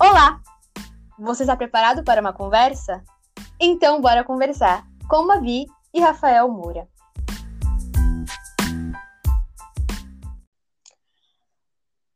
Olá! 0.00 0.42
Você 1.16 1.44
está 1.44 1.56
preparado 1.56 2.02
para 2.02 2.20
uma 2.20 2.32
conversa? 2.32 3.04
Então, 3.60 4.00
bora 4.00 4.24
conversar 4.24 4.84
com 5.08 5.24
Mavi 5.24 5.66
e 5.92 6.00
Rafael 6.00 6.48
Moura. 6.48 6.88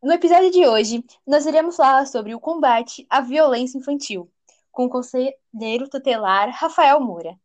No 0.03 0.13
episódio 0.13 0.51
de 0.51 0.67
hoje, 0.67 1.05
nós 1.25 1.47
iremos 1.47 1.77
falar 1.77 2.05
sobre 2.07 2.35
o 2.35 2.41
combate 2.41 3.07
à 3.09 3.21
violência 3.21 3.79
infantil, 3.79 4.29
com 4.73 4.87
o 4.87 4.91
conselheiro 4.91 5.89
tutelar 5.89 6.51
Rafael 6.51 6.99
Moura. 7.01 7.39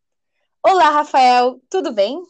Olá, 0.63 0.89
Rafael, 0.89 1.61
tudo 1.69 1.93
bem? 1.93 2.23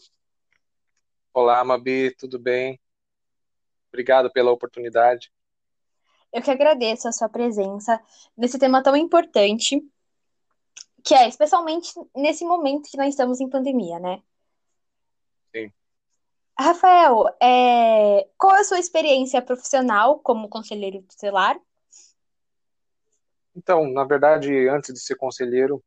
Olá, 1.34 1.64
Mabi, 1.64 2.14
tudo 2.16 2.38
bem? 2.38 2.78
Obrigado 3.88 4.30
pela 4.30 4.52
oportunidade. 4.52 5.32
Eu 6.34 6.42
que 6.42 6.50
agradeço 6.50 7.08
a 7.08 7.12
sua 7.12 7.30
presença 7.30 8.02
nesse 8.36 8.58
tema 8.58 8.82
tão 8.82 8.98
importante, 8.98 9.80
que 11.04 11.14
é 11.14 11.28
especialmente 11.28 11.94
nesse 12.16 12.44
momento 12.44 12.90
que 12.90 12.98
nós 12.98 13.10
estamos 13.10 13.40
em 13.40 13.48
pandemia, 13.48 14.00
né? 14.00 14.20
Sim. 15.56 15.72
Rafael, 16.60 17.26
é... 17.40 18.28
qual 18.36 18.56
é 18.56 18.62
a 18.62 18.64
sua 18.64 18.80
experiência 18.80 19.44
profissional 19.44 20.20
como 20.20 20.50
conselheiro 20.50 21.04
tutelar? 21.04 21.60
Então, 23.56 23.88
na 23.92 24.04
verdade, 24.04 24.68
antes 24.68 24.92
de 24.92 25.00
ser 25.00 25.16
conselheiro, 25.16 25.84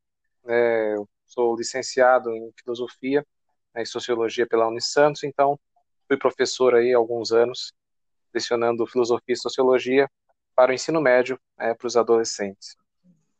é, 0.46 0.94
eu 0.94 1.08
sou 1.26 1.56
licenciado 1.56 2.30
em 2.30 2.52
filosofia 2.52 3.26
né, 3.74 3.82
e 3.82 3.86
sociologia 3.86 4.46
pela 4.46 4.68
Unisantos, 4.68 5.24
então 5.24 5.58
fui 6.06 6.16
professor 6.16 6.76
aí 6.76 6.94
há 6.94 6.96
alguns 6.96 7.32
anos, 7.32 7.72
lecionando 8.32 8.86
filosofia 8.86 9.34
e 9.34 9.36
sociologia 9.36 10.08
para 10.56 10.72
o 10.72 10.74
ensino 10.74 11.00
médio 11.02 11.38
é, 11.58 11.74
para 11.74 11.86
os 11.86 11.96
adolescentes. 11.96 12.76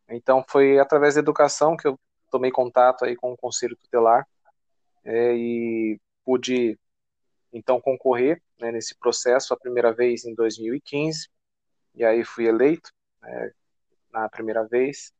Então 0.09 0.45
foi 0.47 0.79
através 0.79 1.15
da 1.15 1.21
educação 1.21 1.77
que 1.77 1.89
eu 1.89 1.99
tomei 2.31 2.51
contato 2.51 3.05
aí 3.05 3.17
com 3.17 3.33
o 3.33 3.37
conselho 3.37 3.77
tutelar 3.77 4.29
é, 5.03 5.35
e 5.35 5.99
pude 6.25 6.79
então 7.53 7.81
concorrer 7.81 8.41
né, 8.61 8.71
nesse 8.71 8.95
processo 8.95 9.55
a 9.55 9.57
primeira 9.57 9.93
vez 9.93 10.25
em 10.27 10.35
2015 10.35 11.29
e 11.95 12.05
aí 12.05 12.23
fui 12.23 12.47
eleito 12.47 12.91
é, 13.25 13.53
na 14.13 14.29
primeira 14.29 14.65
vez. 14.67 15.13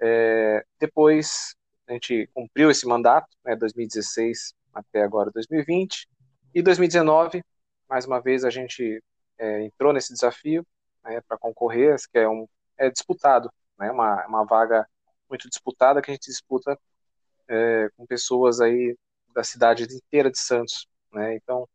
É, 0.00 0.64
depois 0.80 1.54
a 1.86 1.92
gente 1.92 2.28
cumpriu 2.34 2.70
esse 2.70 2.86
mandato, 2.86 3.28
né, 3.44 3.54
2016 3.54 4.54
até 4.74 5.02
agora 5.02 5.30
2020 5.30 6.08
e 6.54 6.62
2019 6.62 7.42
mais 7.88 8.04
uma 8.04 8.20
vez 8.20 8.44
a 8.44 8.50
gente 8.50 9.02
é, 9.38 9.62
entrou 9.62 9.92
nesse 9.92 10.12
desafio 10.12 10.66
né, 11.08 11.20
para 11.26 11.38
concorrer, 11.38 11.96
que 12.12 12.18
é, 12.18 12.28
um, 12.28 12.46
é 12.76 12.90
disputado, 12.90 13.50
né, 13.78 13.90
uma, 13.90 14.26
uma 14.26 14.44
vaga 14.44 14.86
muito 15.28 15.48
disputada 15.48 16.02
que 16.02 16.10
a 16.10 16.14
gente 16.14 16.28
disputa 16.28 16.78
é, 17.48 17.88
com 17.96 18.06
pessoas 18.06 18.60
aí 18.60 18.96
da 19.34 19.42
cidade 19.42 19.84
inteira 19.84 20.30
de 20.30 20.38
Santos, 20.38 20.86
né, 21.12 21.34
então 21.34 21.66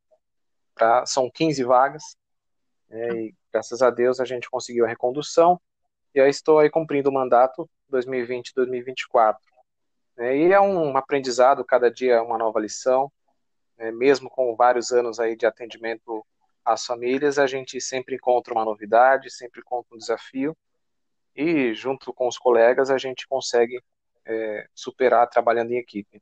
pra, 0.76 1.06
são 1.06 1.30
15 1.32 1.64
vagas, 1.64 2.16
né, 2.88 3.10
e 3.24 3.36
graças 3.52 3.82
a 3.82 3.90
Deus 3.90 4.20
a 4.20 4.26
gente 4.26 4.50
conseguiu 4.50 4.86
a 4.86 4.88
recondução, 4.88 5.60
e 6.14 6.22
aí 6.22 6.30
estou 6.30 6.60
aí 6.60 6.70
cumprindo 6.70 7.10
o 7.10 7.14
mandato 7.14 7.68
2020-2024. 7.92 9.38
Né, 10.16 10.38
e 10.38 10.52
é 10.52 10.62
um 10.62 10.96
aprendizado, 10.96 11.66
cada 11.66 11.90
dia 11.90 12.16
é 12.16 12.22
uma 12.22 12.38
nova 12.38 12.60
lição, 12.60 13.12
né, 13.78 13.92
mesmo 13.92 14.30
com 14.30 14.56
vários 14.56 14.92
anos 14.92 15.20
aí 15.20 15.36
de 15.36 15.48
atendimento 15.48 16.24
as 16.66 16.86
famílias, 16.86 17.38
a 17.38 17.48
gente 17.48 17.80
sempre 17.82 18.16
encontra 18.16 18.54
uma 18.54 18.66
novidade, 18.66 19.30
sempre 19.30 19.62
encontra 19.62 19.96
um 19.96 19.98
desafio, 19.98 20.56
e 21.36 21.74
junto 21.74 22.14
com 22.14 22.28
os 22.28 22.38
colegas 22.38 22.90
a 22.90 22.98
gente 22.98 23.28
consegue 23.28 23.82
é, 24.26 24.68
superar 24.74 25.30
trabalhando 25.30 25.72
em 25.72 25.78
equipe. 25.78 26.22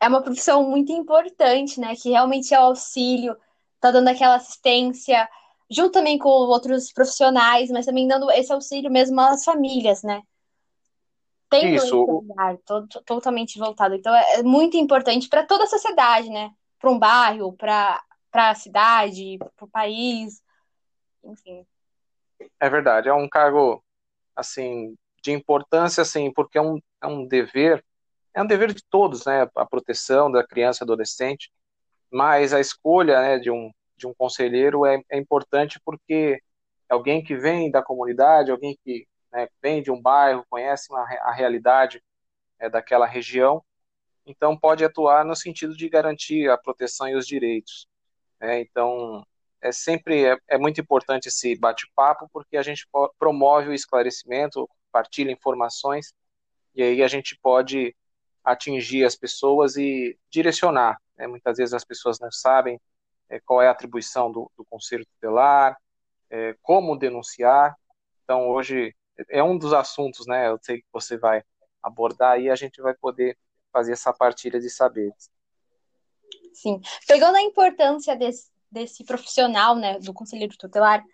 É 0.00 0.08
uma 0.08 0.22
profissão 0.22 0.68
muito 0.68 0.90
importante, 0.90 1.78
né? 1.78 1.94
Que 1.94 2.10
realmente 2.10 2.54
é 2.54 2.58
o 2.58 2.64
auxílio, 2.64 3.36
tá 3.78 3.90
dando 3.90 4.08
aquela 4.08 4.36
assistência, 4.36 5.28
junto 5.70 5.92
também 5.92 6.18
com 6.18 6.28
outros 6.28 6.92
profissionais, 6.92 7.70
mas 7.70 7.86
também 7.86 8.08
dando 8.08 8.30
esse 8.30 8.52
auxílio 8.52 8.90
mesmo 8.90 9.20
às 9.20 9.44
famílias, 9.44 10.02
né? 10.02 10.22
Tendo 11.50 11.76
Isso. 11.76 12.04
olhar 12.04 12.56
totalmente 13.04 13.58
voltado. 13.58 13.94
Então 13.94 14.14
é 14.14 14.42
muito 14.42 14.76
importante 14.76 15.28
para 15.28 15.44
toda 15.44 15.64
a 15.64 15.68
sociedade, 15.68 16.30
né? 16.30 16.50
Para 16.78 16.90
um 16.90 16.98
bairro, 16.98 17.52
para 17.52 18.02
para 18.34 18.50
a 18.50 18.54
cidade, 18.56 19.38
para 19.38 19.64
o 19.64 19.68
país, 19.68 20.42
enfim. 21.22 21.64
É 22.58 22.68
verdade, 22.68 23.08
é 23.08 23.14
um 23.14 23.28
cargo 23.28 23.80
assim 24.34 24.96
de 25.22 25.30
importância, 25.30 26.02
assim, 26.02 26.32
porque 26.32 26.58
é 26.58 26.60
um, 26.60 26.80
é 27.00 27.06
um 27.06 27.28
dever, 27.28 27.84
é 28.34 28.42
um 28.42 28.46
dever 28.46 28.74
de 28.74 28.82
todos, 28.90 29.24
né, 29.24 29.48
a 29.54 29.64
proteção 29.64 30.32
da 30.32 30.44
criança 30.44 30.82
e 30.82 30.84
adolescente, 30.84 31.48
mas 32.10 32.52
a 32.52 32.58
escolha, 32.58 33.20
né, 33.20 33.38
de 33.38 33.52
um 33.52 33.70
de 33.96 34.08
um 34.08 34.12
conselheiro 34.12 34.84
é, 34.84 35.00
é 35.08 35.16
importante 35.16 35.80
porque 35.84 36.42
alguém 36.88 37.22
que 37.22 37.36
vem 37.36 37.70
da 37.70 37.80
comunidade, 37.80 38.50
alguém 38.50 38.76
que 38.84 39.06
né, 39.32 39.46
vem 39.62 39.80
de 39.80 39.92
um 39.92 40.02
bairro, 40.02 40.44
conhece 40.50 40.92
uma, 40.92 41.02
a 41.02 41.32
realidade 41.32 42.02
é, 42.58 42.68
daquela 42.68 43.06
região, 43.06 43.64
então 44.26 44.58
pode 44.58 44.84
atuar 44.84 45.24
no 45.24 45.36
sentido 45.36 45.76
de 45.76 45.88
garantir 45.88 46.50
a 46.50 46.58
proteção 46.58 47.06
e 47.08 47.14
os 47.14 47.28
direitos. 47.28 47.86
É, 48.44 48.60
então, 48.60 49.26
é 49.62 49.72
sempre 49.72 50.26
é, 50.26 50.36
é 50.48 50.58
muito 50.58 50.80
importante 50.80 51.28
esse 51.28 51.56
bate-papo, 51.56 52.28
porque 52.32 52.56
a 52.56 52.62
gente 52.62 52.86
promove 53.18 53.68
o 53.68 53.72
esclarecimento, 53.74 54.68
partilha 54.92 55.32
informações, 55.32 56.12
e 56.74 56.82
aí 56.82 57.02
a 57.02 57.08
gente 57.08 57.38
pode 57.42 57.96
atingir 58.44 59.04
as 59.04 59.16
pessoas 59.16 59.76
e 59.76 60.18
direcionar. 60.30 61.00
Né? 61.16 61.26
Muitas 61.26 61.56
vezes 61.56 61.72
as 61.72 61.84
pessoas 61.84 62.20
não 62.20 62.30
sabem 62.30 62.78
é, 63.30 63.40
qual 63.40 63.62
é 63.62 63.68
a 63.68 63.70
atribuição 63.70 64.30
do, 64.30 64.50
do 64.56 64.64
conselho 64.66 65.06
tutelar, 65.06 65.76
é, 66.30 66.54
como 66.62 66.98
denunciar. 66.98 67.74
Então, 68.24 68.48
hoje 68.48 68.94
é 69.30 69.42
um 69.42 69.56
dos 69.56 69.72
assuntos, 69.72 70.26
né? 70.26 70.48
Eu 70.48 70.58
sei 70.60 70.78
que 70.78 70.86
você 70.92 71.16
vai 71.16 71.42
abordar 71.82 72.40
e 72.40 72.50
a 72.50 72.54
gente 72.56 72.82
vai 72.82 72.94
poder 72.94 73.38
fazer 73.72 73.92
essa 73.92 74.12
partilha 74.12 74.60
de 74.60 74.68
saberes. 74.68 75.30
Sim. 76.54 76.80
Pegando 77.06 77.36
a 77.36 77.42
importância 77.42 78.16
desse, 78.16 78.50
desse 78.70 79.04
profissional, 79.04 79.76
né, 79.76 79.98
do 79.98 80.14
conselheiro 80.14 80.56
tutelar, 80.56 81.04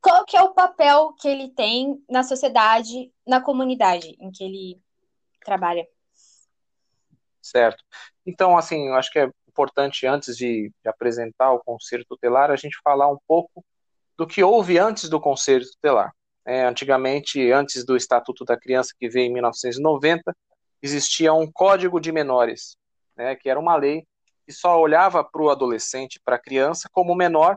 qual 0.00 0.24
que 0.24 0.36
é 0.36 0.42
o 0.42 0.54
papel 0.54 1.12
que 1.20 1.28
ele 1.28 1.50
tem 1.50 2.02
na 2.08 2.22
sociedade, 2.22 3.12
na 3.26 3.40
comunidade 3.40 4.16
em 4.18 4.30
que 4.30 4.42
ele 4.42 4.80
trabalha? 5.44 5.86
Certo. 7.42 7.84
Então, 8.24 8.56
assim, 8.56 8.88
eu 8.88 8.94
acho 8.94 9.10
que 9.10 9.18
é 9.18 9.30
importante, 9.48 10.06
antes 10.06 10.36
de, 10.36 10.72
de 10.82 10.88
apresentar 10.88 11.52
o 11.52 11.60
conselho 11.60 12.04
tutelar, 12.08 12.50
a 12.50 12.56
gente 12.56 12.80
falar 12.82 13.10
um 13.10 13.18
pouco 13.26 13.64
do 14.16 14.26
que 14.26 14.42
houve 14.42 14.78
antes 14.78 15.08
do 15.08 15.20
conselho 15.20 15.64
tutelar. 15.64 16.14
É, 16.46 16.64
antigamente, 16.64 17.50
antes 17.52 17.84
do 17.84 17.96
Estatuto 17.96 18.44
da 18.44 18.58
Criança, 18.58 18.94
que 18.98 19.08
veio 19.08 19.26
em 19.26 19.32
1990, 19.32 20.34
existia 20.82 21.32
um 21.34 21.50
Código 21.50 22.00
de 22.00 22.10
Menores, 22.12 22.76
né, 23.16 23.36
que 23.36 23.50
era 23.50 23.60
uma 23.60 23.76
lei 23.76 24.06
que 24.50 24.52
só 24.52 24.80
olhava 24.80 25.22
para 25.22 25.40
o 25.40 25.48
adolescente, 25.48 26.20
para 26.24 26.34
a 26.34 26.38
criança, 26.38 26.88
como 26.92 27.14
menor, 27.14 27.56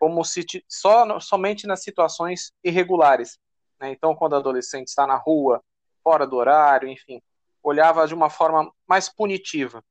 como 0.00 0.24
se 0.24 0.44
só 0.68 1.20
somente 1.20 1.68
nas 1.68 1.84
situações 1.84 2.52
irregulares. 2.64 3.38
Né? 3.80 3.92
Então, 3.92 4.12
quando 4.16 4.32
o 4.32 4.36
adolescente 4.36 4.88
está 4.88 5.06
na 5.06 5.14
rua, 5.14 5.62
fora 6.02 6.26
do 6.26 6.34
horário, 6.34 6.88
enfim, 6.88 7.22
olhava 7.62 8.08
de 8.08 8.12
uma 8.12 8.28
forma 8.28 8.72
mais 8.88 9.08
punitiva. 9.08 9.84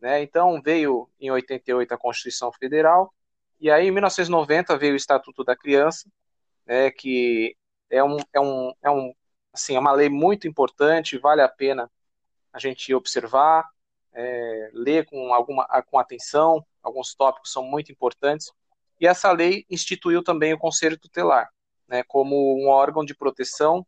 Né? 0.00 0.22
Então, 0.22 0.62
veio 0.62 1.10
em 1.20 1.30
88 1.30 1.92
a 1.92 1.98
Constituição 1.98 2.50
Federal, 2.50 3.12
e 3.60 3.70
aí 3.70 3.88
em 3.88 3.90
1990 3.90 4.78
veio 4.78 4.94
o 4.94 4.96
Estatuto 4.96 5.44
da 5.44 5.54
Criança, 5.54 6.08
né, 6.66 6.90
que 6.90 7.54
é, 7.90 8.02
um, 8.02 8.16
é, 8.32 8.40
um, 8.40 8.72
é, 8.82 8.90
um, 8.90 9.14
assim, 9.52 9.76
é 9.76 9.78
uma 9.78 9.92
lei 9.92 10.08
muito 10.08 10.48
importante, 10.48 11.18
vale 11.18 11.42
a 11.42 11.48
pena 11.48 11.90
a 12.50 12.58
gente 12.58 12.94
observar, 12.94 13.68
é, 14.14 14.70
ler 14.72 15.06
com, 15.06 15.32
alguma, 15.32 15.66
com 15.82 15.98
atenção, 15.98 16.64
alguns 16.82 17.14
tópicos 17.14 17.52
são 17.52 17.64
muito 17.64 17.90
importantes. 17.90 18.52
E 19.00 19.06
essa 19.06 19.32
lei 19.32 19.64
instituiu 19.70 20.22
também 20.22 20.52
o 20.52 20.58
Conselho 20.58 20.98
Tutelar, 20.98 21.48
né, 21.88 22.02
como 22.04 22.56
um 22.56 22.68
órgão 22.68 23.04
de 23.04 23.14
proteção 23.14 23.86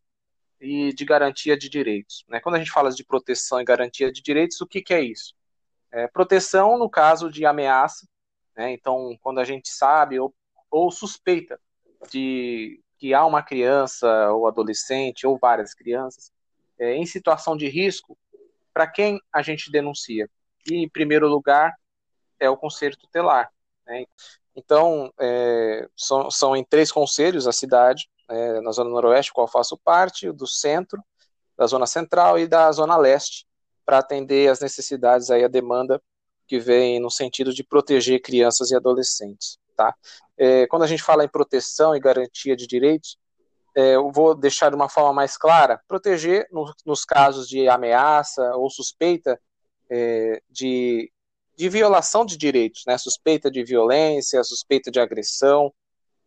e 0.61 0.93
de 0.93 1.05
garantia 1.05 1.57
de 1.57 1.69
direitos. 1.69 2.25
Né? 2.29 2.41
Quando 2.41 2.57
a 2.57 2.59
gente 2.59 2.71
fala 2.71 2.91
de 2.91 3.05
proteção 3.05 3.61
e 3.61 3.65
garantia 3.65 4.11
de 4.11 4.23
direitos, 4.23 4.61
o 4.61 4.67
que, 4.67 4.81
que 4.83 4.95
é 4.95 5.03
isso? 5.03 5.35
É, 5.93 6.09
proteção 6.09 6.79
no 6.79 6.91
caso 6.91 7.31
de 7.31 7.45
ameaça, 7.47 8.09
né? 8.57 8.73
então, 8.73 9.17
quando 9.21 9.39
a 9.39 9.45
gente 9.45 9.69
sabe 9.69 10.19
ou, 10.19 10.35
ou 10.71 10.91
suspeita 10.91 11.61
de 12.11 12.81
que 12.99 13.13
há 13.13 13.25
uma 13.25 13.43
criança 13.43 14.33
ou 14.33 14.47
adolescente 14.47 15.27
ou 15.27 15.39
várias 15.39 15.75
crianças 15.75 16.33
é, 16.79 16.95
em 16.95 17.07
situação 17.07 17.57
de 17.57 17.69
risco 17.69 18.19
para 18.75 18.89
quem 18.89 19.21
a 19.33 19.41
gente 19.41 19.71
denuncia. 19.71 20.29
E, 20.69 20.85
em 20.85 20.89
primeiro 20.89 21.29
lugar, 21.29 21.73
é 22.41 22.51
o 22.51 22.57
conselho 22.57 22.97
tutelar. 22.97 23.49
Né? 23.87 24.05
Então, 24.57 25.13
é, 25.19 25.89
são, 25.97 26.31
são 26.31 26.57
em 26.57 26.65
três 26.65 26.91
conselhos 26.91 27.47
a 27.47 27.53
cidade, 27.53 28.09
é, 28.29 28.61
na 28.61 28.73
Zona 28.73 28.91
Noroeste, 28.91 29.33
qual 29.33 29.47
faço 29.47 29.79
parte, 29.79 30.31
do 30.33 30.47
centro, 30.47 31.03
da 31.57 31.67
Zona 31.67 31.87
Central 31.87 32.39
e 32.39 32.47
da 32.47 32.71
Zona 32.73 32.97
Leste, 32.97 33.47
para 33.85 33.99
atender 33.99 34.51
as 34.51 34.61
necessidades, 34.61 35.31
aí, 35.31 35.45
a 35.45 35.49
demanda 35.49 36.03
que 36.47 36.59
vem 36.59 37.01
no 37.01 37.11
sentido 37.11 37.55
de 37.55 37.63
proteger 37.63 38.21
crianças 38.21 38.71
e 38.71 38.77
adolescentes. 38.77 39.59
Tá? 39.77 39.95
É, 40.37 40.67
quando 40.67 40.83
a 40.83 40.87
gente 40.87 41.03
fala 41.03 41.25
em 41.25 41.29
proteção 41.29 41.95
e 41.95 42.01
garantia 42.01 42.57
de 42.57 42.67
direitos, 42.67 43.17
é, 43.75 43.97
eu 43.97 44.11
vou 44.13 44.35
deixar 44.35 44.71
de 44.71 44.77
uma 44.77 44.89
forma 44.89 45.13
mais 45.13 45.37
clara, 45.37 45.81
proteger 45.89 46.47
no, 46.51 46.73
nos 46.87 47.05
casos 47.05 47.49
de 47.49 47.69
ameaça 47.69 48.55
ou 48.57 48.71
suspeita 48.71 49.41
é, 49.91 50.41
de, 50.49 51.11
de 51.57 51.69
violação 51.69 52.25
de 52.25 52.37
direitos, 52.37 52.83
né? 52.87 52.97
suspeita 52.97 53.51
de 53.51 53.65
violência, 53.65 54.43
suspeita 54.45 54.91
de 54.91 55.01
agressão, 55.01 55.73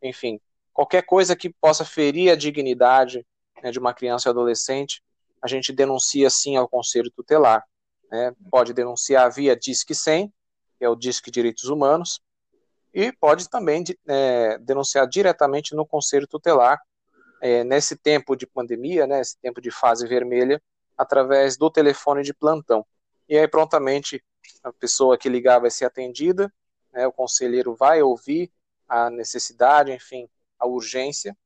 enfim, 0.01 0.39
qualquer 0.73 1.03
coisa 1.03 1.35
que 1.35 1.49
possa 1.49 1.83
ferir 1.83 2.31
a 2.31 2.35
dignidade 2.35 3.25
né, 3.63 3.71
de 3.71 3.79
uma 3.79 3.94
criança 3.94 4.29
e 4.29 4.31
adolescente, 4.31 5.01
a 5.41 5.47
gente 5.47 5.71
denuncia 5.71 6.29
sim 6.29 6.55
ao 6.55 6.67
Conselho 6.67 7.11
Tutelar. 7.11 7.63
Né? 8.11 8.33
Pode 8.51 8.73
denunciar 8.73 9.31
via 9.31 9.55
Disque 9.55 9.95
100, 9.95 10.31
que 10.77 10.85
é 10.85 10.89
o 10.89 10.95
Disque 10.95 11.31
Direitos 11.31 11.65
Humanos, 11.65 12.21
e 12.94 13.11
pode 13.11 13.49
também 13.49 13.83
é, 14.07 14.57
denunciar 14.59 15.07
diretamente 15.07 15.75
no 15.75 15.85
Conselho 15.85 16.27
Tutelar, 16.27 16.79
é, 17.41 17.63
nesse 17.63 17.95
tempo 17.95 18.35
de 18.35 18.47
pandemia, 18.47 19.05
né, 19.05 19.21
tempo 19.41 19.61
de 19.61 19.71
fase 19.71 20.07
vermelha, 20.07 20.61
através 20.97 21.57
do 21.57 21.69
telefone 21.69 22.23
de 22.23 22.33
plantão. 22.33 22.85
E 23.29 23.37
aí, 23.37 23.47
prontamente, 23.47 24.23
a 24.63 24.71
pessoa 24.71 25.17
que 25.17 25.29
ligar 25.29 25.59
vai 25.59 25.69
ser 25.69 25.85
atendida, 25.85 26.51
né, 26.91 27.05
o 27.05 27.11
conselheiro 27.11 27.75
vai 27.75 28.01
ouvir 28.01 28.51
a 28.87 29.09
necessidade, 29.09 29.91
enfim, 29.91 30.29
a 30.57 30.65
urgência, 30.65 31.37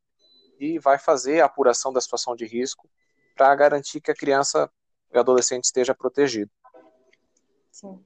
e 0.59 0.77
vai 0.77 0.99
fazer 0.99 1.41
a 1.41 1.45
apuração 1.45 1.91
da 1.91 1.99
situação 1.99 2.35
de 2.35 2.45
risco 2.45 2.87
para 3.35 3.53
garantir 3.55 3.99
que 3.99 4.11
a 4.11 4.15
criança 4.15 4.71
e 5.11 5.17
o 5.17 5.19
adolescente 5.19 5.65
esteja 5.65 5.95
protegido. 5.95 6.51
Sim. 7.71 7.99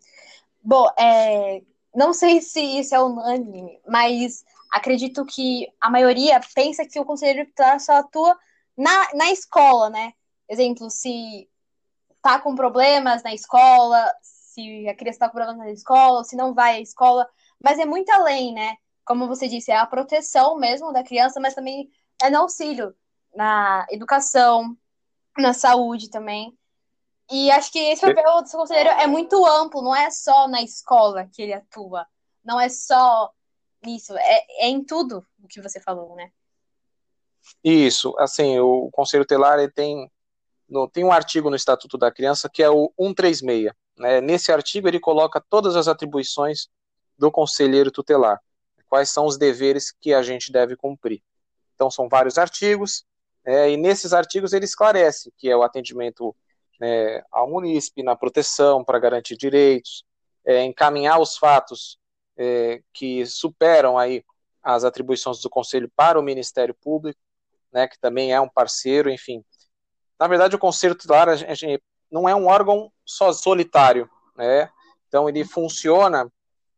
Bom, 0.63 0.87
é, 0.97 1.61
não 1.93 2.13
sei 2.13 2.41
se 2.41 2.61
isso 2.61 2.95
é 2.95 3.01
unânime, 3.01 3.79
mas 3.87 4.43
acredito 4.75 5.25
que 5.25 5.68
a 5.80 5.89
maioria 5.89 6.39
pensa 6.54 6.86
que 6.86 7.00
o 7.00 7.06
conselheiro 7.06 7.48
tutelar 7.48 7.80
só 7.80 7.94
atua 7.94 8.38
na, 8.77 9.13
na 9.13 9.31
escola, 9.31 9.89
né? 9.89 10.12
Exemplo, 10.50 10.89
se 10.89 11.50
tá 12.22 12.39
com 12.39 12.54
problemas 12.56 13.24
na 13.24 13.33
escola, 13.33 14.06
se 14.22 14.86
a 14.89 14.94
criança 14.94 15.19
tá 15.19 15.30
com 15.30 15.38
problemas 15.38 15.66
na 15.66 15.72
escola, 15.72 16.25
se 16.25 16.36
não 16.36 16.54
vai 16.54 16.75
à 16.75 16.81
escola, 16.81 17.25
mas 17.63 17.80
é 17.80 17.86
muito 17.86 18.10
além, 18.10 18.54
né? 18.54 18.75
Como 19.06 19.27
você 19.27 19.48
disse, 19.48 19.72
é 19.72 19.77
a 19.77 19.86
proteção 19.86 20.57
mesmo 20.57 20.92
da 20.92 21.04
criança, 21.04 21.39
mas 21.39 21.56
também 21.56 21.89
é 22.21 22.30
no 22.30 22.39
auxílio 22.39 22.94
na 23.33 23.86
educação, 23.89 24.78
na 25.38 25.54
saúde 25.54 26.10
também. 26.10 26.57
E 27.31 27.50
acho 27.50 27.71
que 27.71 27.80
esse 27.80 28.01
papel 28.01 28.44
do 28.44 28.51
conselheiro 28.51 28.89
é 28.89 29.07
muito 29.07 29.45
amplo, 29.45 29.81
não 29.81 29.95
é 29.95 30.12
só 30.12 30.50
na 30.50 30.62
escola 30.62 31.30
que 31.31 31.42
ele 31.42 31.54
atua, 31.54 32.06
não 32.44 32.60
é 32.60 32.68
só 32.68 33.31
nisso, 33.85 34.15
é, 34.17 34.65
é 34.65 34.67
em 34.67 34.83
tudo 34.83 35.25
o 35.41 35.47
que 35.47 35.61
você 35.61 35.79
falou, 35.79 36.15
né? 36.15 36.31
Isso, 37.63 38.15
assim, 38.17 38.59
o 38.59 38.89
Conselho 38.91 39.25
Telar 39.25 39.71
tem, 39.71 40.11
no, 40.67 40.87
tem 40.89 41.03
um 41.03 41.11
artigo 41.11 41.49
no 41.49 41.55
Estatuto 41.55 41.97
da 41.97 42.11
Criança 42.11 42.49
que 42.49 42.63
é 42.63 42.69
o 42.69 42.91
136. 42.99 43.71
Né? 43.97 44.21
Nesse 44.21 44.51
artigo 44.51 44.87
ele 44.87 44.99
coloca 44.99 45.43
todas 45.49 45.75
as 45.75 45.87
atribuições 45.87 46.67
do 47.17 47.31
conselheiro 47.31 47.91
tutelar, 47.91 48.41
quais 48.89 49.09
são 49.09 49.25
os 49.25 49.37
deveres 49.37 49.91
que 49.91 50.13
a 50.13 50.21
gente 50.21 50.51
deve 50.51 50.75
cumprir. 50.75 51.21
Então 51.75 51.89
são 51.89 52.09
vários 52.09 52.37
artigos, 52.37 53.05
é, 53.45 53.69
e 53.69 53.77
nesses 53.77 54.11
artigos 54.11 54.53
ele 54.53 54.65
esclarece 54.65 55.31
que 55.37 55.49
é 55.49 55.55
o 55.55 55.63
atendimento 55.63 56.35
é, 56.81 57.23
ao 57.31 57.49
munícipe 57.49 58.03
na 58.03 58.15
proteção 58.15 58.83
para 58.83 58.99
garantir 58.99 59.37
direitos, 59.37 60.03
é, 60.45 60.63
encaminhar 60.63 61.19
os 61.19 61.37
fatos 61.37 61.97
é, 62.37 62.81
que 62.93 63.25
superam 63.25 63.97
aí 63.97 64.23
as 64.61 64.83
atribuições 64.83 65.39
do 65.41 65.49
Conselho 65.49 65.91
para 65.95 66.19
o 66.19 66.23
Ministério 66.23 66.73
Público, 66.73 67.19
né, 67.71 67.87
que 67.87 67.99
também 67.99 68.33
é 68.33 68.41
um 68.41 68.49
parceiro, 68.49 69.09
enfim. 69.09 69.43
Na 70.19 70.27
verdade, 70.27 70.55
o 70.55 70.59
Conselho 70.59 70.95
Tutelar 70.95 71.27
não 72.09 72.27
é 72.27 72.35
um 72.35 72.47
órgão 72.47 72.91
só 73.05 73.31
solitário, 73.33 74.09
né? 74.35 74.69
Então 75.07 75.29
ele 75.29 75.43
funciona, 75.43 76.31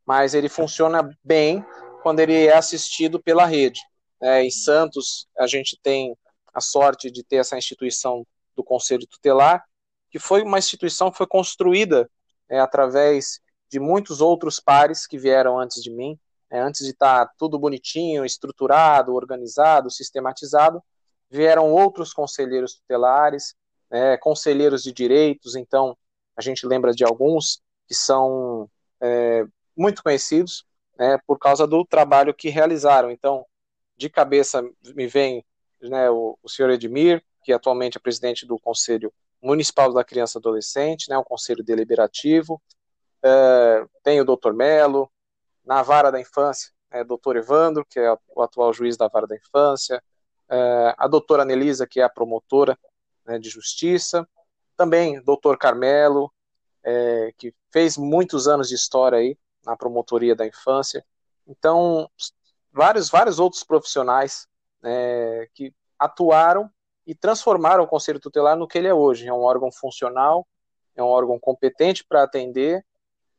mas 0.06 0.33
ele 0.33 0.50
funciona 0.50 1.09
bem 1.24 1.63
quando 2.01 2.19
ele 2.19 2.45
é 2.45 2.56
assistido 2.56 3.21
pela 3.21 3.45
rede. 3.45 3.80
É, 4.21 4.44
em 4.44 4.50
Santos, 4.50 5.27
a 5.38 5.45
gente 5.45 5.80
tem 5.81 6.18
a 6.54 6.59
sorte 6.59 7.12
de 7.12 7.24
ter 7.24 7.38
essa 7.38 7.57
instituição 7.57 8.25
do 8.56 8.63
Conselho 8.63 9.07
Tutelar, 9.07 9.63
que 10.09 10.18
foi 10.18 10.42
uma 10.42 10.57
instituição 10.57 11.12
que 11.12 11.18
foi 11.18 11.27
construída 11.27 12.09
é, 12.50 12.59
através 12.59 13.39
de 13.69 13.80
muitos 13.80 14.22
outros 14.22 14.60
pares 14.60 15.06
que 15.06 15.18
vieram 15.18 15.60
antes 15.60 15.81
de 15.84 15.92
mim, 15.92 16.18
é, 16.50 16.60
antes 16.60 16.86
de 16.86 16.92
estar 16.92 17.25
tá 17.25 17.34
tudo 17.38 17.60
bonitinho, 17.60 18.25
estruturado, 18.25 19.14
organizado, 19.14 19.92
sistematizado, 19.92 20.81
vieram 21.30 21.72
outros 21.72 22.14
conselheiros 22.14 22.75
tutelares, 22.75 23.54
é, 23.92 24.18
conselheiros 24.18 24.84
de 24.84 24.92
direitos, 24.92 25.56
então 25.56 25.98
a 26.36 26.42
gente 26.42 26.66
lembra 26.66 26.94
de 26.94 27.04
alguns 27.04 27.62
que 27.88 27.96
são 27.96 28.69
é, 29.02 29.46
muito 29.75 30.04
conhecidos 30.04 30.66
né, 30.98 31.18
por 31.25 31.38
causa 31.38 31.66
do 31.66 31.86
trabalho 31.86 32.34
que 32.34 32.50
realizaram. 32.50 33.12
Então, 33.12 33.46
de 33.96 34.10
cabeça 34.10 34.62
me 34.96 35.08
vem 35.08 35.46
né, 35.81 36.10
o, 36.10 36.38
o 36.42 36.50
senhor 36.50 36.69
Edmir, 36.69 37.24
que 37.44 37.54
atualmente 37.54 37.98
é 37.98 38.02
presidente 38.02 38.46
do 38.46 38.60
Conselho 38.60 39.14
Municipal 39.42 39.94
da 39.94 40.04
Criança 40.04 40.38
e 40.38 40.40
Adolescente, 40.40 41.10
né, 41.10 41.18
um 41.18 41.24
conselho 41.24 41.64
deliberativo, 41.64 42.62
é, 43.24 43.86
tem 44.04 44.19
o 44.22 44.25
doutor 44.25 44.54
Melo, 44.54 45.10
na 45.66 45.81
vara 45.84 46.12
da 46.12 46.19
infância, 46.19 46.72
é, 46.92 47.04
doutor 47.04 47.36
Evandro, 47.36 47.86
que 47.86 48.00
é 48.00 48.18
o 48.36 48.42
atual 48.42 48.72
juiz 48.74 48.96
da 48.96 49.08
vara 49.08 49.28
da 49.28 49.36
infância, 49.36 50.02
é, 50.50 50.96
a 50.98 51.08
doutora 51.08 51.44
Anelisa, 51.44 51.86
que 51.86 52.00
é 52.00 52.04
a 52.04 52.10
promotora 52.10 52.78
né, 53.25 53.38
de 53.38 53.50
justiça, 53.50 54.28
também 54.75 55.22
doutor 55.22 55.58
Carmelo, 55.58 56.31
é, 56.84 57.34
que 57.38 57.54
fez 57.72 57.98
muitos 57.98 58.48
anos 58.48 58.69
de 58.69 58.75
história 58.75 59.18
aí 59.18 59.38
na 59.66 59.75
promotoria 59.75 60.36
da 60.36 60.48
infância. 60.48 61.06
Então, 61.46 62.09
vários, 62.71 63.09
vários 63.09 63.40
outros 63.40 63.64
profissionais 63.64 64.47
é, 64.83 65.50
que 65.54 65.74
atuaram 66.00 66.69
e 67.06 67.14
transformaram 67.14 67.83
o 67.83 67.88
Conselho 67.88 68.19
Tutelar 68.19 68.56
no 68.56 68.68
que 68.68 68.78
ele 68.78 68.88
é 68.88 68.94
hoje. 68.94 69.28
É 69.28 69.33
um 69.33 69.42
órgão 69.42 69.71
funcional, 69.71 70.47
é 70.95 71.04
um 71.04 71.07
órgão 71.07 71.40
competente 71.40 72.06
para 72.06 72.24
atender 72.24 72.86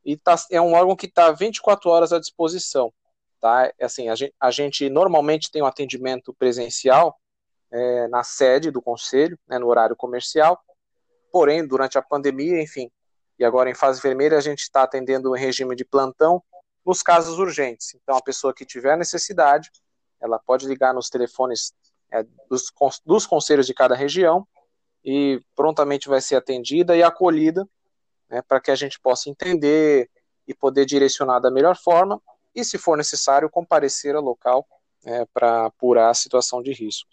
e 0.04 0.16
tá, 0.16 0.36
é 0.50 0.60
um 0.60 0.72
órgão 0.74 0.96
que 0.96 1.06
está 1.06 1.30
24 1.32 1.90
horas 1.90 2.12
à 2.12 2.18
disposição. 2.18 2.92
Tá? 3.40 3.72
É 3.78 3.84
assim, 3.84 4.08
a 4.08 4.14
gente, 4.14 4.34
a 4.40 4.50
gente 4.50 4.88
normalmente 4.90 5.50
tem 5.50 5.62
um 5.62 5.66
atendimento 5.66 6.34
presencial 6.34 7.16
é, 7.70 8.08
na 8.08 8.24
sede 8.24 8.70
do 8.70 8.82
conselho, 8.82 9.38
né, 9.46 9.58
no 9.58 9.68
horário 9.68 9.94
comercial, 9.94 10.58
porém, 11.30 11.66
durante 11.66 11.98
a 11.98 12.02
pandemia, 12.02 12.60
enfim, 12.60 12.90
e 13.38 13.44
agora 13.44 13.70
em 13.70 13.74
fase 13.74 14.00
vermelha, 14.00 14.36
a 14.36 14.40
gente 14.40 14.60
está 14.60 14.82
atendendo 14.82 15.36
em 15.36 15.40
regime 15.40 15.76
de 15.76 15.84
plantão 15.84 16.42
nos 16.84 17.02
casos 17.02 17.38
urgentes. 17.38 17.94
Então, 17.94 18.16
a 18.16 18.22
pessoa 18.22 18.52
que 18.52 18.64
tiver 18.64 18.96
necessidade, 18.96 19.70
ela 20.20 20.38
pode 20.38 20.66
ligar 20.66 20.92
nos 20.92 21.08
telefones 21.08 21.72
é, 22.10 22.24
dos, 22.48 22.72
dos 23.04 23.26
conselhos 23.26 23.66
de 23.66 23.74
cada 23.74 23.94
região 23.94 24.46
e 25.04 25.40
prontamente 25.54 26.08
vai 26.08 26.20
ser 26.20 26.36
atendida 26.36 26.96
e 26.96 27.02
acolhida 27.02 27.68
né, 28.28 28.42
para 28.42 28.60
que 28.60 28.70
a 28.70 28.74
gente 28.74 29.00
possa 29.00 29.30
entender 29.30 30.10
e 30.46 30.54
poder 30.54 30.84
direcionar 30.84 31.40
da 31.40 31.50
melhor 31.50 31.76
forma 31.76 32.20
e, 32.54 32.64
se 32.64 32.78
for 32.78 32.96
necessário, 32.96 33.50
comparecer 33.50 34.14
ao 34.14 34.22
local 34.22 34.66
né, 35.04 35.26
para 35.32 35.66
apurar 35.66 36.10
a 36.10 36.14
situação 36.14 36.62
de 36.62 36.72
risco. 36.72 37.08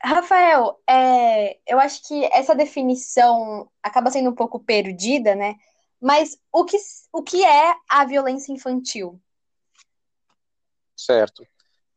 Rafael, 0.00 0.80
é, 0.88 1.58
eu 1.66 1.80
acho 1.80 2.06
que 2.06 2.24
essa 2.26 2.54
definição 2.54 3.68
acaba 3.82 4.10
sendo 4.10 4.30
um 4.30 4.34
pouco 4.34 4.60
perdida, 4.60 5.34
né? 5.34 5.56
Mas 6.00 6.38
o 6.52 6.64
que, 6.64 6.76
o 7.12 7.22
que 7.22 7.44
é 7.44 7.74
a 7.88 8.04
violência 8.04 8.52
infantil? 8.52 9.20
Certo. 10.96 11.44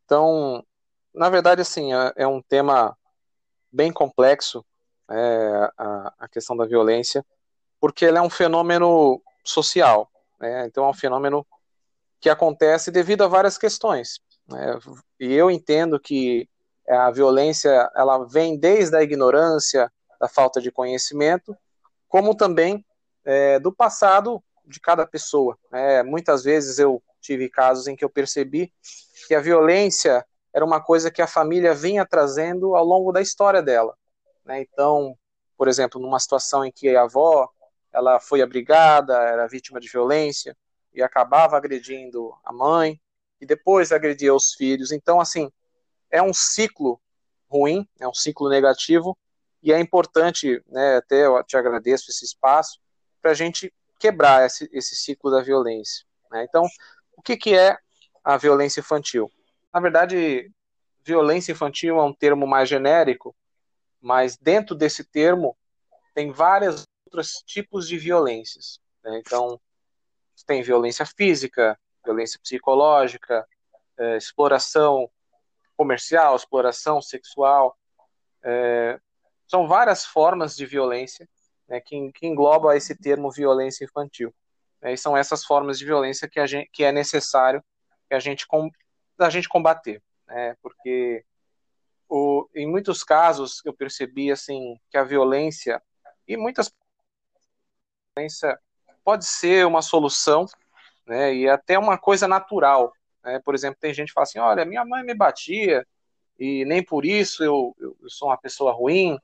Então, 0.04 0.66
na 1.14 1.30
verdade, 1.30 1.62
assim, 1.62 1.94
é, 1.94 2.14
é 2.18 2.28
um 2.28 2.42
tema 2.42 2.98
bem 3.72 3.94
complexo 3.94 4.66
é, 5.12 5.72
a, 5.78 6.14
a, 6.20 6.28
questão 6.28 6.56
da 6.56 6.66
violência, 6.66 7.26
porque 7.80 8.06
ela 8.06 8.20
é 8.20 8.22
um 8.22 8.30
fenômeno 8.30 9.22
social, 9.44 10.10
né? 10.40 10.66
então 10.66 10.86
é 10.86 10.90
um 10.90 10.94
fenômeno 10.94 11.46
que 12.20 12.30
acontece 12.30 12.92
devido 12.92 13.24
a 13.24 13.28
várias 13.28 13.58
questões. 13.58 14.20
Né? 14.48 14.80
E 15.20 15.34
eu 15.34 15.50
entendo 15.50 16.00
que 16.00 16.48
a 16.88 17.10
violência 17.12 17.90
ela 17.96 18.26
vem 18.26 18.58
desde 18.58 18.96
a 18.96 19.04
ignorância, 19.04 19.92
da 20.20 20.28
falta 20.28 20.62
de 20.62 20.72
conhecimento, 20.72 21.58
como 22.08 22.36
também 22.36 22.86
é, 23.26 23.60
do 23.60 23.74
passado 23.74 24.42
de 24.64 24.80
cada 24.80 25.06
pessoa. 25.08 25.58
É, 25.74 26.04
muitas 26.04 26.44
vezes 26.44 26.78
eu 26.78 27.02
tive 27.20 27.50
casos 27.50 27.88
em 27.88 27.96
que 27.96 28.06
eu 28.06 28.10
percebi 28.10 28.72
que 29.28 29.34
a 29.34 29.42
violência 29.42 30.24
era 30.54 30.64
uma 30.64 30.80
coisa 30.80 31.10
que 31.10 31.22
a 31.22 31.28
família 31.28 31.74
vinha 31.74 32.06
trazendo 32.06 32.76
ao 32.76 32.86
longo 32.86 33.12
da 33.12 33.22
história 33.22 33.64
dela. 33.64 33.96
Né? 34.52 34.62
Então, 34.62 35.18
por 35.58 35.70
exemplo, 35.70 36.02
numa 36.02 36.20
situação 36.20 36.66
em 36.66 36.72
que 36.72 36.94
a 36.94 37.04
avó 37.04 37.50
ela 37.94 38.20
foi 38.20 38.42
abrigada, 38.42 39.14
era 39.14 39.48
vítima 39.48 39.80
de 39.80 39.90
violência 39.90 40.56
e 40.94 41.02
acabava 41.02 41.56
agredindo 41.56 42.34
a 42.44 42.52
mãe 42.52 43.00
e 43.40 43.46
depois 43.46 43.92
agredia 43.92 44.36
os 44.36 44.54
filhos. 44.54 44.92
Então, 44.92 45.22
assim, 45.22 45.50
é 46.10 46.22
um 46.22 46.34
ciclo 46.34 47.00
ruim, 47.50 47.88
é 48.00 48.08
um 48.08 48.14
ciclo 48.14 48.50
negativo 48.50 49.18
e 49.64 49.72
é 49.72 49.80
importante, 49.80 50.62
né, 50.68 50.98
até 50.98 51.26
eu 51.26 51.42
te 51.44 51.56
agradeço 51.56 52.10
esse 52.10 52.26
espaço 52.26 52.80
para 53.22 53.32
a 53.32 53.36
gente 53.36 53.74
quebrar 54.00 54.46
esse, 54.46 54.70
esse 54.74 54.96
ciclo 54.96 55.32
da 55.32 55.42
violência. 55.42 56.06
Né? 56.30 56.46
Então, 56.48 56.66
o 57.16 57.22
que, 57.22 57.38
que 57.38 57.56
é 57.56 57.78
a 58.24 58.36
violência 58.36 58.82
infantil? 58.82 59.32
Na 59.74 59.80
verdade, 59.80 60.52
violência 61.04 61.52
infantil 61.52 62.00
é 62.00 62.04
um 62.04 62.14
termo 62.14 62.48
mais 62.48 62.68
genérico, 62.68 63.36
mas 64.02 64.36
dentro 64.38 64.76
desse 64.76 65.04
termo 65.04 65.56
tem 66.14 66.32
vários 66.32 66.86
outros 67.06 67.44
tipos 67.46 67.88
de 67.88 67.98
violências. 67.98 68.80
Né? 69.04 69.20
Então, 69.20 69.60
tem 70.46 70.64
violência 70.64 71.06
física, 71.06 71.80
violência 72.04 72.40
psicológica, 72.42 73.48
é, 73.98 74.18
exploração 74.18 75.10
comercial, 75.78 76.36
exploração 76.36 77.02
sexual. 77.02 77.78
É, 78.44 79.00
são 79.48 79.68
várias 79.68 80.06
formas 80.06 80.56
de 80.56 80.66
violência 80.66 81.28
né, 81.68 81.80
que, 81.80 82.12
que 82.14 82.28
engloba 82.28 82.76
esse 82.76 82.96
termo 82.96 83.32
violência 83.32 83.86
infantil. 83.86 84.34
Né, 84.82 84.94
e 84.94 84.98
são 84.98 85.16
essas 85.16 85.44
formas 85.44 85.78
de 85.78 85.86
violência 85.86 86.28
que, 86.28 86.46
gente, 86.48 86.70
que 86.72 86.84
é 86.84 86.92
necessário 86.92 87.64
que 88.08 88.16
a 88.16 88.20
gente, 88.20 88.48
com, 88.48 88.70
a 89.20 89.30
gente 89.30 89.48
combater. 89.48 90.02
Né, 90.28 90.56
porque 90.62 91.24
o, 92.12 92.50
em 92.54 92.68
muitos 92.70 93.06
casos 93.06 93.62
eu 93.64 93.74
percebi 93.74 94.30
assim 94.30 94.78
que 94.90 94.98
a 94.98 95.04
violência 95.04 95.82
e 96.28 96.36
muitas 96.36 96.70
violência 98.14 98.60
pode 99.02 99.26
ser 99.26 99.66
uma 99.66 99.82
solução 99.82 100.46
né, 101.08 101.34
e 101.34 101.48
até 101.48 101.80
uma 101.80 101.98
coisa 101.98 102.28
natural. 102.28 102.92
Né? 103.24 103.40
Por 103.40 103.56
exemplo, 103.56 103.80
tem 103.80 103.94
gente 103.94 104.10
que 104.10 104.14
fala 104.14 104.24
assim, 104.24 104.40
olha, 104.40 104.66
minha 104.66 104.84
mãe 104.84 105.06
me 105.06 105.16
batia 105.16 105.88
e 106.38 106.66
nem 106.66 106.84
por 106.84 107.06
isso 107.06 107.46
eu, 107.46 107.74
eu, 107.80 107.98
eu 108.02 108.10
sou 108.10 108.28
uma 108.28 108.38
pessoa 108.38 108.74
ruim, 108.74 109.18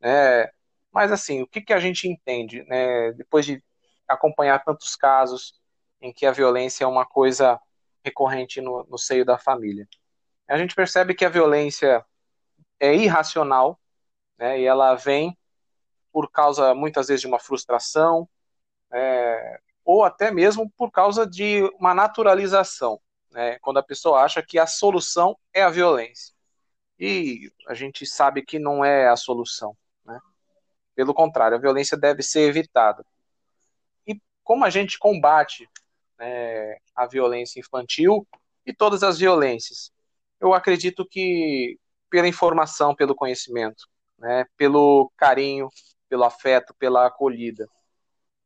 né? 0.00 0.48
Mas 0.92 1.10
assim, 1.10 1.42
o 1.42 1.46
que, 1.46 1.60
que 1.60 1.72
a 1.72 1.80
gente 1.80 2.06
entende, 2.06 2.62
né? 2.64 3.12
Depois 3.12 3.44
de 3.44 3.62
acompanhar 4.06 4.62
tantos 4.64 4.94
casos 4.94 5.60
em 6.00 6.12
que 6.12 6.24
a 6.24 6.30
violência 6.30 6.84
é 6.84 6.86
uma 6.86 7.04
coisa 7.04 7.60
recorrente 8.04 8.60
no, 8.60 8.86
no 8.88 8.96
seio 8.96 9.24
da 9.24 9.38
família, 9.38 9.88
a 10.46 10.56
gente 10.56 10.74
percebe 10.74 11.14
que 11.14 11.24
a 11.24 11.28
violência 11.28 12.04
é 12.80 12.94
irracional, 12.94 13.78
né? 14.38 14.60
E 14.60 14.64
ela 14.64 14.94
vem 14.94 15.36
por 16.12 16.30
causa 16.30 16.74
muitas 16.74 17.08
vezes 17.08 17.20
de 17.20 17.26
uma 17.26 17.38
frustração, 17.38 18.28
é, 18.92 19.60
ou 19.84 20.04
até 20.04 20.30
mesmo 20.30 20.70
por 20.76 20.90
causa 20.90 21.26
de 21.26 21.62
uma 21.78 21.94
naturalização, 21.94 23.00
né? 23.30 23.58
Quando 23.60 23.78
a 23.78 23.82
pessoa 23.82 24.22
acha 24.22 24.42
que 24.42 24.58
a 24.58 24.66
solução 24.66 25.36
é 25.52 25.62
a 25.62 25.70
violência. 25.70 26.34
E 26.98 27.52
a 27.68 27.74
gente 27.74 28.04
sabe 28.06 28.42
que 28.42 28.58
não 28.58 28.84
é 28.84 29.08
a 29.08 29.16
solução. 29.16 29.76
Pelo 30.98 31.14
contrário, 31.14 31.56
a 31.56 31.60
violência 31.60 31.96
deve 31.96 32.24
ser 32.24 32.40
evitada. 32.48 33.06
E 34.04 34.20
como 34.42 34.64
a 34.64 34.70
gente 34.70 34.98
combate 34.98 35.70
né, 36.18 36.76
a 36.92 37.06
violência 37.06 37.60
infantil 37.60 38.26
e 38.66 38.74
todas 38.74 39.04
as 39.04 39.16
violências? 39.16 39.92
Eu 40.40 40.52
acredito 40.52 41.06
que 41.06 41.78
pela 42.10 42.28
informação, 42.28 42.94
pelo 42.94 43.14
conhecimento, 43.14 43.86
né, 44.18 44.44
pelo 44.56 45.10
carinho, 45.16 45.68
pelo 46.08 46.24
afeto, 46.24 46.74
pela 46.78 47.06
acolhida. 47.06 47.68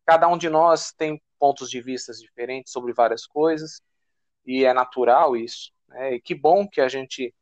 Cada 0.06 0.28
um 0.28 0.36
de 0.36 0.48
nós 0.48 0.92
tem 0.92 1.22
pontos 1.38 1.70
de 1.70 1.80
vista 1.80 2.12
diferentes 2.12 2.72
sobre 2.72 2.92
várias 2.92 3.26
coisas 3.26 3.80
e 4.44 4.64
é 4.64 4.72
natural 4.72 5.36
isso. 5.36 5.72
Né, 5.88 6.14
e 6.14 6.20
que 6.20 6.34
bom 6.34 6.68
que 6.68 6.80
a 6.80 6.88
gente 6.88 7.34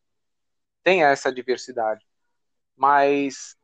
tenha 0.82 1.08
essa 1.08 1.32
diversidade. 1.32 2.06
Mas 2.76 3.56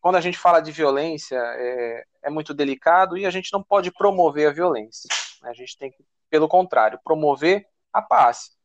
quando 0.00 0.16
a 0.16 0.20
gente 0.20 0.38
fala 0.38 0.60
de 0.60 0.72
violência, 0.72 1.36
é, 1.36 2.04
é 2.24 2.30
muito 2.30 2.54
delicado 2.54 3.16
e 3.16 3.26
a 3.26 3.30
gente 3.30 3.52
não 3.52 3.62
pode 3.62 3.92
promover 3.92 4.48
a 4.48 4.52
violência. 4.52 5.08
Né? 5.42 5.50
A 5.50 5.54
gente 5.54 5.76
tem 5.76 5.90
que, 5.90 6.04
pelo 6.28 6.48
contrário, 6.48 6.98
promover 7.04 7.66
a 7.92 8.00
paz, 8.00 8.56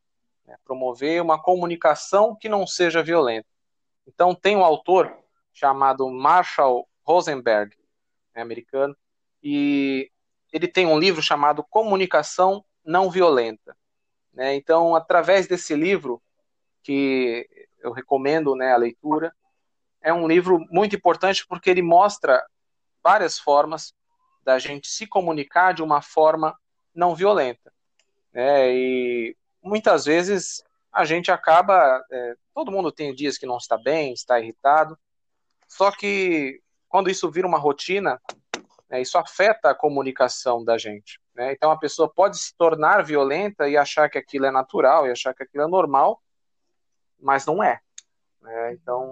né? 0.46 0.56
promover 0.64 1.20
uma 1.20 1.40
comunicação 1.40 2.36
que 2.36 2.48
não 2.48 2.66
seja 2.66 3.02
violenta. 3.02 3.48
Então, 4.06 4.34
tem 4.34 4.56
um 4.56 4.64
autor 4.64 5.16
chamado 5.52 6.08
Marshall 6.10 6.88
Rosenberg, 7.02 7.76
né, 8.34 8.42
americano, 8.42 8.96
e 9.42 10.10
ele 10.52 10.68
tem 10.68 10.86
um 10.86 10.98
livro 10.98 11.22
chamado 11.22 11.64
Comunicação 11.64 12.64
Não 12.84 13.10
Violenta. 13.10 13.76
Né? 14.32 14.54
Então, 14.54 14.94
através 14.94 15.46
desse 15.46 15.74
livro, 15.74 16.22
que 16.82 17.48
eu 17.80 17.90
recomendo 17.90 18.54
né, 18.54 18.72
a 18.72 18.76
leitura, 18.76 19.34
é 20.00 20.12
um 20.12 20.28
livro 20.28 20.64
muito 20.70 20.94
importante 20.94 21.44
porque 21.46 21.70
ele 21.70 21.82
mostra 21.82 22.44
várias 23.02 23.38
formas 23.38 23.94
da 24.44 24.58
gente 24.58 24.88
se 24.88 25.06
comunicar 25.06 25.72
de 25.72 25.82
uma 25.82 26.00
forma 26.00 26.56
não 26.94 27.14
violenta. 27.14 27.72
Né? 28.32 28.72
E 28.72 29.36
muitas 29.66 30.04
vezes 30.04 30.62
a 30.92 31.04
gente 31.04 31.30
acaba. 31.30 32.02
É, 32.10 32.34
todo 32.54 32.72
mundo 32.72 32.90
tem 32.92 33.14
dias 33.14 33.36
que 33.36 33.46
não 33.46 33.58
está 33.58 33.76
bem, 33.76 34.12
está 34.12 34.40
irritado, 34.40 34.98
só 35.68 35.90
que 35.90 36.60
quando 36.88 37.10
isso 37.10 37.30
vira 37.30 37.46
uma 37.46 37.58
rotina, 37.58 38.20
né, 38.88 39.02
isso 39.02 39.18
afeta 39.18 39.70
a 39.70 39.74
comunicação 39.74 40.64
da 40.64 40.78
gente. 40.78 41.20
Né? 41.34 41.52
Então 41.52 41.70
a 41.70 41.78
pessoa 41.78 42.08
pode 42.08 42.38
se 42.38 42.56
tornar 42.56 43.04
violenta 43.04 43.68
e 43.68 43.76
achar 43.76 44.08
que 44.08 44.16
aquilo 44.16 44.46
é 44.46 44.50
natural 44.50 45.06
e 45.06 45.10
achar 45.10 45.34
que 45.34 45.42
aquilo 45.42 45.64
é 45.64 45.66
normal, 45.66 46.22
mas 47.20 47.44
não 47.44 47.62
é. 47.62 47.80
Né? 48.40 48.72
Então 48.74 49.10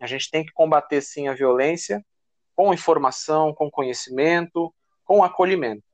a 0.00 0.06
gente 0.06 0.30
tem 0.30 0.44
que 0.44 0.52
combater 0.52 1.00
sim 1.00 1.28
a 1.28 1.34
violência 1.34 2.04
com 2.54 2.74
informação, 2.74 3.54
com 3.54 3.70
conhecimento, 3.70 4.74
com 5.04 5.24
acolhimento. 5.24 5.87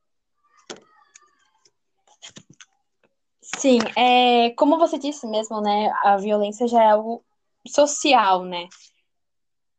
Sim, 3.65 3.79
é, 3.97 4.51
como 4.59 4.77
você 4.77 4.99
disse 4.99 5.27
mesmo, 5.27 5.59
né, 5.59 5.91
a 6.03 6.19
violência 6.19 6.69
já 6.69 6.83
é 6.83 6.91
algo 6.91 7.25
social, 7.67 8.45
né? 8.45 8.69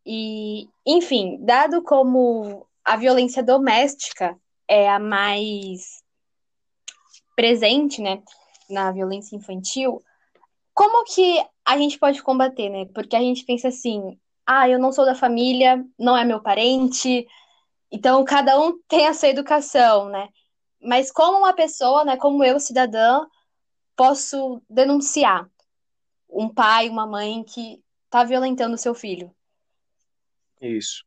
E, 0.03 0.67
enfim, 0.83 1.37
dado 1.45 1.83
como 1.83 2.65
a 2.83 2.97
violência 2.97 3.43
doméstica 3.43 4.35
é 4.67 4.89
a 4.89 4.97
mais 4.97 6.01
presente, 7.35 8.01
né, 8.01 8.23
na 8.67 8.91
violência 8.91 9.35
infantil, 9.35 10.01
como 10.73 11.03
que 11.03 11.45
a 11.63 11.77
gente 11.77 11.99
pode 11.99 12.23
combater, 12.23 12.69
né? 12.69 12.85
Porque 12.91 13.15
a 13.15 13.21
gente 13.21 13.45
pensa 13.45 13.67
assim, 13.67 14.19
ah, 14.47 14.67
eu 14.67 14.79
não 14.79 14.91
sou 14.91 15.05
da 15.05 15.13
família, 15.13 15.85
não 15.99 16.17
é 16.17 16.25
meu 16.25 16.41
parente, 16.41 17.27
então 17.91 18.25
cada 18.25 18.59
um 18.59 18.79
tem 18.87 19.05
a 19.05 19.13
sua 19.13 19.29
educação, 19.29 20.09
né? 20.09 20.27
Mas 20.81 21.11
como 21.11 21.37
uma 21.37 21.53
pessoa, 21.53 22.03
né, 22.03 22.17
como 22.17 22.43
eu, 22.43 22.59
cidadã, 22.59 23.23
posso 23.95 24.61
denunciar 24.69 25.49
um 26.29 26.53
pai, 26.53 26.89
uma 26.89 27.05
mãe 27.05 27.43
que 27.43 27.83
está 28.05 28.23
violentando 28.23 28.77
seu 28.77 28.93
filho? 28.93 29.33
Isso. 30.61 31.05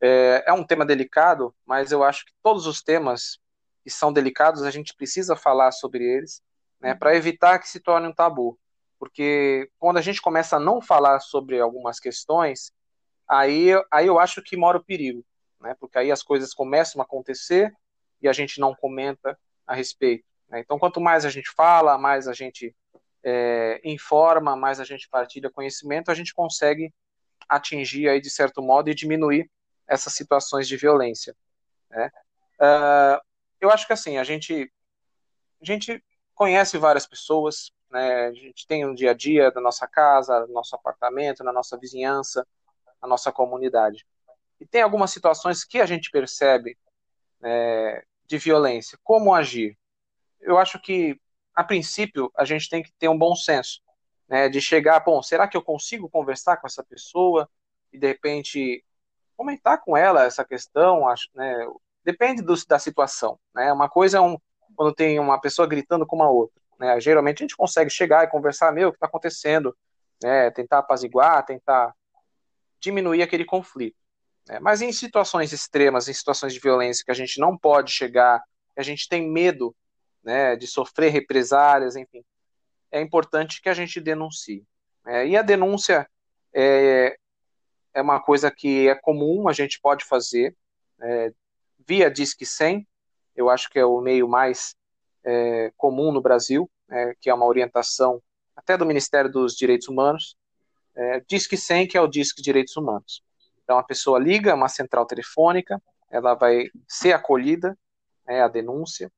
É, 0.00 0.44
é 0.46 0.52
um 0.52 0.64
tema 0.64 0.84
delicado, 0.84 1.54
mas 1.64 1.92
eu 1.92 2.02
acho 2.02 2.24
que 2.24 2.32
todos 2.42 2.66
os 2.66 2.82
temas 2.82 3.38
que 3.82 3.90
são 3.90 4.12
delicados 4.12 4.62
a 4.62 4.70
gente 4.70 4.94
precisa 4.94 5.36
falar 5.36 5.72
sobre 5.72 6.04
eles, 6.04 6.42
né, 6.80 6.94
para 6.94 7.16
evitar 7.16 7.58
que 7.58 7.68
se 7.68 7.80
torne 7.80 8.08
um 8.08 8.14
tabu 8.14 8.58
porque 8.98 9.70
quando 9.78 9.98
a 9.98 10.02
gente 10.02 10.20
começa 10.20 10.56
a 10.56 10.60
não 10.60 10.80
falar 10.80 11.20
sobre 11.20 11.60
algumas 11.60 12.00
questões, 12.00 12.72
aí, 13.28 13.70
aí 13.90 14.06
eu 14.06 14.18
acho 14.18 14.42
que 14.42 14.56
mora 14.56 14.78
o 14.78 14.84
perigo, 14.84 15.24
né? 15.60 15.74
Porque 15.78 15.98
aí 15.98 16.10
as 16.10 16.22
coisas 16.22 16.54
começam 16.54 17.00
a 17.00 17.04
acontecer 17.04 17.74
e 18.22 18.28
a 18.28 18.32
gente 18.32 18.60
não 18.60 18.74
comenta 18.74 19.38
a 19.66 19.74
respeito. 19.74 20.24
Né? 20.48 20.60
Então, 20.60 20.78
quanto 20.78 21.00
mais 21.00 21.24
a 21.24 21.30
gente 21.30 21.50
fala, 21.50 21.98
mais 21.98 22.28
a 22.28 22.32
gente 22.32 22.74
é, 23.24 23.80
informa, 23.84 24.56
mais 24.56 24.80
a 24.80 24.84
gente 24.84 25.08
partilha 25.08 25.50
conhecimento, 25.50 26.10
a 26.10 26.14
gente 26.14 26.34
consegue 26.34 26.92
atingir 27.48 28.08
aí 28.08 28.20
de 28.20 28.30
certo 28.30 28.62
modo 28.62 28.90
e 28.90 28.94
diminuir 28.94 29.50
essas 29.86 30.12
situações 30.12 30.66
de 30.66 30.76
violência. 30.76 31.34
Né? 31.90 32.10
Uh, 32.60 33.20
eu 33.60 33.70
acho 33.70 33.86
que 33.86 33.92
assim 33.92 34.18
a 34.18 34.24
gente 34.24 34.70
a 35.60 35.64
gente 35.64 36.02
conhece 36.34 36.76
várias 36.76 37.06
pessoas, 37.06 37.72
né? 37.90 38.26
A 38.26 38.32
gente 38.32 38.66
tem 38.66 38.84
um 38.84 38.94
dia 38.94 39.12
a 39.12 39.14
dia 39.14 39.50
da 39.50 39.60
nossa 39.60 39.86
casa, 39.86 40.46
no 40.46 40.52
nosso 40.52 40.76
apartamento, 40.76 41.42
na 41.42 41.52
nossa 41.52 41.78
vizinhança, 41.78 42.46
na 43.00 43.08
nossa 43.08 43.32
comunidade. 43.32 44.06
E 44.60 44.66
tem 44.66 44.82
algumas 44.82 45.10
situações 45.10 45.64
que 45.64 45.80
a 45.80 45.86
gente 45.86 46.10
percebe 46.10 46.78
é, 47.42 48.04
de 48.26 48.38
violência. 48.38 48.98
Como 49.02 49.34
agir? 49.34 49.78
Eu 50.46 50.58
acho 50.58 50.80
que, 50.80 51.20
a 51.54 51.62
princípio, 51.64 52.32
a 52.36 52.44
gente 52.44 52.70
tem 52.70 52.82
que 52.82 52.92
ter 52.98 53.08
um 53.08 53.18
bom 53.18 53.34
senso. 53.34 53.82
né, 54.28 54.48
de 54.48 54.60
chegar, 54.60 55.00
bom, 55.00 55.22
será 55.22 55.46
que 55.46 55.56
eu 55.56 55.62
consigo 55.62 56.08
conversar 56.08 56.56
com 56.56 56.66
essa 56.66 56.82
pessoa 56.82 57.48
e 57.92 57.98
de 57.98 58.06
repente 58.06 58.84
comentar 59.36 59.80
com 59.82 59.96
ela 59.96 60.24
essa 60.24 60.44
questão, 60.44 61.08
acho, 61.08 61.28
né, 61.34 61.66
depende 62.04 62.42
do, 62.42 62.54
da 62.66 62.78
situação, 62.78 63.38
né, 63.54 63.72
uma 63.72 63.88
coisa 63.88 64.18
é 64.18 64.20
um, 64.20 64.36
quando 64.74 64.94
tem 64.94 65.18
uma 65.20 65.40
pessoa 65.40 65.68
gritando 65.68 66.06
com 66.06 66.16
uma 66.16 66.28
outra, 66.28 66.60
né, 66.78 67.00
geralmente 67.00 67.42
a 67.42 67.44
gente 67.44 67.56
consegue 67.56 67.90
chegar 67.90 68.24
e 68.24 68.30
conversar, 68.30 68.72
meu, 68.72 68.88
o 68.88 68.92
que 68.92 68.96
está 68.96 69.06
acontecendo, 69.06 69.76
né, 70.22 70.50
tentar 70.50 70.78
apaziguar, 70.78 71.44
tentar 71.44 71.94
diminuir 72.80 73.22
aquele 73.22 73.44
conflito. 73.44 73.96
Né, 74.48 74.58
mas 74.60 74.82
em 74.82 74.92
situações 74.92 75.52
extremas, 75.52 76.08
em 76.08 76.12
situações 76.12 76.52
de 76.52 76.60
violência 76.60 77.04
que 77.04 77.12
a 77.12 77.14
gente 77.14 77.38
não 77.40 77.56
pode 77.56 77.92
chegar, 77.92 78.42
a 78.76 78.82
gente 78.82 79.08
tem 79.08 79.30
medo 79.30 79.74
né, 80.26 80.56
de 80.56 80.66
sofrer 80.66 81.12
represálias, 81.12 81.94
enfim, 81.94 82.24
é 82.90 83.00
importante 83.00 83.62
que 83.62 83.68
a 83.68 83.74
gente 83.74 84.00
denuncie. 84.00 84.64
É, 85.06 85.24
e 85.24 85.36
a 85.36 85.42
denúncia 85.42 86.10
é, 86.52 87.16
é 87.94 88.02
uma 88.02 88.20
coisa 88.20 88.50
que 88.50 88.88
é 88.88 88.94
comum, 88.96 89.48
a 89.48 89.52
gente 89.52 89.80
pode 89.80 90.04
fazer 90.04 90.56
é, 91.00 91.32
via 91.86 92.10
Disque 92.10 92.44
100, 92.44 92.84
eu 93.36 93.48
acho 93.48 93.70
que 93.70 93.78
é 93.78 93.84
o 93.84 94.00
meio 94.00 94.28
mais 94.28 94.74
é, 95.22 95.72
comum 95.76 96.10
no 96.10 96.20
Brasil, 96.20 96.68
é, 96.90 97.14
que 97.20 97.30
é 97.30 97.34
uma 97.34 97.46
orientação 97.46 98.20
até 98.56 98.76
do 98.76 98.84
Ministério 98.84 99.30
dos 99.30 99.54
Direitos 99.54 99.86
Humanos, 99.86 100.36
é, 100.96 101.20
Disque 101.20 101.56
100, 101.56 101.86
que 101.86 101.96
é 101.96 102.00
o 102.00 102.08
Disque 102.08 102.42
Direitos 102.42 102.76
Humanos. 102.76 103.22
Então 103.62 103.78
a 103.78 103.84
pessoa 103.84 104.18
liga 104.18 104.54
uma 104.54 104.68
central 104.68 105.06
telefônica, 105.06 105.80
ela 106.10 106.34
vai 106.34 106.68
ser 106.88 107.12
acolhida, 107.12 107.78
é, 108.26 108.40
a 108.40 108.48
denúncia, 108.48 109.12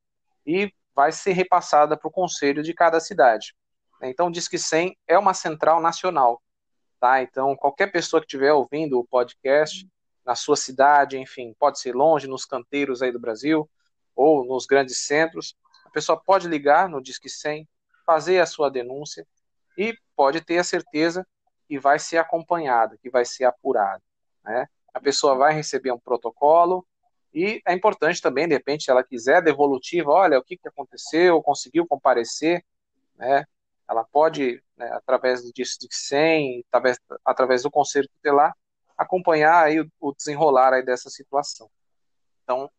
e 0.45 0.71
vai 0.95 1.11
ser 1.11 1.33
repassada 1.33 1.97
para 1.97 2.07
o 2.07 2.11
conselho 2.11 2.63
de 2.63 2.73
cada 2.73 2.99
cidade. 2.99 3.55
Então, 4.01 4.27
o 4.27 4.31
Disque 4.31 4.57
100 4.57 4.97
é 5.07 5.17
uma 5.17 5.33
central 5.33 5.81
nacional, 5.81 6.41
tá? 6.99 7.21
Então, 7.21 7.55
qualquer 7.55 7.91
pessoa 7.91 8.21
que 8.21 8.27
estiver 8.27 8.53
ouvindo 8.53 8.99
o 8.99 9.05
podcast 9.05 9.87
na 10.25 10.35
sua 10.35 10.55
cidade, 10.55 11.17
enfim, 11.17 11.53
pode 11.59 11.79
ser 11.79 11.93
longe, 11.93 12.27
nos 12.27 12.45
canteiros 12.45 13.01
aí 13.01 13.11
do 13.11 13.19
Brasil 13.19 13.69
ou 14.15 14.45
nos 14.45 14.65
grandes 14.65 15.05
centros, 15.05 15.55
a 15.85 15.89
pessoa 15.89 16.19
pode 16.19 16.47
ligar 16.47 16.87
no 16.87 17.01
Disque 17.01 17.29
100, 17.29 17.67
fazer 18.05 18.39
a 18.39 18.45
sua 18.45 18.69
denúncia 18.69 19.25
e 19.77 19.97
pode 20.15 20.41
ter 20.41 20.59
a 20.59 20.63
certeza 20.63 21.25
que 21.67 21.79
vai 21.79 21.99
ser 21.99 22.17
acompanhada, 22.17 22.97
que 23.01 23.09
vai 23.09 23.25
ser 23.25 23.45
apurada, 23.45 24.01
né? 24.43 24.67
A 24.93 24.99
pessoa 24.99 25.35
vai 25.35 25.53
receber 25.53 25.91
um 25.91 25.99
protocolo 25.99 26.85
e 27.33 27.61
é 27.65 27.73
importante 27.73 28.21
também, 28.21 28.47
de 28.47 28.53
repente, 28.55 28.85
se 28.85 28.91
ela 28.91 29.03
quiser 29.03 29.41
devolutiva, 29.41 30.11
olha, 30.11 30.39
o 30.39 30.43
que, 30.43 30.57
que 30.57 30.67
aconteceu, 30.67 31.41
conseguiu 31.41 31.85
comparecer, 31.87 32.65
né? 33.15 33.45
ela 33.87 34.03
pode, 34.03 34.63
né, 34.77 34.87
através 34.93 35.43
do 35.43 35.51
Disque 35.51 35.87
100, 35.89 36.63
através, 36.67 36.99
através 37.25 37.63
do 37.63 37.71
Conselho 37.71 38.07
Tutelar, 38.07 38.53
acompanhar 38.97 39.63
aí 39.63 39.79
o, 39.79 39.91
o 39.99 40.13
desenrolar 40.13 40.73
aí 40.73 40.83
dessa 40.83 41.09
situação. 41.09 41.69
Então, 42.43 42.69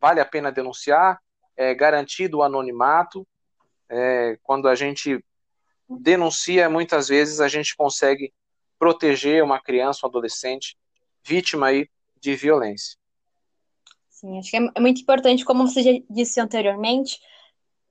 vale 0.00 0.20
a 0.20 0.24
pena 0.24 0.52
denunciar, 0.52 1.20
é 1.56 1.74
garantido 1.74 2.38
o 2.38 2.42
anonimato, 2.42 3.26
é, 3.88 4.38
quando 4.42 4.68
a 4.68 4.74
gente 4.74 5.22
denuncia, 5.88 6.70
muitas 6.70 7.08
vezes 7.08 7.40
a 7.40 7.48
gente 7.48 7.76
consegue 7.76 8.32
proteger 8.78 9.42
uma 9.42 9.60
criança, 9.60 10.06
um 10.06 10.08
adolescente 10.08 10.78
vítima 11.22 11.66
aí 11.66 11.88
de 12.18 12.34
violência. 12.34 12.99
Sim, 14.20 14.38
acho 14.38 14.50
que 14.50 14.56
é, 14.58 14.80
muito 14.80 15.00
importante, 15.00 15.46
como 15.46 15.66
você 15.66 15.82
já 15.82 15.90
disse 16.10 16.38
anteriormente, 16.38 17.18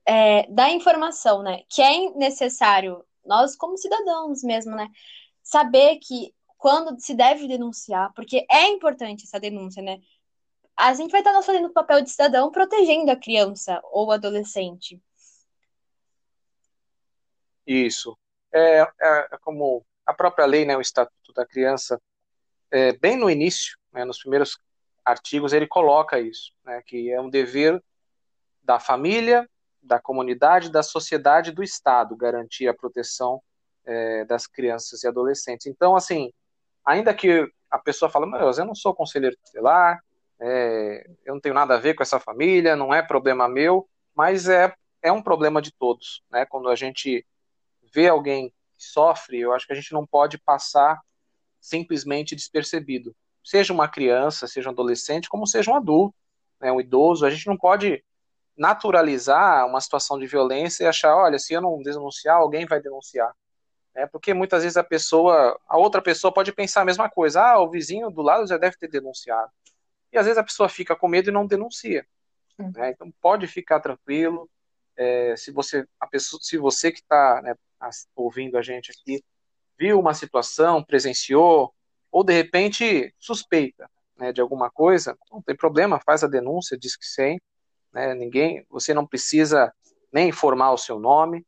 é, 0.06 0.46
da 0.48 0.70
informação, 0.70 1.42
né? 1.42 1.64
Que 1.68 1.82
é 1.82 2.10
necessário, 2.12 3.04
nós 3.26 3.56
como 3.56 3.76
cidadãos 3.76 4.44
mesmo, 4.44 4.76
né? 4.76 4.88
Saber 5.42 5.96
que 5.96 6.32
quando 6.56 7.00
se 7.00 7.14
deve 7.14 7.48
denunciar, 7.48 8.12
porque 8.14 8.46
é 8.48 8.68
importante 8.68 9.24
essa 9.24 9.40
denúncia, 9.40 9.82
né? 9.82 10.00
A 10.76 10.94
gente 10.94 11.10
vai 11.10 11.20
estar 11.20 11.42
fazendo 11.42 11.66
o 11.66 11.72
papel 11.72 12.00
de 12.00 12.10
cidadão 12.10 12.50
protegendo 12.52 13.10
a 13.10 13.16
criança 13.16 13.80
ou 13.90 14.12
adolescente. 14.12 15.02
Isso. 17.66 18.16
É, 18.52 18.82
é, 18.82 19.28
é 19.32 19.38
como 19.40 19.84
a 20.06 20.14
própria 20.14 20.46
lei, 20.46 20.64
né, 20.64 20.76
o 20.76 20.80
Estatuto 20.80 21.32
da 21.32 21.44
Criança, 21.44 22.00
é, 22.70 22.92
bem 22.92 23.16
no 23.16 23.28
início, 23.28 23.76
né, 23.92 24.04
nos 24.04 24.20
primeiros 24.20 24.56
artigos, 25.04 25.52
ele 25.52 25.66
coloca 25.66 26.18
isso, 26.20 26.52
né, 26.64 26.82
que 26.86 27.10
é 27.10 27.20
um 27.20 27.30
dever 27.30 27.82
da 28.62 28.78
família 28.78 29.48
da 29.82 29.98
comunidade, 29.98 30.70
da 30.70 30.82
sociedade, 30.82 31.52
do 31.52 31.62
Estado 31.62 32.16
garantir 32.16 32.68
a 32.68 32.74
proteção 32.74 33.42
é, 33.84 34.24
das 34.24 34.46
crianças 34.46 35.02
e 35.02 35.08
adolescentes. 35.08 35.66
Então, 35.66 35.96
assim, 35.96 36.32
ainda 36.84 37.14
que 37.14 37.50
a 37.70 37.78
pessoa 37.78 38.10
fale, 38.10 38.26
meu 38.26 38.40
eu 38.40 38.64
não 38.64 38.74
sou 38.74 38.94
conselheiro 38.94 39.36
tutelar, 39.44 40.02
é, 40.38 41.08
eu 41.24 41.34
não 41.34 41.40
tenho 41.40 41.54
nada 41.54 41.74
a 41.74 41.78
ver 41.78 41.94
com 41.94 42.02
essa 42.02 42.18
família, 42.18 42.76
não 42.76 42.92
é 42.92 43.02
problema 43.02 43.48
meu, 43.48 43.88
mas 44.14 44.48
é, 44.48 44.74
é 45.02 45.12
um 45.12 45.22
problema 45.22 45.60
de 45.62 45.72
todos, 45.72 46.22
né? 46.30 46.44
Quando 46.46 46.68
a 46.68 46.74
gente 46.74 47.26
vê 47.92 48.08
alguém 48.08 48.50
que 48.76 48.84
sofre, 48.84 49.38
eu 49.38 49.52
acho 49.52 49.66
que 49.66 49.72
a 49.72 49.76
gente 49.76 49.92
não 49.92 50.06
pode 50.06 50.38
passar 50.38 51.00
simplesmente 51.60 52.34
despercebido. 52.34 53.14
Seja 53.42 53.72
uma 53.72 53.88
criança, 53.88 54.46
seja 54.46 54.68
um 54.68 54.72
adolescente, 54.72 55.28
como 55.28 55.46
seja 55.46 55.70
um 55.70 55.76
adulto, 55.76 56.14
né, 56.60 56.70
um 56.70 56.80
idoso, 56.80 57.24
a 57.24 57.30
gente 57.30 57.46
não 57.46 57.56
pode 57.56 58.04
naturalizar 58.56 59.66
uma 59.66 59.80
situação 59.80 60.18
de 60.18 60.26
violência 60.26 60.84
e 60.84 60.86
achar, 60.86 61.16
olha, 61.16 61.38
se 61.38 61.54
eu 61.54 61.60
não 61.60 61.80
denunciar, 61.82 62.36
alguém 62.36 62.66
vai 62.66 62.80
denunciar. 62.80 63.34
É 63.94 64.06
porque 64.06 64.34
muitas 64.34 64.62
vezes 64.62 64.76
a 64.76 64.84
pessoa, 64.84 65.58
a 65.66 65.78
outra 65.78 66.02
pessoa 66.02 66.32
pode 66.32 66.52
pensar 66.52 66.82
a 66.82 66.84
mesma 66.84 67.08
coisa, 67.08 67.42
ah, 67.42 67.60
o 67.60 67.70
vizinho 67.70 68.10
do 68.10 68.22
lado 68.22 68.46
já 68.46 68.56
deve 68.56 68.76
ter 68.76 68.88
denunciado. 68.88 69.50
E 70.12 70.18
às 70.18 70.26
vezes 70.26 70.38
a 70.38 70.44
pessoa 70.44 70.68
fica 70.68 70.94
com 70.94 71.08
medo 71.08 71.30
e 71.30 71.32
não 71.32 71.46
denuncia. 71.46 72.06
Uhum. 72.58 72.72
Né? 72.74 72.90
Então 72.90 73.12
pode 73.20 73.46
ficar 73.46 73.80
tranquilo. 73.80 74.48
É, 74.96 75.34
se 75.36 75.50
você, 75.50 75.86
a 75.98 76.06
pessoa, 76.06 76.40
se 76.42 76.58
você 76.58 76.92
que 76.92 77.00
está 77.00 77.40
né, 77.42 77.54
ouvindo 78.14 78.58
a 78.58 78.62
gente 78.62 78.90
aqui 78.90 79.24
viu 79.78 79.98
uma 79.98 80.12
situação, 80.12 80.84
presenciou, 80.84 81.74
ou 82.10 82.24
de 82.24 82.32
repente 82.32 83.14
suspeita 83.18 83.88
né, 84.18 84.32
de 84.32 84.40
alguma 84.40 84.70
coisa, 84.70 85.16
não 85.30 85.40
tem 85.40 85.56
problema, 85.56 86.00
faz 86.00 86.22
a 86.22 86.28
denúncia, 86.28 86.78
diz 86.78 86.96
que 86.96 87.06
sim, 87.06 87.38
né? 87.92 88.14
Ninguém, 88.14 88.64
você 88.68 88.94
não 88.94 89.06
precisa 89.06 89.72
nem 90.12 90.28
informar 90.28 90.72
o 90.72 90.78
seu 90.78 90.98
nome, 90.98 91.46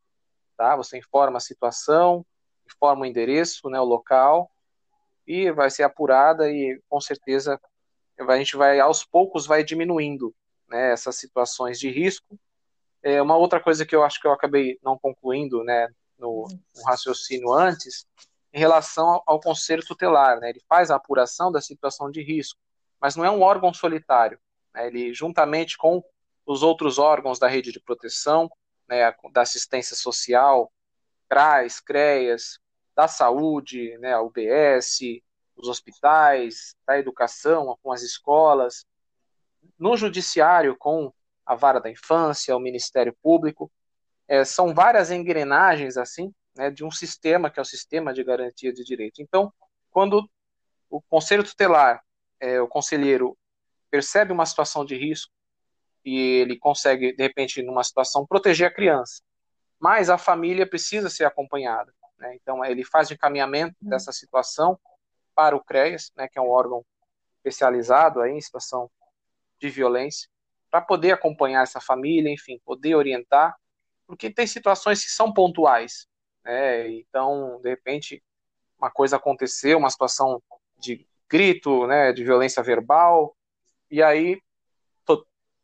tá? 0.57 0.75
Você 0.77 0.98
informa 0.98 1.37
a 1.37 1.40
situação, 1.40 2.25
informa 2.66 3.03
o 3.03 3.07
endereço, 3.07 3.68
né, 3.68 3.81
o 3.81 3.85
local, 3.85 4.51
e 5.27 5.51
vai 5.53 5.70
ser 5.70 5.83
apurada 5.83 6.51
e 6.51 6.81
com 6.88 7.01
certeza 7.01 7.61
a 8.18 8.38
gente 8.38 8.57
vai 8.57 8.79
aos 8.79 9.05
poucos 9.05 9.46
vai 9.46 9.64
diminuindo 9.64 10.35
né, 10.68 10.92
essas 10.92 11.16
situações 11.16 11.79
de 11.79 11.90
risco. 11.90 12.38
É, 13.03 13.20
uma 13.20 13.37
outra 13.37 13.61
coisa 13.61 13.85
que 13.85 13.94
eu 13.94 14.05
acho 14.05 14.20
que 14.20 14.27
eu 14.27 14.33
acabei 14.33 14.79
não 14.83 14.98
concluindo, 14.98 15.62
né, 15.64 15.88
no, 16.18 16.46
no 16.77 16.83
raciocínio 16.85 17.53
antes, 17.53 18.07
em 18.53 18.59
relação 18.59 19.23
ao, 19.27 19.41
conselho 19.41 19.85
tutelar, 19.85 20.38
né, 20.38 20.51
ele 20.51 20.62
faz 20.69 20.91
a 20.91 20.97
apuração 20.97 21.51
da 21.51 21.61
situação 21.61 22.11
de 22.11 22.23
risco, 22.23 22.61
mas 23.01 23.17
não 23.17 23.25
é 23.25 23.31
um 23.31 23.41
órgão 23.41 23.73
solitário. 23.73 24.38
Né, 24.75 24.87
ele 24.87 25.15
juntamente 25.15 25.77
com 25.77 26.03
os 26.45 26.62
outros 26.62 26.99
órgãos 26.99 27.38
da 27.38 27.49
rede 27.49 27.73
de 27.73 27.81
proteção, 27.81 28.51
né, 28.88 29.15
da 29.33 29.43
assistência 29.43 29.97
social, 29.97 30.73
CRAS, 31.29 31.81
CREAS, 31.81 32.59
da 32.95 33.09
saúde, 33.09 33.97
né, 33.99 34.12
a 34.12 34.21
UBS, 34.21 35.01
os 35.57 35.69
hospitais, 35.69 36.75
da 36.87 36.99
educação, 36.99 37.79
com 37.83 37.93
as 37.93 38.03
escolas, 38.03 38.85
no 39.79 39.97
judiciário, 39.97 40.77
com 40.77 41.12
a 41.47 41.55
vara 41.55 41.81
da 41.81 41.91
infância, 41.91 42.57
o 42.57 42.61
Ministério 42.61 43.17
Público. 43.23 43.71
É, 44.29 44.45
são 44.45 44.75
várias 44.75 45.11
engrenagens, 45.11 45.97
assim, 45.97 46.33
né, 46.57 46.71
de 46.71 46.85
um 46.85 46.91
sistema 46.91 47.51
que 47.51 47.59
é 47.59 47.62
o 47.62 47.67
sistema 47.67 48.12
de 48.12 48.23
garantia 48.25 48.73
de 48.73 48.85
direito. 48.85 49.21
Então, 49.21 49.53
quando 49.91 50.29
o 50.91 51.01
conselho 51.01 51.45
tutelar, 51.45 52.03
é, 52.41 52.61
o 52.61 52.69
conselheiro, 52.69 53.37
percebe 53.91 54.33
uma 54.33 54.47
situação 54.47 54.85
de 54.85 54.97
risco, 54.97 55.33
e 56.05 56.19
ele 56.41 56.59
consegue, 56.59 57.15
de 57.15 57.23
repente, 57.23 57.62
numa 57.62 57.85
situação, 57.85 58.27
proteger 58.27 58.67
a 58.67 58.75
criança. 58.75 59.23
Mas 59.79 60.11
a 60.11 60.19
família 60.19 60.69
precisa 60.69 61.09
ser 61.09 61.25
acompanhada. 61.25 61.95
Né? 62.19 62.37
Então, 62.37 62.65
ele 62.65 62.85
faz 62.85 63.11
o 63.11 63.15
encaminhamento 63.15 63.77
uhum. 63.83 63.91
dessa 63.91 64.12
situação 64.12 64.79
para 65.35 65.57
o 65.57 65.62
CREAS, 65.62 66.12
né, 66.17 66.29
que 66.29 66.38
é 66.38 66.43
um 66.43 66.51
órgão 66.51 66.85
especializado 67.38 68.21
aí 68.21 68.33
em 68.33 68.41
situação 68.41 68.91
de 69.59 69.71
violência, 69.71 70.29
para 70.71 70.81
poder 70.81 71.12
acompanhar 71.12 71.62
essa 71.62 71.81
família, 71.81 72.33
enfim, 72.33 72.61
poder 72.65 72.95
orientar, 72.95 73.57
porque 74.07 74.31
tem 74.31 74.47
situações 74.47 75.03
que 75.05 75.11
são 75.11 75.33
pontuais. 75.33 76.07
Né? 76.44 76.88
Então, 76.90 77.61
de 77.62 77.70
repente, 77.70 78.22
uma 78.78 78.90
coisa 78.90 79.16
aconteceu, 79.16 79.78
uma 79.78 79.90
situação 79.90 80.42
de 80.78 81.07
grito, 81.28 81.87
né, 81.87 82.12
de 82.12 82.24
violência 82.24 82.62
verbal, 82.62 83.35
e 83.90 84.02
aí 84.02 84.40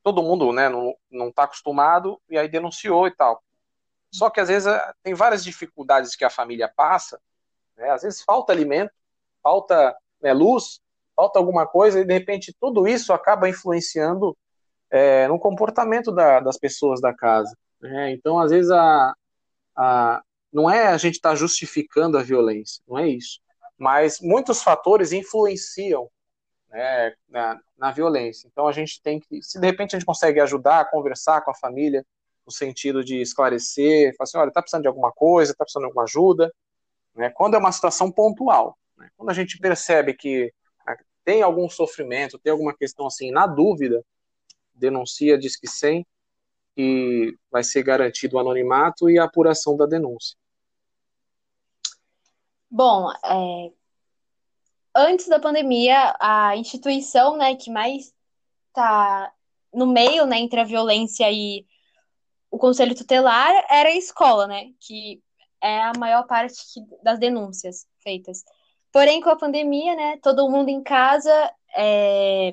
todo 0.03 0.23
mundo 0.23 0.53
né, 0.53 0.69
não 0.69 1.29
está 1.29 1.43
acostumado 1.43 2.19
e 2.31 2.39
aí 2.39 2.49
denunciou 2.49 3.07
e 3.07 3.11
tal. 3.11 3.43
Só 4.11 4.31
que 4.31 4.41
às 4.41 4.49
vezes 4.49 4.73
tem 5.03 5.13
várias 5.13 5.45
dificuldades 5.45 6.17
que 6.17 6.25
a 6.25 6.31
família 6.31 6.73
passa, 6.75 7.21
né? 7.77 7.91
às 7.91 8.03
vezes 8.03 8.23
falta 8.23 8.53
alimento, 8.53 8.93
falta 9.43 9.95
né, 10.23 10.33
luz, 10.33 10.81
falta 11.15 11.39
alguma 11.39 11.67
coisa, 11.67 12.01
e 12.01 12.05
de 12.05 12.13
repente 12.15 12.57
tudo 12.59 12.89
isso 12.89 13.13
acaba 13.13 13.49
influenciando 13.49 14.37
é, 14.91 15.29
no 15.29 15.39
comportamento 15.39 16.11
da, 16.11 16.41
das 16.41 16.57
pessoas 16.57 17.01
da 17.01 17.13
casa. 17.15 17.55
Né? 17.81 18.13
Então, 18.13 18.39
às 18.39 18.51
vezes, 18.51 18.71
a, 18.71 19.15
a, 19.77 20.23
não 20.53 20.71
é 20.71 20.89
a 20.89 20.97
gente 20.97 21.15
estar 21.15 21.31
tá 21.31 21.35
justificando 21.35 22.19
a 22.19 22.23
violência, 22.23 22.83
não 22.87 22.99
é 22.99 23.09
isso. 23.09 23.41
Mas 23.77 24.21
muitos 24.21 24.63
fatores 24.63 25.13
influenciam 25.13 26.11
né, 26.71 27.15
na, 27.29 27.61
na 27.77 27.91
violência. 27.91 28.49
Então, 28.51 28.67
a 28.67 28.73
gente 28.73 29.01
tem 29.03 29.21
que, 29.21 29.43
se 29.43 29.61
de 29.61 29.67
repente 29.67 29.95
a 29.95 29.99
gente 29.99 30.07
consegue 30.07 30.41
ajudar, 30.41 30.91
conversar 30.91 31.43
com 31.43 31.51
a 31.51 31.55
família, 31.55 32.05
no 32.45 32.53
sentido 32.53 33.05
de 33.05 33.21
esclarecer, 33.21 34.17
falar 34.17 34.25
assim, 34.25 34.39
olha, 34.39 34.49
está 34.49 34.63
precisando 34.63 34.83
de 34.83 34.89
alguma 34.89 35.13
coisa, 35.13 35.53
está 35.53 35.65
precisando 35.65 35.83
de 35.83 35.89
alguma 35.89 36.05
ajuda, 36.05 36.53
né? 37.15 37.31
quando 37.31 37.55
é 37.55 37.59
uma 37.59 37.73
situação 37.73 38.11
pontual. 38.11 38.79
Né? 38.97 39.11
Quando 39.17 39.31
a 39.31 39.35
gente 39.35 39.59
percebe 39.59 40.15
que 40.15 40.53
ah, 40.87 40.97
tem 41.25 41.43
algum 41.43 41.69
sofrimento, 41.69 42.39
tem 42.39 42.51
alguma 42.51 42.75
questão 42.75 43.07
assim, 43.07 43.31
na 43.31 43.47
dúvida, 43.47 44.03
denuncia, 44.75 45.37
diz 45.37 45.57
que 45.57 45.69
sem, 45.69 46.07
e 46.79 47.37
vai 47.51 47.65
ser 47.65 47.83
garantido 47.83 48.37
o 48.37 48.39
anonimato 48.39 49.11
e 49.11 49.19
a 49.19 49.25
apuração 49.25 49.77
da 49.77 49.85
denúncia. 49.85 50.39
Bom, 52.71 53.11
é, 53.25 53.73
antes 54.95 55.27
da 55.27 55.41
pandemia, 55.41 56.15
a 56.21 56.57
instituição 56.57 57.37
né, 57.37 57.57
que 57.57 57.69
mais 57.69 58.15
está 58.69 59.33
no 59.75 59.87
meio 59.87 60.25
né, 60.25 60.39
entre 60.39 60.61
a 60.61 60.65
violência 60.65 61.29
e 61.33 61.67
o 62.49 62.59
conselho 62.59 62.95
tutelar 62.95 63.53
era 63.69 63.89
a 63.89 63.97
escola, 63.97 64.47
né? 64.47 64.71
Que 64.81 65.21
é 65.61 65.83
a 65.83 65.93
maior 65.99 66.27
parte 66.27 66.55
das 67.03 67.19
denúncias 67.19 67.87
feitas. 67.99 68.45
Porém, 68.93 69.21
com 69.21 69.29
a 69.29 69.37
pandemia, 69.37 69.95
né, 69.95 70.19
todo 70.23 70.49
mundo 70.49 70.69
em 70.71 70.83
casa, 70.83 71.53
é, 71.77 72.53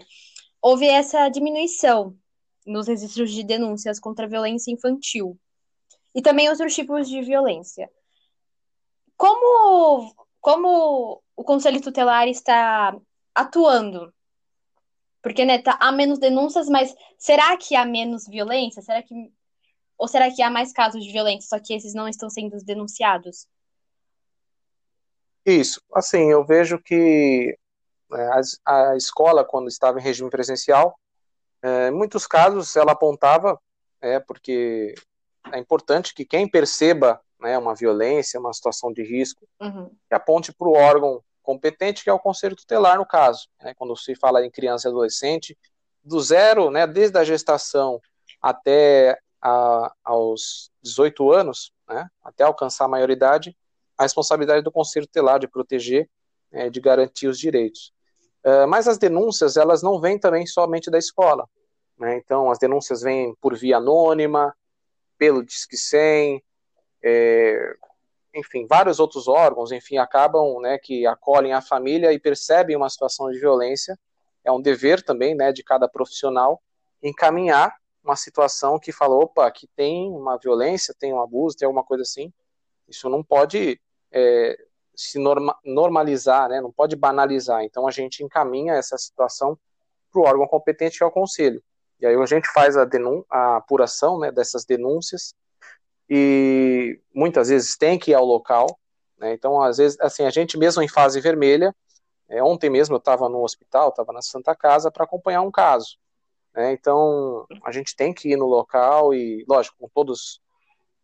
houve 0.62 0.86
essa 0.88 1.30
diminuição 1.30 2.18
nos 2.66 2.88
registros 2.88 3.32
de 3.32 3.44
denúncias 3.44 4.00
contra 4.00 4.26
a 4.26 4.30
violência 4.30 4.72
infantil 4.72 5.38
e 6.14 6.22
também 6.22 6.50
outros 6.50 6.74
tipos 6.74 7.08
de 7.08 7.22
violência. 7.22 7.90
Como, 9.18 10.14
como 10.42 11.22
o 11.36 11.44
Conselho 11.44 11.82
Tutelar 11.82 12.28
está 12.28 12.96
atuando? 13.34 14.14
Porque 15.22 15.46
né, 15.46 15.62
tá, 15.62 15.78
há 15.80 15.92
menos 15.92 16.20
denúncias, 16.20 16.70
mas 16.70 16.96
será 17.18 17.58
que 17.58 17.76
há 17.76 17.86
menos 17.86 18.28
violência? 18.28 18.82
Será 18.82 19.02
que 19.02 19.32
ou 19.98 20.08
será 20.08 20.30
que 20.30 20.42
há 20.42 20.50
mais 20.50 20.74
casos 20.74 21.04
de 21.04 21.12
violência, 21.12 21.48
só 21.48 21.64
que 21.64 21.74
esses 21.74 21.94
não 21.94 22.08
estão 22.08 22.30
sendo 22.30 22.58
denunciados? 22.64 23.48
Isso. 25.46 25.82
Assim, 25.94 26.32
eu 26.32 26.44
vejo 26.44 26.80
que 26.80 27.58
né, 28.10 28.30
a, 28.66 28.92
a 28.92 28.98
escola, 28.98 29.46
quando 29.46 29.68
estava 29.68 30.00
em 30.00 30.04
regime 30.04 30.30
presencial, 30.30 31.00
é, 31.66 31.88
em 31.88 31.92
muitos 31.92 32.28
casos 32.28 32.76
ela 32.76 32.92
apontava, 32.92 33.60
é, 34.00 34.20
porque 34.20 34.94
é 35.52 35.58
importante 35.58 36.14
que 36.14 36.24
quem 36.24 36.48
perceba 36.48 37.20
né, 37.40 37.58
uma 37.58 37.74
violência, 37.74 38.40
uma 38.40 38.54
situação 38.54 38.94
de 38.94 39.02
risco, 39.02 39.48
uhum. 39.60 39.90
que 40.08 40.14
aponte 40.14 40.54
para 40.54 40.68
o 40.68 40.74
órgão 40.76 41.24
competente, 41.42 42.04
que 42.04 42.10
é 42.10 42.14
o 42.14 42.20
conselho 42.20 42.56
tutelar, 42.56 43.00
no 43.00 43.06
caso. 43.06 43.48
Né, 43.60 43.74
quando 43.74 43.98
se 43.98 44.16
fala 44.16 44.46
em 44.46 44.52
criança 44.52 44.88
e 44.88 44.92
adolescente, 44.92 45.58
do 46.04 46.20
zero, 46.22 46.70
né, 46.70 46.86
desde 46.86 47.18
a 47.18 47.24
gestação 47.24 48.00
até 48.40 49.18
a, 49.42 49.92
aos 50.04 50.70
18 50.84 51.32
anos, 51.32 51.74
né, 51.88 52.08
até 52.24 52.44
alcançar 52.44 52.86
a 52.86 52.90
maioridade, 52.90 53.58
a 53.98 54.04
responsabilidade 54.04 54.62
do 54.62 54.72
Conselho 54.72 55.08
Tutelar 55.08 55.40
de 55.40 55.48
proteger, 55.48 56.08
é, 56.52 56.70
de 56.70 56.80
garantir 56.80 57.28
os 57.28 57.40
direitos. 57.40 57.92
Uh, 58.46 58.68
mas 58.68 58.88
as 58.88 59.00
denúncias, 59.00 59.58
elas 59.58 59.82
não 59.82 60.00
vêm 60.00 60.20
também 60.20 60.46
somente 60.46 60.92
da 60.92 61.00
escola. 61.00 61.50
Né? 61.98 62.18
Então, 62.18 62.52
as 62.52 62.60
denúncias 62.60 63.02
vêm 63.02 63.36
por 63.42 63.56
via 63.58 63.78
anônima, 63.78 64.56
pelo 65.18 65.44
Disque 65.44 65.76
100, 65.76 66.44
é, 67.04 67.76
enfim, 68.36 68.68
vários 68.68 69.00
outros 69.00 69.28
órgãos, 69.28 69.72
enfim, 69.72 69.98
acabam, 69.98 70.60
né, 70.60 70.78
que 70.78 71.08
acolhem 71.08 71.54
a 71.54 71.62
família 71.62 72.12
e 72.12 72.20
percebem 72.20 72.76
uma 72.76 72.90
situação 72.90 73.32
de 73.32 73.40
violência. 73.40 73.98
É 74.44 74.52
um 74.52 74.62
dever 74.62 75.02
também, 75.02 75.34
né, 75.34 75.52
de 75.52 75.64
cada 75.64 75.88
profissional 75.88 76.62
encaminhar 77.02 77.76
uma 78.04 78.16
situação 78.16 78.80
que 78.80 78.92
fala, 78.92 79.16
opa, 79.16 79.50
que 79.52 79.68
tem 79.76 80.12
uma 80.12 80.38
violência, 80.38 80.96
tem 80.98 81.14
um 81.14 81.22
abuso, 81.22 81.58
tem 81.58 81.66
alguma 81.66 81.84
coisa 81.84 82.04
assim, 82.04 82.32
isso 82.88 83.10
não 83.10 83.24
pode 83.24 83.80
é, 84.12 84.58
se 84.96 85.20
norma, 85.20 85.58
normalizar, 85.64 86.50
né, 86.50 86.62
não 86.62 86.72
pode 86.72 86.96
banalizar. 86.96 87.64
Então 87.64 87.88
a 87.88 87.92
gente 87.92 88.24
encaminha 88.24 88.74
essa 88.74 88.98
situação 88.98 89.58
para 90.12 90.22
o 90.22 90.26
órgão 90.26 90.48
competente, 90.48 90.98
que 90.98 91.04
é 91.04 91.08
o 91.08 91.12
conselho. 91.12 91.62
E 92.00 92.06
aí 92.06 92.16
a 92.16 92.26
gente 92.26 92.48
faz 92.52 92.76
a, 92.78 92.88
a 93.30 93.58
apuração 93.58 94.20
né, 94.20 94.32
dessas 94.32 94.66
denúncias 94.66 95.34
e 96.10 97.00
muitas 97.14 97.50
vezes 97.50 97.78
tem 97.78 97.98
que 97.98 98.12
ir 98.12 98.14
ao 98.14 98.26
local. 98.26 98.68
Né, 99.18 99.34
então, 99.34 99.62
às 99.62 99.78
vezes, 99.78 100.00
assim, 100.00 100.24
a 100.24 100.30
gente 100.30 100.58
mesmo 100.58 100.82
em 100.82 100.88
fase 100.88 101.20
vermelha, 101.22 101.76
é, 102.28 102.44
ontem 102.44 102.70
mesmo 102.70 102.96
eu 102.96 103.00
estava 103.00 103.30
no 103.30 103.44
hospital, 103.44 103.90
estava 103.90 104.12
na 104.12 104.22
Santa 104.22 104.56
Casa 104.56 104.92
para 104.92 105.04
acompanhar 105.04 105.42
um 105.42 105.52
caso. 105.52 105.98
Né? 106.54 106.74
Então, 106.74 107.46
a 107.64 107.72
gente 107.72 107.96
tem 107.96 108.14
que 108.14 108.30
ir 108.30 108.38
no 108.38 108.46
local 108.46 109.14
e, 109.14 109.46
lógico, 109.48 109.78
com 109.80 109.90
todos 109.90 110.42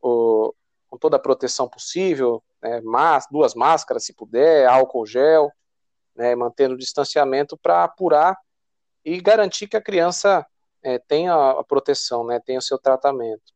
o, 0.02 0.54
com 0.92 0.98
toda 0.98 1.16
a 1.16 1.20
proteção 1.20 1.70
possível, 1.70 2.44
né? 2.62 2.82
Duas 3.32 3.56
máscaras, 3.56 4.04
se 4.04 4.14
puder, 4.14 4.68
álcool 4.68 5.06
gel, 5.06 5.50
né? 6.14 6.36
mantendo 6.36 6.76
o 6.76 6.78
distanciamento 6.78 7.58
para 7.58 7.86
apurar 7.86 8.38
e 9.04 9.20
garantir 9.22 9.68
que 9.68 9.78
a 9.78 9.82
criança 9.82 10.46
é, 10.84 11.00
tenha 11.00 11.34
a 11.34 11.64
proteção, 11.64 12.26
né? 12.26 12.42
tenha 12.46 12.60
o 12.60 12.62
seu 12.62 12.78
tratamento. 12.78 13.54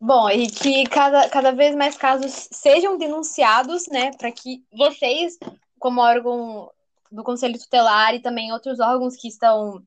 Bom, 0.00 0.30
e 0.30 0.48
que 0.48 0.84
cada, 0.86 1.28
cada 1.28 1.50
vez 1.50 1.74
mais 1.74 1.96
casos 1.96 2.48
sejam 2.52 2.96
denunciados, 2.96 3.88
né, 3.88 4.12
para 4.16 4.30
que 4.30 4.64
vocês, 4.72 5.36
como 5.76 6.00
órgão 6.00 6.70
do 7.10 7.24
Conselho 7.24 7.58
Tutelar 7.58 8.14
e 8.14 8.22
também 8.22 8.52
outros 8.52 8.78
órgãos 8.78 9.16
que 9.16 9.26
estão 9.26 9.82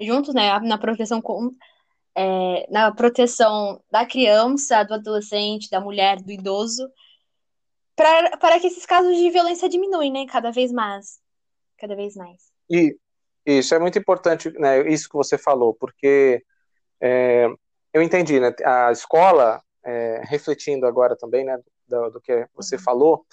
juntos, 0.00 0.34
né, 0.34 0.58
na 0.58 0.76
proteção 0.76 1.22
com, 1.22 1.54
é, 2.16 2.66
na 2.70 2.92
proteção 2.92 3.82
da 3.90 4.04
criança, 4.04 4.82
do 4.82 4.94
adolescente, 4.94 5.70
da 5.70 5.80
mulher, 5.80 6.20
do 6.20 6.30
idoso, 6.30 6.88
para 7.94 8.58
que 8.60 8.66
esses 8.66 8.86
casos 8.86 9.16
de 9.16 9.30
violência 9.30 9.68
diminuem, 9.68 10.12
né, 10.12 10.26
cada 10.26 10.50
vez 10.50 10.72
mais, 10.72 11.20
cada 11.78 11.94
vez 11.94 12.16
mais. 12.16 12.50
E 12.70 12.96
isso 13.44 13.74
é 13.74 13.78
muito 13.78 13.98
importante, 13.98 14.50
né, 14.58 14.88
isso 14.90 15.08
que 15.08 15.16
você 15.16 15.36
falou, 15.36 15.74
porque 15.74 16.42
é, 17.00 17.46
eu 17.92 18.02
entendi, 18.02 18.40
né, 18.40 18.54
a 18.64 18.90
escola, 18.90 19.62
é, 19.84 20.22
refletindo 20.24 20.86
agora 20.86 21.16
também, 21.16 21.44
né, 21.44 21.58
do, 21.86 22.10
do 22.10 22.20
que 22.20 22.46
você 22.54 22.76
uhum. 22.76 22.82
falou, 22.82 23.26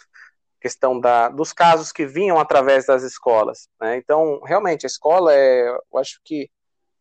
questão 0.60 1.00
da, 1.00 1.30
dos 1.30 1.54
casos 1.54 1.92
que 1.92 2.06
vinham 2.06 2.40
através 2.40 2.86
das 2.86 3.04
escolas. 3.04 3.70
Né? 3.80 3.98
Então, 3.98 4.42
realmente, 4.42 4.86
a 4.86 4.88
escola 4.88 5.34
é, 5.34 5.70
eu 5.70 6.00
acho 6.00 6.20
que 6.26 6.50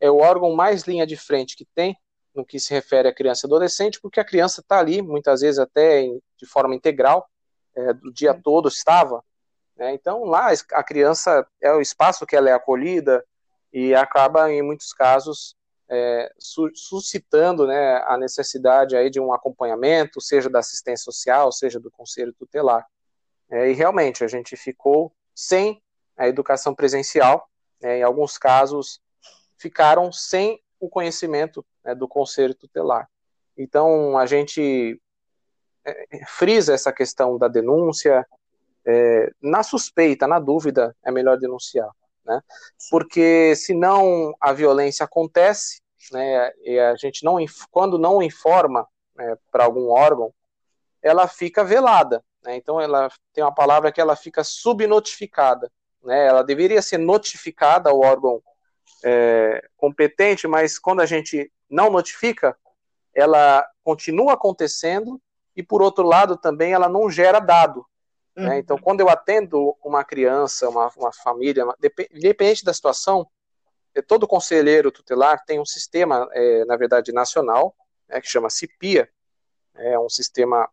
é 0.00 0.10
o 0.10 0.18
órgão 0.18 0.54
mais 0.54 0.82
linha 0.82 1.06
de 1.06 1.16
frente 1.16 1.56
que 1.56 1.66
tem 1.74 1.96
no 2.34 2.44
que 2.44 2.60
se 2.60 2.72
refere 2.72 3.08
à 3.08 3.14
criança 3.14 3.46
e 3.46 3.48
adolescente, 3.48 4.00
porque 4.00 4.20
a 4.20 4.24
criança 4.24 4.60
está 4.60 4.78
ali, 4.78 5.00
muitas 5.00 5.40
vezes 5.40 5.58
até 5.58 6.00
em, 6.00 6.20
de 6.36 6.46
forma 6.46 6.74
integral, 6.74 7.26
é, 7.74 7.92
do 7.94 8.12
dia 8.12 8.34
todo 8.34 8.68
estava. 8.68 9.24
Né? 9.76 9.94
Então, 9.94 10.24
lá 10.24 10.50
a 10.72 10.84
criança 10.84 11.46
é 11.60 11.72
o 11.72 11.80
espaço 11.80 12.26
que 12.26 12.36
ela 12.36 12.50
é 12.50 12.52
acolhida 12.52 13.24
e 13.72 13.94
acaba, 13.94 14.50
em 14.52 14.62
muitos 14.62 14.92
casos, 14.92 15.56
é, 15.88 16.32
su 16.38 16.70
suscitando 16.74 17.66
né, 17.66 18.02
a 18.06 18.16
necessidade 18.18 18.96
aí 18.96 19.08
de 19.08 19.20
um 19.20 19.32
acompanhamento, 19.32 20.20
seja 20.20 20.50
da 20.50 20.58
assistência 20.58 21.04
social, 21.04 21.52
seja 21.52 21.78
do 21.78 21.90
conselho 21.90 22.34
tutelar. 22.34 22.86
É, 23.50 23.70
e 23.70 23.72
realmente 23.72 24.24
a 24.24 24.28
gente 24.28 24.56
ficou 24.56 25.12
sem 25.34 25.80
a 26.16 26.26
educação 26.26 26.74
presencial, 26.74 27.48
né, 27.80 27.98
em 27.98 28.02
alguns 28.02 28.36
casos 28.36 29.00
ficaram 29.56 30.12
sem 30.12 30.60
o 30.78 30.88
conhecimento 30.88 31.64
né, 31.84 31.94
do 31.94 32.06
conselho 32.06 32.54
tutelar. 32.54 33.08
Então 33.56 34.16
a 34.18 34.26
gente 34.26 35.00
é, 35.84 36.24
frisa 36.26 36.74
essa 36.74 36.92
questão 36.92 37.38
da 37.38 37.48
denúncia, 37.48 38.26
é, 38.84 39.30
na 39.40 39.62
suspeita, 39.62 40.26
na 40.26 40.38
dúvida, 40.38 40.94
é 41.02 41.10
melhor 41.10 41.38
denunciar, 41.38 41.90
né? 42.24 42.40
Porque 42.90 43.54
senão 43.56 44.34
a 44.40 44.52
violência 44.52 45.04
acontece, 45.04 45.80
né? 46.12 46.52
E 46.62 46.78
a 46.78 46.94
gente 46.94 47.24
não, 47.24 47.36
quando 47.70 47.98
não 47.98 48.22
informa 48.22 48.86
né, 49.16 49.36
para 49.50 49.64
algum 49.64 49.88
órgão, 49.88 50.32
ela 51.02 51.26
fica 51.26 51.64
velada, 51.64 52.22
né? 52.46 52.56
Então, 52.56 52.80
ela 52.80 53.10
tem 53.32 53.42
uma 53.42 53.54
palavra 53.54 53.90
que 53.90 54.00
ela 54.00 54.14
fica 54.14 54.44
subnotificada. 54.44 55.70
Né? 56.02 56.26
Ela 56.26 56.42
deveria 56.42 56.80
ser 56.80 56.98
notificada 56.98 57.90
ao 57.90 58.00
órgão 58.00 58.40
é, 59.04 59.68
competente, 59.76 60.46
mas 60.46 60.78
quando 60.78 61.00
a 61.00 61.06
gente 61.06 61.50
não 61.68 61.90
notifica, 61.90 62.56
ela 63.14 63.66
continua 63.82 64.34
acontecendo 64.34 65.20
e, 65.54 65.62
por 65.62 65.82
outro 65.82 66.04
lado, 66.04 66.36
também 66.36 66.72
ela 66.72 66.88
não 66.88 67.10
gera 67.10 67.40
dado. 67.40 67.86
Né? 68.34 68.42
Uhum. 68.42 68.48
Né? 68.50 68.58
Então, 68.58 68.78
quando 68.78 69.00
eu 69.00 69.08
atendo 69.08 69.76
uma 69.82 70.04
criança, 70.04 70.68
uma, 70.68 70.90
uma 70.96 71.12
família, 71.12 71.64
uma, 71.64 71.76
independente 72.12 72.64
da 72.64 72.74
situação, 72.74 73.26
é, 73.94 74.02
todo 74.02 74.28
conselheiro 74.28 74.90
tutelar 74.90 75.42
tem 75.46 75.58
um 75.58 75.64
sistema, 75.64 76.28
é, 76.32 76.64
na 76.66 76.76
verdade, 76.76 77.12
nacional, 77.12 77.74
né, 78.08 78.20
que 78.20 78.28
chama 78.28 78.50
CIPIA, 78.50 79.08
é 79.74 79.98
um 79.98 80.08
sistema 80.08 80.68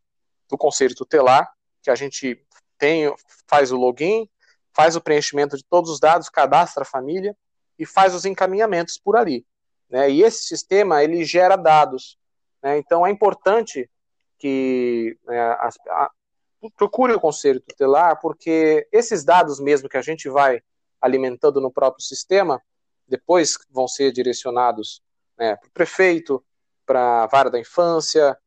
do 0.49 0.57
conselho 0.57 0.95
tutelar, 0.95 1.49
que 1.81 1.89
a 1.89 1.95
gente 1.95 2.45
tem, 2.77 3.13
faz 3.47 3.71
o 3.71 3.77
login, 3.77 4.29
faz 4.73 4.95
o 4.95 5.01
preenchimento 5.01 5.55
de 5.55 5.63
todos 5.63 5.89
os 5.89 5.99
dados, 5.99 6.29
cadastra 6.29 6.83
a 6.83 6.85
família 6.85 7.35
e 7.77 7.85
faz 7.85 8.13
os 8.13 8.25
encaminhamentos 8.25 8.97
por 8.97 9.15
ali. 9.15 9.45
Né? 9.89 10.09
E 10.09 10.23
esse 10.23 10.43
sistema, 10.45 11.03
ele 11.03 11.23
gera 11.23 11.55
dados. 11.55 12.17
Né? 12.61 12.77
Então, 12.77 13.05
é 13.05 13.11
importante 13.11 13.89
que 14.37 15.17
né, 15.25 15.39
a, 15.39 15.69
a, 15.89 16.11
procure 16.75 17.13
o 17.13 17.19
conselho 17.19 17.61
tutelar, 17.61 18.19
porque 18.19 18.87
esses 18.91 19.23
dados 19.23 19.59
mesmo 19.59 19.89
que 19.89 19.97
a 19.97 20.01
gente 20.01 20.29
vai 20.29 20.61
alimentando 21.01 21.59
no 21.59 21.71
próprio 21.71 22.03
sistema, 22.03 22.61
depois 23.07 23.57
vão 23.69 23.87
ser 23.87 24.11
direcionados 24.11 25.01
né, 25.37 25.55
para 25.55 25.67
o 25.67 25.71
prefeito, 25.71 26.43
para 26.85 27.23
a 27.23 27.27
vara 27.27 27.49
da 27.49 27.59
infância, 27.59 28.37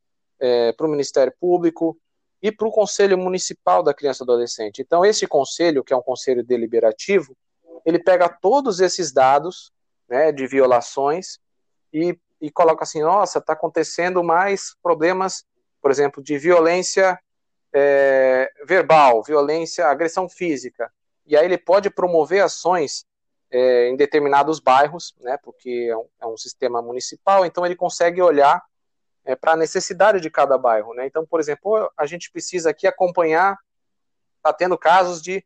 é, 0.40 0.72
para 0.72 0.86
o 0.86 0.90
Ministério 0.90 1.32
Público 1.38 1.98
e 2.42 2.50
para 2.52 2.66
o 2.66 2.70
Conselho 2.70 3.18
Municipal 3.18 3.82
da 3.82 3.94
Criança 3.94 4.22
e 4.22 4.24
Adolescente. 4.24 4.82
Então, 4.82 5.04
esse 5.04 5.26
conselho, 5.26 5.84
que 5.84 5.92
é 5.92 5.96
um 5.96 6.02
conselho 6.02 6.44
deliberativo, 6.44 7.36
ele 7.84 7.98
pega 7.98 8.28
todos 8.28 8.80
esses 8.80 9.12
dados 9.12 9.72
né, 10.08 10.32
de 10.32 10.46
violações 10.46 11.38
e, 11.92 12.18
e 12.40 12.50
coloca 12.50 12.84
assim: 12.84 13.02
nossa, 13.02 13.38
está 13.38 13.52
acontecendo 13.52 14.22
mais 14.22 14.74
problemas, 14.82 15.44
por 15.80 15.90
exemplo, 15.90 16.22
de 16.22 16.38
violência 16.38 17.18
é, 17.72 18.50
verbal, 18.64 19.22
violência, 19.22 19.86
agressão 19.86 20.28
física. 20.28 20.90
E 21.26 21.36
aí 21.36 21.44
ele 21.44 21.58
pode 21.58 21.90
promover 21.90 22.42
ações 22.42 23.04
é, 23.50 23.88
em 23.88 23.96
determinados 23.96 24.60
bairros, 24.60 25.14
né, 25.20 25.36
porque 25.42 25.88
é 25.90 25.96
um, 25.96 26.08
é 26.22 26.26
um, 26.26 26.36
sistema 26.36 26.80
municipal, 26.80 27.44
então 27.44 27.64
ele 27.64 27.76
consegue 27.76 28.20
olhar 28.20 28.62
é, 29.24 29.34
para 29.34 29.52
a 29.52 29.56
necessidade 29.56 30.20
de 30.20 30.30
cada 30.30 30.56
bairro. 30.56 30.94
Né? 30.94 31.06
Então, 31.06 31.26
por 31.26 31.40
exemplo, 31.40 31.90
a 31.96 32.06
gente 32.06 32.30
precisa 32.30 32.70
aqui 32.70 32.86
acompanhar, 32.86 33.58
está 34.38 34.52
tendo 34.52 34.78
casos 34.78 35.20
de 35.20 35.44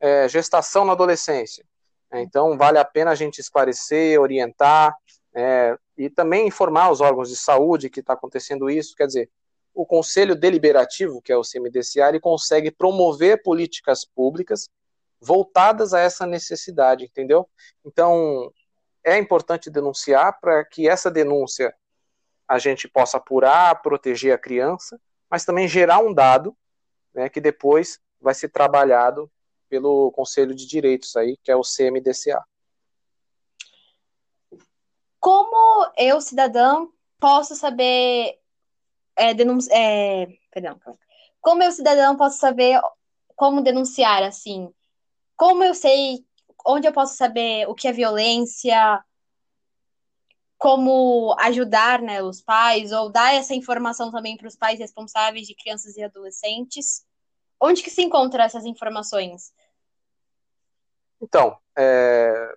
é, 0.00 0.28
gestação 0.28 0.84
na 0.84 0.92
adolescência. 0.92 1.64
Né? 2.10 2.22
Então, 2.22 2.56
vale 2.56 2.78
a 2.78 2.84
pena 2.84 3.10
a 3.10 3.14
gente 3.14 3.38
esclarecer, 3.38 4.20
orientar 4.20 4.96
é, 5.34 5.76
e 5.96 6.08
também 6.10 6.46
informar 6.46 6.90
os 6.90 7.00
órgãos 7.00 7.28
de 7.28 7.36
saúde 7.36 7.90
que 7.90 8.00
está 8.00 8.14
acontecendo 8.14 8.70
isso. 8.70 8.96
Quer 8.96 9.06
dizer, 9.06 9.30
o 9.74 9.86
Conselho 9.86 10.34
Deliberativo, 10.34 11.22
que 11.22 11.32
é 11.32 11.36
o 11.36 11.42
CMDCA, 11.42 12.08
ele 12.08 12.20
consegue 12.20 12.70
promover 12.70 13.42
políticas 13.42 14.04
públicas 14.04 14.68
voltadas 15.20 15.92
a 15.92 16.00
essa 16.00 16.26
necessidade, 16.26 17.04
entendeu? 17.04 17.48
Então, 17.84 18.50
é 19.04 19.18
importante 19.18 19.70
denunciar 19.70 20.38
para 20.40 20.64
que 20.64 20.88
essa 20.88 21.10
denúncia 21.10 21.74
a 22.48 22.58
gente 22.58 22.88
possa 22.88 23.18
apurar, 23.18 23.80
proteger 23.80 24.34
a 24.34 24.38
criança, 24.38 25.00
mas 25.30 25.44
também 25.44 25.68
gerar 25.68 26.00
um 26.00 26.12
dado 26.12 26.56
né, 27.14 27.28
que 27.28 27.40
depois 27.40 28.00
vai 28.20 28.34
ser 28.34 28.48
trabalhado 28.48 29.30
pelo 29.70 30.10
Conselho 30.10 30.54
de 30.54 30.66
Direitos 30.66 31.16
aí, 31.16 31.38
que 31.42 31.50
é 31.50 31.56
o 31.56 31.62
CMDCA. 31.62 32.44
Como 35.20 35.92
eu, 35.96 36.20
cidadão, 36.20 36.92
posso 37.18 37.54
saber 37.54 38.38
é, 39.16 39.32
denunci... 39.32 39.70
é, 39.72 40.26
perdão, 40.50 40.80
como 41.40 41.62
eu, 41.62 41.70
cidadão, 41.70 42.16
posso 42.16 42.38
saber 42.38 42.80
como 43.36 43.62
denunciar, 43.62 44.22
assim, 44.22 44.72
como 45.36 45.62
eu 45.62 45.74
sei 45.74 46.24
onde 46.66 46.86
eu 46.86 46.92
posso 46.92 47.16
saber 47.16 47.66
o 47.68 47.74
que 47.74 47.88
é 47.88 47.92
violência, 47.92 49.02
como 50.58 51.34
ajudar 51.38 52.02
né, 52.02 52.22
os 52.22 52.42
pais, 52.42 52.92
ou 52.92 53.10
dar 53.10 53.34
essa 53.34 53.54
informação 53.54 54.10
também 54.10 54.36
para 54.36 54.46
os 54.46 54.56
pais 54.56 54.78
responsáveis 54.78 55.46
de 55.46 55.54
crianças 55.54 55.96
e 55.96 56.02
adolescentes. 56.02 57.02
Onde 57.58 57.82
que 57.82 57.90
se 57.90 58.02
encontram 58.02 58.44
essas 58.44 58.66
informações? 58.66 59.52
Então, 61.20 61.56
é, 61.76 62.54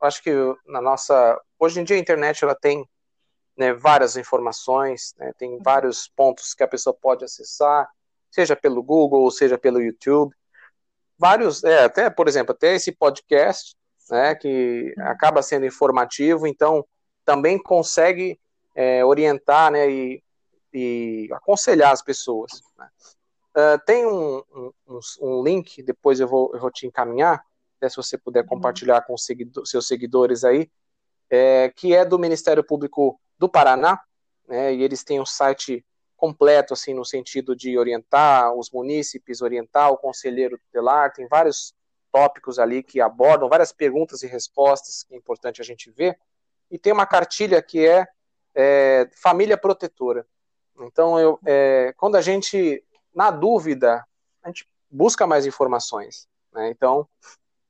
acho 0.00 0.22
que 0.22 0.30
na 0.66 0.80
nossa. 0.80 1.40
Hoje 1.58 1.80
em 1.80 1.84
dia 1.84 1.96
a 1.96 2.00
internet 2.00 2.42
ela 2.44 2.54
tem 2.54 2.88
né, 3.56 3.72
várias 3.72 4.16
informações, 4.16 5.14
né, 5.18 5.32
tem 5.36 5.52
uhum. 5.54 5.62
vários 5.62 6.08
pontos 6.08 6.54
que 6.54 6.62
a 6.62 6.68
pessoa 6.68 6.94
pode 6.94 7.24
acessar, 7.24 7.88
seja 8.30 8.56
pelo 8.56 8.82
Google, 8.82 9.30
seja 9.30 9.58
pelo 9.58 9.82
YouTube 9.82 10.34
vários, 11.20 11.62
é, 11.62 11.84
até, 11.84 12.08
por 12.08 12.26
exemplo, 12.26 12.52
até 12.52 12.74
esse 12.74 12.90
podcast, 12.90 13.76
né, 14.10 14.34
que 14.34 14.94
acaba 15.00 15.42
sendo 15.42 15.66
informativo, 15.66 16.46
então 16.46 16.84
também 17.26 17.62
consegue 17.62 18.40
é, 18.74 19.04
orientar, 19.04 19.70
né, 19.70 19.88
e, 19.88 20.22
e, 20.72 21.28
aconselhar 21.32 21.92
as 21.92 22.00
pessoas. 22.00 22.62
Né. 22.78 22.88
Uh, 23.50 23.84
tem 23.84 24.06
um, 24.06 24.42
um, 24.88 25.00
um, 25.20 25.42
link, 25.42 25.82
depois 25.82 26.20
eu 26.20 26.26
vou, 26.26 26.50
eu 26.54 26.60
vou 26.60 26.70
te 26.70 26.86
encaminhar, 26.86 27.44
né, 27.80 27.88
se 27.88 27.96
você 27.96 28.18
puder 28.18 28.42
uhum. 28.42 28.48
compartilhar 28.48 29.02
com 29.02 29.16
seguido, 29.16 29.64
seus 29.66 29.86
seguidores 29.86 30.44
aí, 30.44 30.70
é, 31.28 31.70
que 31.74 31.94
é 31.94 32.04
do 32.04 32.18
Ministério 32.18 32.64
Público 32.64 33.20
do 33.38 33.48
Paraná, 33.48 34.00
né, 34.46 34.74
e 34.74 34.82
eles 34.82 35.04
têm 35.04 35.20
um 35.20 35.26
site 35.26 35.84
completo, 36.16 36.74
assim, 36.74 36.92
no 36.92 37.04
sentido 37.04 37.56
de 37.56 37.78
orientar 37.78 38.52
os 38.52 38.70
munícipes, 38.70 39.40
orientar 39.40 39.90
o 39.90 39.96
conselheiro 39.96 40.58
tutelar, 40.58 41.12
tem 41.12 41.26
vários 41.26 41.74
tópicos 42.12 42.58
ali 42.58 42.82
que 42.82 43.00
abordam, 43.00 43.48
várias 43.48 43.72
perguntas 43.72 44.22
e 44.22 44.26
respostas, 44.26 45.02
que 45.02 45.14
é 45.14 45.16
importante 45.16 45.62
a 45.62 45.64
gente 45.64 45.90
ver, 45.90 46.18
e 46.70 46.78
tem 46.78 46.92
uma 46.92 47.06
cartilha 47.06 47.62
que 47.62 47.86
é, 47.86 48.06
é 48.54 49.08
família 49.14 49.56
protetora. 49.56 50.26
Então, 50.80 51.18
eu, 51.18 51.38
é, 51.46 51.94
quando 51.96 52.16
a 52.16 52.20
gente, 52.20 52.84
na 53.14 53.30
dúvida, 53.30 54.04
a 54.42 54.48
gente 54.48 54.68
busca 54.90 55.26
mais 55.26 55.46
informações. 55.46 56.28
Né? 56.52 56.70
Então, 56.70 57.08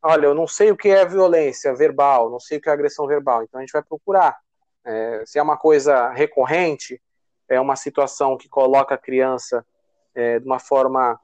olha, 0.03 0.27
eu 0.27 0.35
não 0.35 0.47
sei 0.47 0.71
o 0.71 0.77
que 0.77 0.89
é 0.89 1.05
violência 1.05 1.75
verbal, 1.75 2.31
não 2.31 2.41
sei 2.41 2.59
o 2.59 2.61
que 2.61 2.69
é 2.69 2.73
agressão 2.73 3.07
verbal, 3.07 3.43
então 3.43 3.59
a 3.59 3.63
gente 3.63 3.73
vai 3.73 3.83
procurar. 3.83 4.39
É, 4.85 5.23
se 5.27 5.39
é 5.39 5.43
uma 5.43 5.57
coisa 5.57 6.11
recorrente, 6.11 7.01
é 7.49 7.61
uma 7.61 7.77
situação 7.77 8.37
que 8.37 8.49
coloca 8.49 8.95
a 8.95 8.99
criança 8.99 9.65
é, 10.15 10.39
de 10.39 10.47
uma 10.47 10.59
forma 10.59 11.21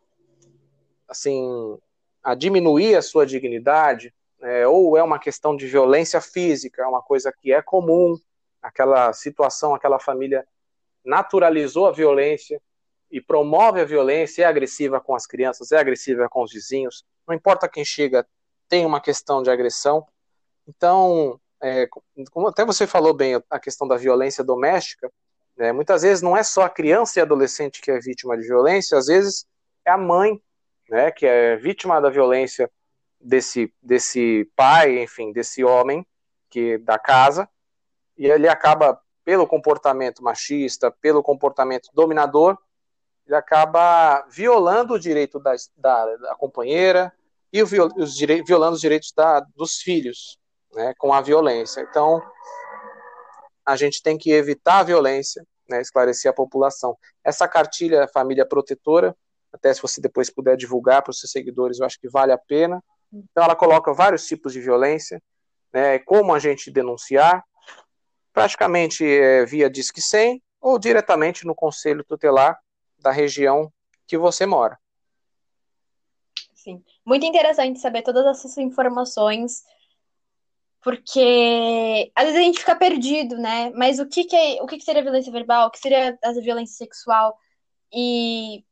assim 1.08 1.78
a 2.22 2.34
diminuir 2.34 2.96
a 2.96 3.02
sua 3.02 3.24
dignidade, 3.24 4.12
é, 4.42 4.66
ou 4.66 4.96
é 4.96 5.02
uma 5.02 5.18
questão 5.18 5.56
de 5.56 5.66
violência 5.66 6.20
física, 6.20 6.82
é 6.82 6.86
uma 6.86 7.00
coisa 7.00 7.32
que 7.32 7.52
é 7.52 7.62
comum, 7.62 8.16
aquela 8.60 9.12
situação, 9.12 9.74
aquela 9.74 10.00
família 10.00 10.44
naturalizou 11.04 11.86
a 11.86 11.92
violência 11.92 12.60
e 13.10 13.20
promove 13.20 13.80
a 13.80 13.84
violência, 13.84 14.42
é 14.42 14.46
agressiva 14.46 15.00
com 15.00 15.14
as 15.14 15.24
crianças, 15.24 15.70
é 15.70 15.78
agressiva 15.78 16.28
com 16.28 16.42
os 16.42 16.52
vizinhos, 16.52 17.04
não 17.26 17.34
importa 17.34 17.68
quem 17.68 17.84
chega, 17.84 18.26
tem 18.68 18.84
uma 18.84 19.00
questão 19.00 19.42
de 19.42 19.50
agressão. 19.50 20.06
Então, 20.66 21.40
é, 21.62 21.88
como 22.30 22.48
até 22.48 22.64
você 22.64 22.86
falou 22.86 23.14
bem, 23.14 23.40
a 23.48 23.58
questão 23.58 23.86
da 23.86 23.96
violência 23.96 24.42
doméstica, 24.44 25.10
né? 25.56 25.72
Muitas 25.72 26.02
vezes 26.02 26.22
não 26.22 26.36
é 26.36 26.42
só 26.42 26.62
a 26.62 26.70
criança 26.70 27.18
e 27.18 27.22
adolescente 27.22 27.80
que 27.80 27.90
é 27.90 27.98
vítima 27.98 28.36
de 28.36 28.46
violência, 28.46 28.98
às 28.98 29.06
vezes 29.06 29.46
é 29.84 29.90
a 29.90 29.96
mãe, 29.96 30.40
né, 30.88 31.10
que 31.10 31.26
é 31.26 31.56
vítima 31.56 32.00
da 32.00 32.10
violência 32.10 32.70
desse, 33.20 33.72
desse 33.82 34.50
pai, 34.54 35.02
enfim, 35.02 35.32
desse 35.32 35.64
homem 35.64 36.06
que 36.50 36.78
da 36.78 36.98
casa, 36.98 37.48
e 38.16 38.26
ele 38.26 38.48
acaba 38.48 39.00
pelo 39.24 39.46
comportamento 39.46 40.22
machista, 40.22 40.90
pelo 40.90 41.22
comportamento 41.22 41.88
dominador, 41.92 42.56
ele 43.26 43.34
acaba 43.34 44.24
violando 44.28 44.94
o 44.94 44.98
direito 44.98 45.40
da, 45.40 45.54
da, 45.76 46.16
da 46.16 46.34
companheira 46.36 47.12
e 47.56 47.62
o, 47.62 47.88
os 47.96 48.18
violando 48.18 48.74
os 48.74 48.80
direitos 48.80 49.12
da, 49.16 49.40
dos 49.54 49.78
filhos, 49.78 50.38
né, 50.74 50.92
com 50.98 51.12
a 51.12 51.20
violência. 51.20 51.80
Então, 51.80 52.22
a 53.64 53.76
gente 53.76 54.02
tem 54.02 54.18
que 54.18 54.30
evitar 54.30 54.80
a 54.80 54.82
violência, 54.82 55.44
né, 55.68 55.80
esclarecer 55.80 56.30
a 56.30 56.34
população. 56.34 56.96
Essa 57.24 57.48
cartilha 57.48 58.08
Família 58.12 58.46
Protetora, 58.46 59.16
até 59.52 59.72
se 59.72 59.80
você 59.80 60.00
depois 60.00 60.28
puder 60.28 60.56
divulgar 60.56 61.02
para 61.02 61.10
os 61.10 61.18
seus 61.18 61.32
seguidores, 61.32 61.78
eu 61.78 61.86
acho 61.86 61.98
que 61.98 62.08
vale 62.08 62.32
a 62.32 62.38
pena. 62.38 62.82
Então, 63.12 63.44
ela 63.44 63.56
coloca 63.56 63.92
vários 63.94 64.26
tipos 64.26 64.52
de 64.52 64.60
violência, 64.60 65.22
né, 65.72 65.98
como 66.00 66.34
a 66.34 66.38
gente 66.38 66.70
denunciar, 66.70 67.42
praticamente 68.32 69.04
é, 69.04 69.46
via 69.46 69.70
Disque 69.70 70.02
100 70.02 70.42
ou 70.60 70.78
diretamente 70.78 71.46
no 71.46 71.54
Conselho 71.54 72.04
Tutelar 72.04 72.58
da 72.98 73.10
região 73.10 73.72
que 74.06 74.18
você 74.18 74.44
mora. 74.44 74.78
Sim, 76.54 76.84
muito 77.06 77.24
interessante 77.24 77.78
saber 77.80 78.02
todas 78.02 78.26
essas 78.26 78.58
informações 78.58 79.62
Porque 80.86 82.12
às 82.14 82.24
vezes 82.26 82.40
a 82.40 82.44
gente 82.44 82.60
fica 82.60 82.76
perdido, 82.76 83.36
né? 83.38 83.70
Mas 83.70 83.98
o 83.98 84.06
que, 84.06 84.24
que 84.24 84.36
é, 84.36 84.62
o 84.62 84.66
que, 84.66 84.78
que 84.78 84.84
seria 84.84 85.02
violência 85.02 85.32
verbal? 85.32 85.66
O 85.66 85.70
que 85.70 85.80
seria 85.80 86.16
a 86.22 86.32
violência 86.34 86.76
sexual? 86.76 87.36
E, 87.92 88.64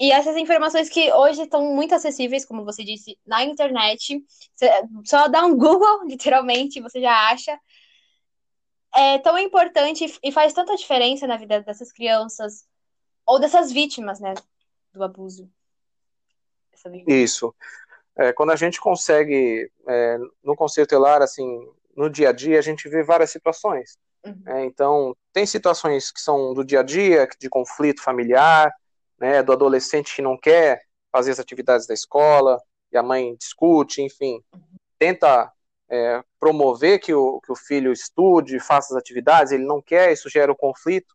e 0.00 0.10
essas 0.10 0.36
informações 0.36 0.88
que 0.88 1.12
hoje 1.12 1.42
estão 1.42 1.74
muito 1.74 1.94
acessíveis, 1.94 2.44
como 2.46 2.64
você 2.64 2.82
disse, 2.84 3.18
na 3.26 3.44
internet. 3.44 4.24
Só 5.04 5.28
dá 5.28 5.44
um 5.44 5.56
Google, 5.56 6.04
literalmente, 6.08 6.80
você 6.80 7.00
já 7.00 7.30
acha. 7.30 7.58
É 8.94 9.18
tão 9.18 9.38
importante 9.38 10.06
e 10.22 10.32
faz 10.32 10.52
tanta 10.54 10.76
diferença 10.76 11.26
na 11.26 11.36
vida 11.36 11.60
dessas 11.62 11.92
crianças 11.92 12.66
ou 13.26 13.38
dessas 13.40 13.72
vítimas, 13.72 14.20
né, 14.20 14.34
do 14.94 15.02
abuso. 15.04 15.50
Isso. 17.06 17.54
É, 18.16 18.32
quando 18.32 18.50
a 18.50 18.56
gente 18.56 18.80
consegue, 18.80 19.70
é, 19.88 20.18
no 20.42 20.54
conselho 20.54 20.86
telar, 20.86 21.22
assim, 21.22 21.46
no 21.96 22.10
dia 22.10 22.30
a 22.30 22.32
dia, 22.32 22.58
a 22.58 22.62
gente 22.62 22.88
vê 22.88 23.02
várias 23.02 23.30
situações. 23.30 23.96
Uhum. 24.24 24.42
É, 24.46 24.64
então, 24.64 25.16
tem 25.32 25.46
situações 25.46 26.10
que 26.10 26.20
são 26.20 26.54
do 26.54 26.64
dia 26.64 26.80
a 26.80 26.82
dia, 26.82 27.28
de 27.38 27.48
conflito 27.48 28.02
familiar, 28.02 28.72
né, 29.18 29.42
do 29.42 29.52
adolescente 29.52 30.14
que 30.14 30.22
não 30.22 30.36
quer 30.36 30.82
fazer 31.10 31.30
as 31.30 31.40
atividades 31.40 31.86
da 31.86 31.94
escola, 31.94 32.60
e 32.90 32.96
a 32.96 33.02
mãe 33.02 33.34
discute, 33.36 34.02
enfim, 34.02 34.42
uhum. 34.52 34.60
tenta 34.98 35.50
é, 35.90 36.22
promover 36.38 36.98
que 36.98 37.14
o, 37.14 37.40
que 37.40 37.52
o 37.52 37.56
filho 37.56 37.92
estude, 37.92 38.58
faça 38.60 38.94
as 38.94 38.98
atividades, 38.98 39.52
ele 39.52 39.64
não 39.64 39.80
quer, 39.80 40.12
isso 40.12 40.28
gera 40.28 40.50
o 40.50 40.54
um 40.54 40.58
conflito, 40.58 41.14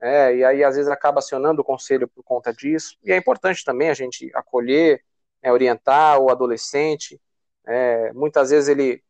é, 0.00 0.34
e 0.36 0.44
aí 0.44 0.64
às 0.64 0.76
vezes 0.76 0.90
acaba 0.90 1.18
acionando 1.18 1.60
o 1.60 1.64
conselho 1.64 2.08
por 2.08 2.22
conta 2.24 2.52
disso, 2.52 2.96
e 3.04 3.12
é 3.12 3.16
importante 3.16 3.64
também 3.64 3.90
a 3.90 3.94
gente 3.94 4.30
acolher, 4.34 5.02
é, 5.42 5.52
orientar 5.52 6.18
o 6.18 6.30
adolescente. 6.30 7.20
É, 7.66 8.12
muitas 8.12 8.50
vezes 8.50 8.68
ele. 8.68 9.02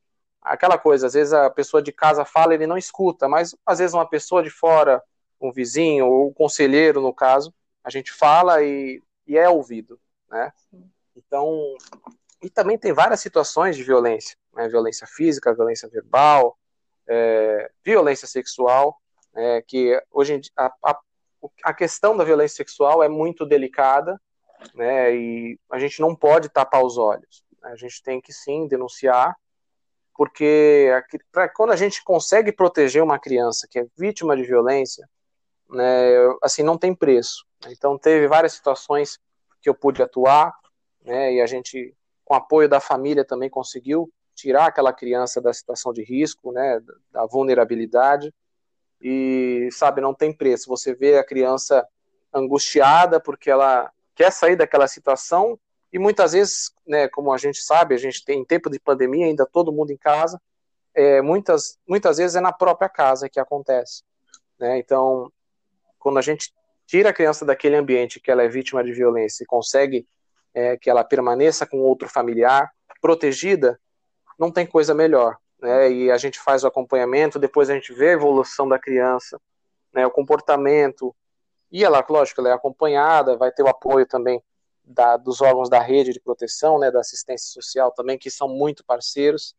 Aquela 0.43 0.79
coisa, 0.79 1.07
às 1.07 1.13
vezes 1.13 1.35
a 1.35 1.51
pessoa 1.51 1.83
de 1.83 1.93
casa 1.93 2.25
fala 2.25 2.55
ele 2.55 2.67
não 2.67 2.79
escuta, 2.79 3.29
mas 3.29 3.55
às 3.65 3.79
vezes 3.79 3.93
uma 3.93 4.09
pessoa 4.09 4.43
de 4.43 4.49
fora, 4.49 5.03
um 5.41 5.53
vizinho 5.53 6.07
ou 6.07 6.29
um 6.31 6.33
conselheiro, 6.33 7.01
no 7.01 7.13
caso, 7.13 7.53
a 7.85 7.91
gente 7.91 8.11
fala 8.11 8.63
e, 8.63 9.03
e 9.27 9.37
é 9.37 9.49
ouvido, 9.51 10.01
né? 10.31 10.51
Então, 11.15 11.77
e 12.43 12.49
também 12.49 12.79
tem 12.79 12.93
várias 12.93 13.21
situações 13.21 13.77
de 13.77 13.85
violência, 13.85 14.37
né? 14.55 14.67
violência 14.67 15.07
física, 15.07 15.55
violência 15.55 15.89
verbal, 15.89 16.59
é, 17.07 17.71
violência 17.85 18.27
sexual, 18.27 18.99
é, 19.35 19.63
que 19.63 20.01
hoje 20.11 20.41
a, 20.57 20.73
a, 20.85 20.99
a 21.65 21.75
questão 21.75 22.17
da 22.17 22.25
violência 22.25 22.57
sexual 22.57 23.03
é 23.03 23.09
muito 23.09 23.47
delicada, 23.47 24.21
né? 24.75 25.15
E 25.15 25.59
a 25.71 25.79
gente 25.79 26.01
não 26.01 26.15
pode 26.15 26.49
tapar 26.49 26.85
os 26.85 26.99
olhos. 26.99 27.45
A 27.63 27.77
gente 27.77 28.03
tem 28.03 28.21
que 28.21 28.33
sim 28.33 28.67
denunciar, 28.67 29.37
porque 30.15 30.91
pra, 31.33 31.49
quando 31.49 31.73
a 31.73 31.77
gente 31.77 32.03
consegue 32.03 32.53
proteger 32.53 33.03
uma 33.03 33.19
criança 33.19 33.67
que 33.71 33.79
é 33.79 33.87
vítima 33.97 34.37
de 34.37 34.43
violência, 34.43 35.09
né, 35.69 36.13
assim 36.43 36.63
não 36.63 36.77
tem 36.77 36.95
preço. 36.95 37.45
Então 37.69 37.99
teve 37.99 38.27
várias 38.27 38.53
situações 38.53 39.19
que 39.63 39.69
eu 39.69 39.75
pude 39.75 40.03
atuar, 40.03 40.53
né? 41.03 41.35
E 41.35 41.41
a 41.41 41.47
gente, 41.47 41.95
com 42.25 42.35
apoio 42.35 42.69
da 42.69 42.81
família, 42.81 43.25
também 43.25 43.51
conseguiu 43.51 44.11
tirar 44.35 44.67
aquela 44.67 44.93
criança 44.93 45.41
da 45.41 45.53
situação 45.53 45.93
de 45.93 46.03
risco, 46.03 46.51
né? 46.53 46.81
Da 47.11 47.27
vulnerabilidade 47.27 48.33
e 49.01 49.69
sabe 49.73 50.01
não 50.01 50.15
tem 50.15 50.33
preço. 50.33 50.69
Você 50.69 50.95
vê 50.95 51.19
a 51.19 51.25
criança 51.25 51.87
angustiada 52.33 53.21
porque 53.21 53.51
ela 53.51 53.91
quer 54.15 54.31
sair 54.31 54.57
daquela 54.57 54.87
situação 54.87 55.59
e 55.93 55.99
muitas 55.99 56.33
vezes, 56.33 56.73
né, 56.87 57.09
como 57.09 57.33
a 57.33 57.39
gente 57.39 57.61
sabe, 57.63 57.95
a 57.95 57.99
gente 57.99 58.25
tem 58.25 58.41
em 58.41 58.45
tempo 58.45 58.71
de 58.71 58.79
pandemia 58.79 59.27
ainda 59.27 59.47
todo 59.47 59.73
mundo 59.73 59.91
em 59.91 59.97
casa, 59.97 60.41
é, 60.95 61.21
muitas 61.21 61.79
muitas 61.87 62.19
vezes 62.19 62.37
é 62.37 62.41
na 62.41 62.53
própria 62.53 62.89
casa 62.89 63.29
que 63.29 63.41
acontece, 63.41 64.03
né? 64.59 64.79
Então, 64.79 65.33
quando 65.99 66.19
a 66.19 66.23
gente 66.23 66.53
tira 66.87 67.11
a 67.11 67.13
criança 67.13 67.45
daquele 67.45 67.77
ambiente 67.77 68.21
que 68.21 68.31
ela 68.31 68.43
é 68.43 68.49
vítima 68.49 68.83
de 68.83 68.93
violência 68.93 69.45
e 69.45 69.47
consegue 69.47 70.07
é, 70.53 70.77
que 70.77 70.91
ela 70.91 71.05
permaneça 71.05 71.67
com 71.67 71.79
outro 71.79 72.09
familiar 72.09 72.71
protegida, 73.01 73.81
não 74.39 74.51
tem 74.51 74.67
coisa 74.67 74.95
melhor, 74.95 75.37
né? 75.61 75.91
E 75.93 76.11
a 76.11 76.17
gente 76.17 76.39
faz 76.41 76.65
o 76.65 76.67
acompanhamento, 76.67 77.39
depois 77.39 77.71
a 77.71 77.75
gente 77.75 77.93
vê 77.93 78.11
a 78.11 78.13
evolução 78.13 78.69
da 78.69 78.79
criança, 78.79 79.41
né? 79.93 80.07
O 80.07 80.11
comportamento, 80.11 81.15
e 81.71 81.85
ela, 81.85 82.05
lógico, 82.09 82.41
ela 82.41 82.51
é 82.51 82.53
acompanhada, 82.53 83.37
vai 83.37 83.53
ter 83.53 83.63
o 83.63 83.69
apoio 83.69 84.07
também 84.07 84.43
da, 84.85 85.17
dos 85.17 85.41
órgãos 85.41 85.69
da 85.69 85.81
rede 85.81 86.13
de 86.13 86.21
proteção, 86.21 86.79
né, 86.79 86.91
da 86.91 87.01
assistência 87.01 87.53
social 87.53 87.93
também, 87.93 88.19
que 88.19 88.31
são 88.31 88.49
muito 88.49 88.85
parceiros, 88.85 89.55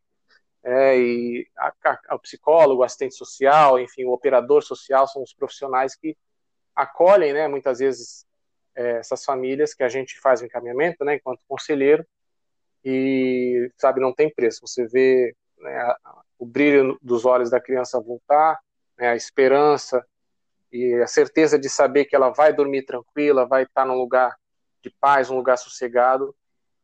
é, 0.63 0.97
e 0.97 1.47
a, 1.57 1.73
a, 2.09 2.15
o 2.15 2.19
psicólogo, 2.19 2.83
assistente 2.83 3.15
social, 3.15 3.79
enfim, 3.79 4.05
o 4.05 4.11
operador 4.11 4.61
social 4.61 5.07
são 5.07 5.23
os 5.23 5.33
profissionais 5.33 5.95
que 5.95 6.17
acolhem, 6.75 7.33
né, 7.33 7.47
muitas 7.47 7.79
vezes 7.79 8.25
é, 8.75 8.97
essas 8.97 9.23
famílias 9.23 9.73
que 9.73 9.83
a 9.83 9.89
gente 9.89 10.19
faz 10.19 10.41
o 10.41 10.45
encaminhamento, 10.45 11.03
né, 11.03 11.15
enquanto 11.15 11.45
conselheiro, 11.47 12.05
e, 12.83 13.71
sabe, 13.77 14.01
não 14.01 14.13
tem 14.13 14.29
preço. 14.33 14.65
Você 14.65 14.85
vê 14.87 15.35
né, 15.61 15.95
o 16.37 16.45
brilho 16.45 16.97
dos 17.01 17.25
olhos 17.25 17.49
da 17.49 17.61
criança 17.61 17.99
voltar, 17.99 18.59
né, 18.97 19.09
a 19.09 19.15
esperança, 19.15 20.05
e 20.71 20.95
a 20.95 21.07
certeza 21.07 21.59
de 21.59 21.69
saber 21.69 22.05
que 22.05 22.15
ela 22.15 22.29
vai 22.29 22.53
dormir 22.53 22.83
tranquila, 22.83 23.45
vai 23.45 23.63
estar 23.63 23.85
num 23.85 23.97
lugar 23.97 24.35
de 24.81 24.89
paz, 24.89 25.29
um 25.29 25.35
lugar 25.35 25.57
sossegado, 25.57 26.35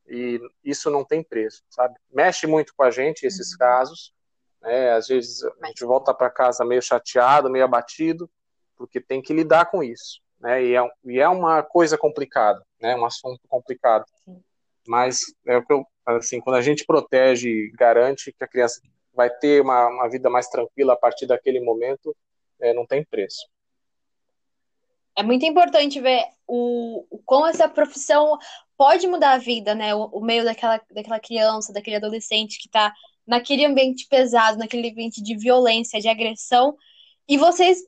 e 0.07 0.39
isso 0.63 0.89
não 0.89 1.03
tem 1.03 1.23
preço, 1.23 1.63
sabe? 1.69 1.95
Mexe 2.11 2.47
muito 2.47 2.73
com 2.75 2.83
a 2.83 2.91
gente 2.91 3.25
esses 3.25 3.51
uhum. 3.51 3.57
casos, 3.57 4.13
né? 4.61 4.91
Às 4.93 5.07
vezes 5.07 5.43
a 5.43 5.67
gente 5.67 5.83
volta 5.85 6.13
para 6.13 6.29
casa 6.29 6.63
meio 6.63 6.81
chateado, 6.81 7.49
meio 7.49 7.65
abatido, 7.65 8.29
porque 8.75 9.01
tem 9.01 9.21
que 9.21 9.33
lidar 9.33 9.65
com 9.65 9.83
isso, 9.83 10.21
né? 10.39 10.63
E 10.63 10.75
é, 10.75 10.89
e 11.05 11.19
é 11.19 11.27
uma 11.27 11.63
coisa 11.63 11.97
complicada, 11.97 12.61
né? 12.81 12.95
Um 12.95 13.05
assunto 13.05 13.41
complicado. 13.47 14.05
Sim. 14.23 14.41
Mas 14.87 15.25
é 15.45 15.57
o 15.57 15.65
que 15.65 15.73
eu, 15.73 15.85
assim, 16.05 16.39
quando 16.39 16.55
a 16.55 16.61
gente 16.61 16.85
protege 16.85 17.49
e 17.49 17.71
garante 17.71 18.31
que 18.31 18.43
a 18.43 18.47
criança 18.47 18.81
vai 19.13 19.29
ter 19.29 19.61
uma, 19.61 19.87
uma 19.87 20.09
vida 20.09 20.29
mais 20.29 20.47
tranquila 20.47 20.93
a 20.93 20.97
partir 20.97 21.25
daquele 21.25 21.59
momento, 21.59 22.15
é, 22.61 22.73
não 22.73 22.85
tem 22.85 23.03
preço 23.03 23.45
é 25.17 25.23
muito 25.23 25.43
importante 25.45 25.99
ver 25.99 26.23
o, 26.47 27.03
como 27.25 27.47
essa 27.47 27.67
profissão 27.67 28.37
pode 28.77 29.07
mudar 29.07 29.31
a 29.31 29.37
vida, 29.39 29.73
né? 29.73 29.93
O, 29.95 30.05
o, 30.05 30.21
meio 30.23 30.45
daquela, 30.45 30.79
daquela 30.91 31.19
criança, 31.19 31.73
daquele 31.73 31.95
adolescente 31.95 32.59
que 32.59 32.67
está 32.67 32.93
naquele 33.25 33.65
ambiente 33.65 34.07
pesado, 34.07 34.59
naquele 34.59 34.91
ambiente 34.91 35.21
de 35.21 35.35
violência, 35.35 35.99
de 35.99 36.07
agressão, 36.07 36.77
e 37.27 37.35
vocês 37.35 37.79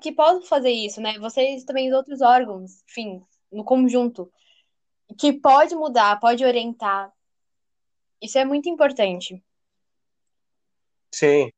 que 0.00 0.12
podem 0.12 0.46
fazer 0.46 0.70
isso, 0.70 1.00
né? 1.00 1.18
Vocês 1.18 1.64
também, 1.64 1.88
os 1.88 1.96
outros 1.96 2.20
órgãos, 2.20 2.82
enfim, 2.88 3.22
no 3.50 3.64
conjunto, 3.64 4.30
que 5.18 5.32
pode 5.32 5.74
mudar, 5.74 6.18
pode 6.20 6.44
orientar. 6.44 7.12
Isso 8.20 8.38
é 8.38 8.44
muito 8.44 8.68
importante. 8.68 9.42
Sim, 11.12 11.50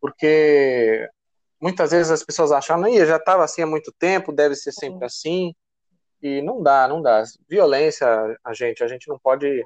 porque 0.00 1.08
muitas 1.60 1.90
vezes 1.90 2.10
as 2.10 2.22
pessoas 2.22 2.52
acham, 2.52 2.78
não, 2.78 2.92
já 3.04 3.16
estava 3.16 3.44
assim 3.44 3.62
há 3.62 3.66
muito 3.66 3.92
tempo, 3.98 4.32
deve 4.32 4.54
ser 4.54 4.72
sempre 4.72 5.00
uhum. 5.00 5.04
assim. 5.04 5.54
E 6.22 6.42
não 6.42 6.62
dá, 6.62 6.88
não 6.88 7.02
dá. 7.02 7.22
Violência, 7.48 8.06
a 8.44 8.52
gente, 8.52 8.82
a 8.82 8.88
gente 8.88 9.08
não 9.08 9.18
pode 9.18 9.62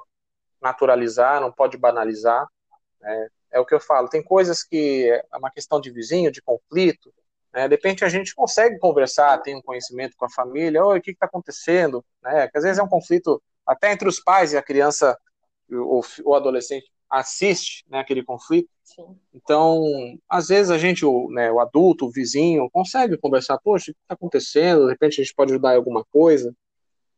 naturalizar, 0.61 1.41
não 1.41 1.53
pode 1.53 1.77
banalizar. 1.77 2.47
Né? 3.01 3.29
É 3.53 3.61
o 3.61 3.67
que 3.67 3.75
eu 3.75 3.81
falo. 3.81 4.09
Tem 4.09 4.23
coisas 4.23 4.63
que 4.63 5.11
é 5.11 5.37
uma 5.37 5.51
questão 5.51 5.81
de 5.81 5.91
vizinho, 5.91 6.31
de 6.31 6.43
conflito. 6.43 7.13
Né? 7.53 7.69
De 7.69 7.75
repente 7.75 8.05
a 8.05 8.09
gente 8.09 8.35
consegue 8.35 8.79
conversar, 8.79 9.39
tem 9.39 9.57
um 9.57 9.63
conhecimento 9.63 10.17
com 10.17 10.25
a 10.25 10.31
família. 10.31 10.85
Oi, 10.85 10.99
o 10.99 11.03
que 11.03 11.11
está 11.11 11.27
acontecendo? 11.27 12.05
Né? 12.23 12.49
Que 12.49 12.59
às 12.59 12.65
vezes 12.65 12.79
é 12.79 12.83
um 12.83 12.89
conflito 12.89 13.43
até 13.67 13.93
entre 13.93 14.09
os 14.09 14.21
pais 14.21 14.53
e 14.53 14.57
a 14.57 14.63
criança, 14.63 15.17
o, 15.71 16.01
o 16.25 16.35
adolescente 16.35 16.91
assiste 17.11 17.85
né, 17.89 17.99
aquele 17.99 18.23
conflito. 18.23 18.69
Sim. 18.85 19.19
Então, 19.35 19.83
às 20.29 20.49
vezes 20.49 20.71
a 20.71 20.79
gente, 20.79 21.05
o, 21.05 21.29
né, 21.31 21.51
o 21.51 21.61
adulto, 21.61 22.07
o 22.07 22.11
vizinho, 22.11 22.71
consegue 22.71 23.17
conversar, 23.17 23.59
poxa, 23.59 23.91
o 23.91 23.95
que 23.95 24.01
está 24.01 24.15
acontecendo? 24.15 24.85
De 24.85 24.93
repente 24.93 25.21
a 25.21 25.25
gente 25.25 25.35
pode 25.35 25.53
ajudar 25.53 25.75
em 25.75 25.77
alguma 25.77 26.05
coisa, 26.05 26.55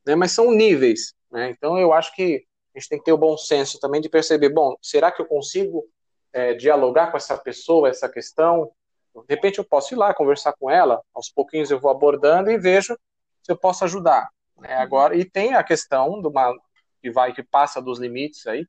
né? 0.07 0.14
Mas 0.14 0.32
são 0.32 0.50
níveis, 0.50 1.14
né? 1.30 1.50
Então 1.50 1.78
eu 1.78 1.92
acho 1.92 2.14
que 2.14 2.44
a 2.74 2.78
gente 2.78 2.88
tem 2.88 2.98
que 2.98 3.04
ter 3.04 3.12
o 3.12 3.18
bom 3.18 3.36
senso 3.36 3.78
também 3.78 4.00
de 4.00 4.09
perceber, 4.09 4.48
bom, 4.48 4.74
será 4.80 5.12
que 5.12 5.20
eu 5.20 5.26
consigo 5.26 5.84
é, 6.32 6.54
dialogar 6.54 7.11
com 7.11 7.18
essa 7.18 7.36
pessoa, 7.36 7.88
essa 7.88 8.09
questão? 8.09 8.70
De 9.14 9.34
repente 9.34 9.58
eu 9.58 9.64
posso 9.64 9.94
ir 9.94 9.96
lá 9.96 10.14
conversar 10.14 10.54
com 10.54 10.70
ela, 10.70 11.02
aos 11.14 11.28
pouquinhos 11.28 11.70
eu 11.70 11.78
vou 11.78 11.90
abordando 11.90 12.50
e 12.50 12.58
vejo 12.58 12.96
se 13.42 13.52
eu 13.52 13.56
posso 13.56 13.84
ajudar. 13.84 14.28
Né? 14.58 14.74
Agora 14.74 15.16
e 15.16 15.24
tem 15.24 15.54
a 15.54 15.62
questão 15.62 16.20
de 16.20 16.28
uma 16.28 16.54
que 17.00 17.10
vai 17.10 17.32
que 17.32 17.42
passa 17.42 17.82
dos 17.82 17.98
limites 17.98 18.46
aí, 18.46 18.66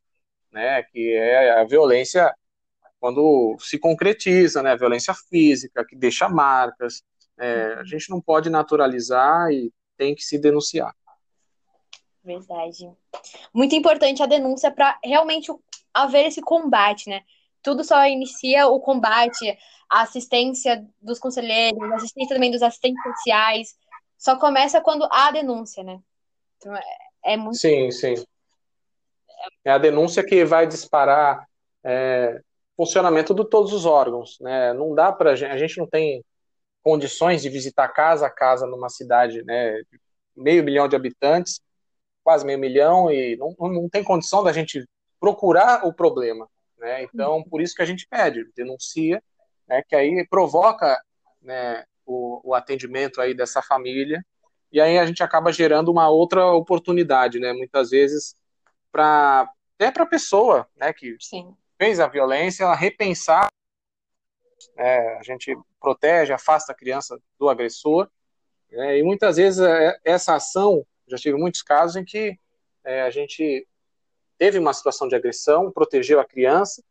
né, 0.52 0.82
que 0.84 1.14
é 1.14 1.60
a 1.60 1.64
violência 1.64 2.34
quando 3.00 3.56
se 3.60 3.78
concretiza, 3.78 4.64
né, 4.64 4.72
a 4.72 4.78
violência 4.78 5.14
física, 5.30 5.86
que 5.86 5.96
deixa 5.96 6.30
marcas. 6.30 7.04
É, 7.38 7.74
a 7.74 7.84
gente 7.84 8.10
não 8.10 8.22
pode 8.22 8.50
naturalizar 8.50 9.52
e 9.52 9.74
tem 9.98 10.16
que 10.16 10.24
se 10.24 10.38
denunciar. 10.40 10.96
Verdade. 12.24 12.90
Muito 13.54 13.76
importante 13.76 14.24
a 14.24 14.26
denúncia 14.26 14.72
para 14.72 14.98
realmente 15.04 15.52
haver 15.94 16.28
esse 16.28 16.42
combate, 16.42 17.10
né? 17.10 17.22
Tudo 17.64 17.84
só 17.84 18.06
inicia 18.06 18.68
o 18.68 18.80
combate, 18.80 19.58
a 19.90 20.02
assistência 20.02 20.86
dos 21.02 21.20
conselheiros, 21.20 21.82
a 21.92 21.96
assistência 21.96 22.36
também 22.36 22.52
dos 22.52 22.62
assistentes 22.62 23.02
sociais, 23.04 23.76
só 24.18 24.38
começa 24.38 24.82
quando 24.82 25.08
há 25.12 25.32
denúncia, 25.32 25.84
né? 25.84 26.00
Então, 26.58 26.76
é, 26.76 26.84
é 27.26 27.38
muito. 27.38 27.58
Sim, 27.58 27.90
sim. 27.92 28.16
É 29.66 29.72
a 29.72 29.78
denúncia 29.78 30.24
que 30.24 30.46
vai 30.46 30.68
disparar 30.68 31.48
é, 31.84 32.40
funcionamento 32.76 33.34
de 33.34 33.46
todos 33.50 33.74
os 33.74 33.86
órgãos, 33.86 34.38
né? 34.40 34.74
Não 34.74 34.94
dá 34.94 35.12
para 35.12 35.32
a 35.32 35.36
gente 35.36 35.78
não 35.78 35.88
tem 35.88 36.24
condições 36.82 37.42
de 37.42 37.50
visitar 37.50 37.88
casa 37.90 38.28
a 38.28 38.30
casa 38.30 38.66
numa 38.68 38.90
cidade, 38.90 39.44
né? 39.44 39.82
Meio 40.36 40.64
milhão 40.64 40.88
de 40.88 40.96
habitantes, 40.96 41.62
quase 42.24 42.46
meio 42.46 42.60
milhão 42.60 43.12
e 43.12 43.36
não, 43.38 43.56
não 43.60 43.90
tem 43.90 44.04
condição 44.04 44.44
da 44.44 44.52
gente 44.52 44.86
procurar 45.20 45.86
o 45.86 45.94
problema, 45.94 46.50
né? 46.84 47.04
Então 47.04 47.44
por 47.44 47.62
isso 47.62 47.76
que 47.76 47.82
a 47.82 47.86
gente 47.86 48.08
pede, 48.08 48.46
denuncia, 48.56 49.24
né? 49.68 49.82
Que 49.88 49.96
aí 49.96 50.28
provoca, 50.28 51.02
né? 51.42 51.84
O, 52.06 52.50
o 52.50 52.54
atendimento 52.54 53.22
aí 53.22 53.34
dessa 53.34 53.62
família 53.62 54.24
e 54.72 54.82
aí 54.82 54.98
a 55.00 55.06
gente 55.06 55.24
acaba 55.24 55.54
gerando 55.54 55.90
uma 55.90 56.10
outra 56.10 56.46
oportunidade, 56.48 57.40
né? 57.40 57.54
Muitas 57.54 57.90
vezes 57.92 58.36
para 58.92 59.50
até 59.76 59.92
para 59.92 60.04
a 60.04 60.08
pessoa, 60.08 60.68
né? 60.76 60.94
Que 60.94 61.16
Sim 61.20 61.56
fez 61.84 62.00
a 62.00 62.08
violência, 62.08 62.64
ela 62.64 62.76
repensar. 62.76 63.48
É, 64.78 65.18
a 65.18 65.24
gente 65.24 65.54
protege, 65.82 66.32
afasta 66.32 66.72
a 66.72 66.76
criança 66.76 67.20
do 67.38 67.50
agressor. 67.50 68.10
É, 68.72 68.98
e 68.98 69.04
muitas 69.04 69.36
vezes 69.36 69.60
é, 69.60 70.00
essa 70.06 70.36
ação, 70.36 70.86
já 71.08 71.18
tive 71.18 71.38
muitos 71.38 71.62
casos 71.62 71.98
em 71.98 72.06
que 72.06 72.40
é, 72.86 73.02
a 73.02 73.10
gente 73.10 73.68
teve 74.44 74.60
uma 74.60 74.74
situação 74.74 75.08
de 75.08 75.16
agressão, 75.16 75.72
protegeu 75.72 76.20
a 76.20 76.26
criança, 76.26 76.84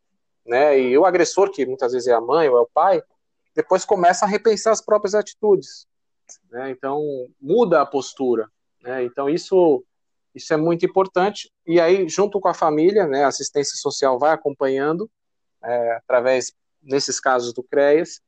né, 0.43 0.79
e 0.79 0.97
o 0.97 1.05
agressor, 1.05 1.51
que 1.51 1.67
muitas 1.67 1.91
vezes 1.91 2.07
é 2.07 2.11
a 2.11 2.19
mãe 2.19 2.49
ou 2.49 2.57
é 2.57 2.61
o 2.61 2.67
pai, 2.73 2.99
depois 3.53 3.85
começa 3.85 4.25
a 4.25 4.27
repensar 4.27 4.71
as 4.71 4.81
próprias 4.81 5.13
atitudes. 5.13 5.85
Né, 6.49 6.71
então, 6.71 6.99
muda 7.39 7.79
a 7.79 7.85
postura. 7.85 8.49
Né, 8.81 9.03
então, 9.03 9.29
isso 9.29 9.85
isso 10.33 10.51
é 10.51 10.57
muito 10.57 10.83
importante. 10.83 11.51
E 11.63 11.79
aí, 11.79 12.09
junto 12.09 12.41
com 12.41 12.47
a 12.47 12.55
família, 12.55 13.05
né, 13.05 13.23
a 13.23 13.27
assistência 13.27 13.77
social 13.77 14.17
vai 14.17 14.31
acompanhando, 14.31 15.07
é, 15.63 15.97
através, 15.97 16.51
nesses 16.81 17.19
casos, 17.19 17.53
do 17.53 17.61
CREAS, 17.61 18.19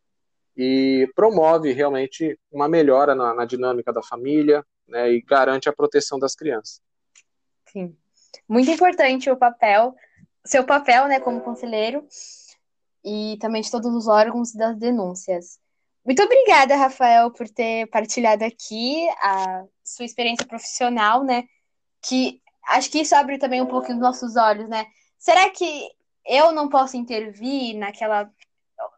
e 0.55 1.11
promove 1.15 1.71
realmente 1.71 2.39
uma 2.51 2.69
melhora 2.69 3.15
na, 3.15 3.33
na 3.33 3.43
dinâmica 3.43 3.91
da 3.91 4.03
família 4.03 4.63
né, 4.87 5.11
e 5.11 5.19
garante 5.19 5.67
a 5.67 5.73
proteção 5.73 6.19
das 6.19 6.35
crianças. 6.35 6.79
Sim. 7.65 7.97
Muito 8.47 8.69
importante 8.71 9.29
o 9.29 9.37
papel, 9.37 9.95
seu 10.45 10.63
papel 10.63 11.07
né, 11.07 11.19
como 11.19 11.41
conselheiro 11.41 12.07
e 13.03 13.37
também 13.39 13.61
de 13.61 13.71
todos 13.71 13.93
os 13.93 14.07
órgãos 14.07 14.53
das 14.53 14.77
denúncias. 14.77 15.59
Muito 16.03 16.21
obrigada, 16.21 16.75
Rafael, 16.75 17.31
por 17.31 17.49
ter 17.49 17.87
partilhado 17.87 18.45
aqui 18.45 19.07
a 19.21 19.63
sua 19.83 20.05
experiência 20.05 20.45
profissional, 20.45 21.23
né? 21.23 21.45
que 22.07 22.41
acho 22.67 22.89
que 22.91 22.99
isso 22.99 23.15
abre 23.15 23.37
também 23.37 23.61
um 23.61 23.65
pouco 23.65 23.91
os 23.91 23.99
nossos 23.99 24.35
olhos, 24.35 24.69
né? 24.69 24.85
Será 25.17 25.49
que 25.49 25.89
eu 26.25 26.51
não 26.51 26.69
posso 26.69 26.97
intervir 26.97 27.75
naquela. 27.77 28.31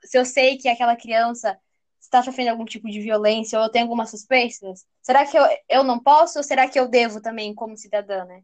Se 0.04 0.18
eu 0.18 0.26
sei 0.26 0.58
que 0.58 0.68
aquela 0.70 0.96
criança 0.96 1.58
está 2.00 2.24
sofrendo 2.24 2.52
algum 2.52 2.66
tipo 2.66 2.90
de 2.90 3.02
violência 3.02 3.60
ou 3.60 3.66
eu 3.66 3.72
tenho 3.72 3.86
algumas 3.86 4.10
suspeitas, 4.10 4.86
será 5.02 5.26
que 5.26 5.38
eu, 5.38 5.44
eu 5.70 5.84
não 5.84 6.00
posso 6.00 6.40
ou 6.40 6.44
será 6.44 6.68
que 6.68 6.80
eu 6.80 6.88
devo 6.88 7.22
também, 7.22 7.54
como 7.54 7.78
cidadã, 7.78 8.26
né? 8.26 8.44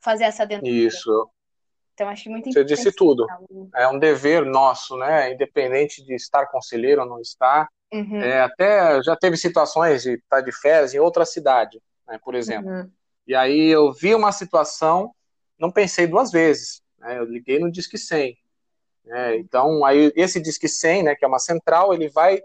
Fazer 0.00 0.24
essa 0.24 0.46
denúncia? 0.46 0.70
Isso. 0.70 1.30
Então, 1.96 2.08
acho 2.10 2.28
muito 2.28 2.52
Você 2.52 2.62
disse 2.62 2.92
tudo. 2.92 3.26
É 3.74 3.88
um 3.88 3.98
dever 3.98 4.44
nosso, 4.44 4.96
né? 4.98 5.32
Independente 5.32 6.04
de 6.04 6.14
estar 6.14 6.46
conselheiro 6.46 7.00
ou 7.00 7.08
não 7.08 7.20
estar. 7.20 7.68
Uhum. 7.92 8.20
É, 8.20 8.42
até 8.42 9.02
já 9.02 9.16
teve 9.16 9.36
situações 9.36 10.02
de 10.02 10.14
estar 10.14 10.42
de 10.42 10.52
férias 10.52 10.92
em 10.92 10.98
outra 10.98 11.24
cidade, 11.24 11.80
né, 12.06 12.18
por 12.22 12.34
exemplo. 12.34 12.70
Uhum. 12.70 12.90
E 13.26 13.34
aí 13.34 13.68
eu 13.68 13.92
vi 13.92 14.14
uma 14.14 14.30
situação, 14.30 15.12
não 15.58 15.70
pensei 15.70 16.06
duas 16.06 16.30
vezes, 16.30 16.82
né? 16.98 17.18
eu 17.18 17.24
liguei 17.24 17.58
no 17.58 17.70
Disque 17.70 17.96
100. 17.96 18.36
Né? 19.04 19.36
Então, 19.38 19.84
aí 19.84 20.12
esse 20.14 20.40
Disque 20.40 20.68
100, 20.68 21.04
né, 21.04 21.14
que 21.14 21.24
é 21.24 21.28
uma 21.28 21.38
central, 21.38 21.94
ele 21.94 22.08
vai, 22.08 22.42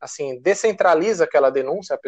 assim, 0.00 0.40
descentraliza 0.40 1.24
aquela 1.24 1.50
denúncia, 1.50 1.98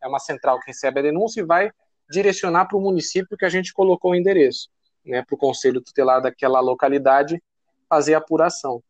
é 0.00 0.06
uma 0.06 0.20
central 0.20 0.60
que 0.60 0.66
recebe 0.66 1.00
a 1.00 1.02
denúncia 1.02 1.40
e 1.40 1.44
vai 1.44 1.72
direcionar 2.10 2.66
para 2.66 2.76
o 2.76 2.80
município 2.80 3.36
que 3.36 3.44
a 3.44 3.48
gente 3.48 3.72
colocou 3.72 4.12
o 4.12 4.14
endereço, 4.14 4.68
né, 5.04 5.22
para 5.22 5.34
o 5.34 5.38
conselho 5.38 5.80
tutelar 5.80 6.20
daquela 6.20 6.60
localidade 6.60 7.42
fazer 7.88 8.14
a 8.14 8.18
apuração. 8.18 8.82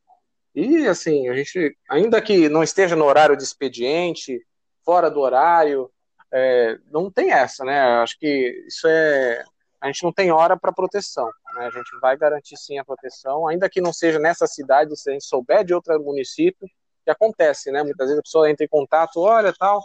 E, 0.55 0.87
assim, 0.87 1.29
a 1.29 1.35
gente, 1.35 1.77
ainda 1.89 2.21
que 2.21 2.49
não 2.49 2.63
esteja 2.63 2.95
no 2.95 3.05
horário 3.05 3.37
de 3.37 3.43
expediente, 3.43 4.45
fora 4.85 5.11
do 5.11 5.21
horário, 5.21 5.91
é, 6.33 6.79
não 6.91 7.11
tem 7.11 7.33
essa, 7.33 7.65
né? 7.65 7.81
Acho 8.03 8.19
que 8.19 8.65
isso 8.67 8.87
é. 8.87 9.45
A 9.81 9.87
gente 9.87 10.03
não 10.05 10.13
tem 10.13 10.31
hora 10.31 10.57
para 10.57 10.73
proteção. 10.73 11.27
Né? 11.55 11.67
A 11.67 11.71
gente 11.71 11.91
vai 12.01 12.17
garantir 12.17 12.57
sim 12.57 12.79
a 12.79 12.85
proteção, 12.85 13.49
ainda 13.49 13.69
que 13.69 13.81
não 13.81 13.93
seja 13.93 14.19
nessa 14.19 14.47
cidade, 14.47 14.97
se 14.97 15.11
a 15.11 15.13
gente 15.13 15.25
souber 15.25 15.65
de 15.65 15.75
outro 15.75 16.01
município, 16.01 16.69
que 17.05 17.11
acontece, 17.11 17.71
né? 17.73 17.83
Muitas 17.83 18.07
vezes 18.07 18.19
a 18.19 18.23
pessoa 18.23 18.51
entra 18.51 18.65
em 18.65 18.69
contato, 18.69 19.21
olha, 19.21 19.53
tal, 19.53 19.83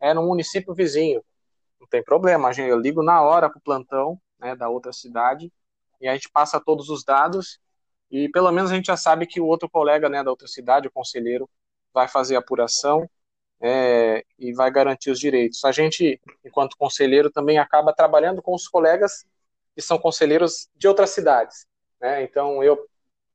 é 0.00 0.14
no 0.14 0.22
município 0.22 0.72
vizinho. 0.74 1.22
Não 1.80 1.86
tem 1.88 2.02
problema, 2.04 2.50
eu 2.58 2.78
ligo 2.78 3.02
na 3.02 3.22
hora 3.22 3.48
para 3.48 3.58
o 3.58 3.62
plantão 3.62 4.20
né, 4.38 4.54
da 4.54 4.68
outra 4.68 4.92
cidade 4.92 5.50
e 6.00 6.06
a 6.06 6.12
gente 6.12 6.30
passa 6.30 6.60
todos 6.60 6.88
os 6.90 7.02
dados 7.04 7.58
e 8.10 8.28
pelo 8.28 8.50
menos 8.50 8.70
a 8.70 8.74
gente 8.74 8.86
já 8.86 8.96
sabe 8.96 9.26
que 9.26 9.40
o 9.40 9.46
outro 9.46 9.68
colega 9.68 10.08
né, 10.08 10.22
da 10.22 10.30
outra 10.30 10.48
cidade, 10.48 10.88
o 10.88 10.90
conselheiro, 10.90 11.48
vai 11.92 12.08
fazer 12.08 12.36
a 12.36 12.40
apuração 12.40 13.08
é, 13.60 14.24
e 14.38 14.52
vai 14.52 14.70
garantir 14.70 15.10
os 15.10 15.18
direitos. 15.18 15.64
A 15.64 15.72
gente, 15.72 16.20
enquanto 16.44 16.76
conselheiro, 16.76 17.30
também 17.30 17.58
acaba 17.58 17.92
trabalhando 17.92 18.42
com 18.42 18.54
os 18.54 18.66
colegas 18.66 19.24
que 19.74 19.82
são 19.82 19.98
conselheiros 19.98 20.68
de 20.74 20.88
outras 20.88 21.10
cidades. 21.10 21.66
Né? 22.00 22.22
Então, 22.22 22.62
eu, 22.64 22.78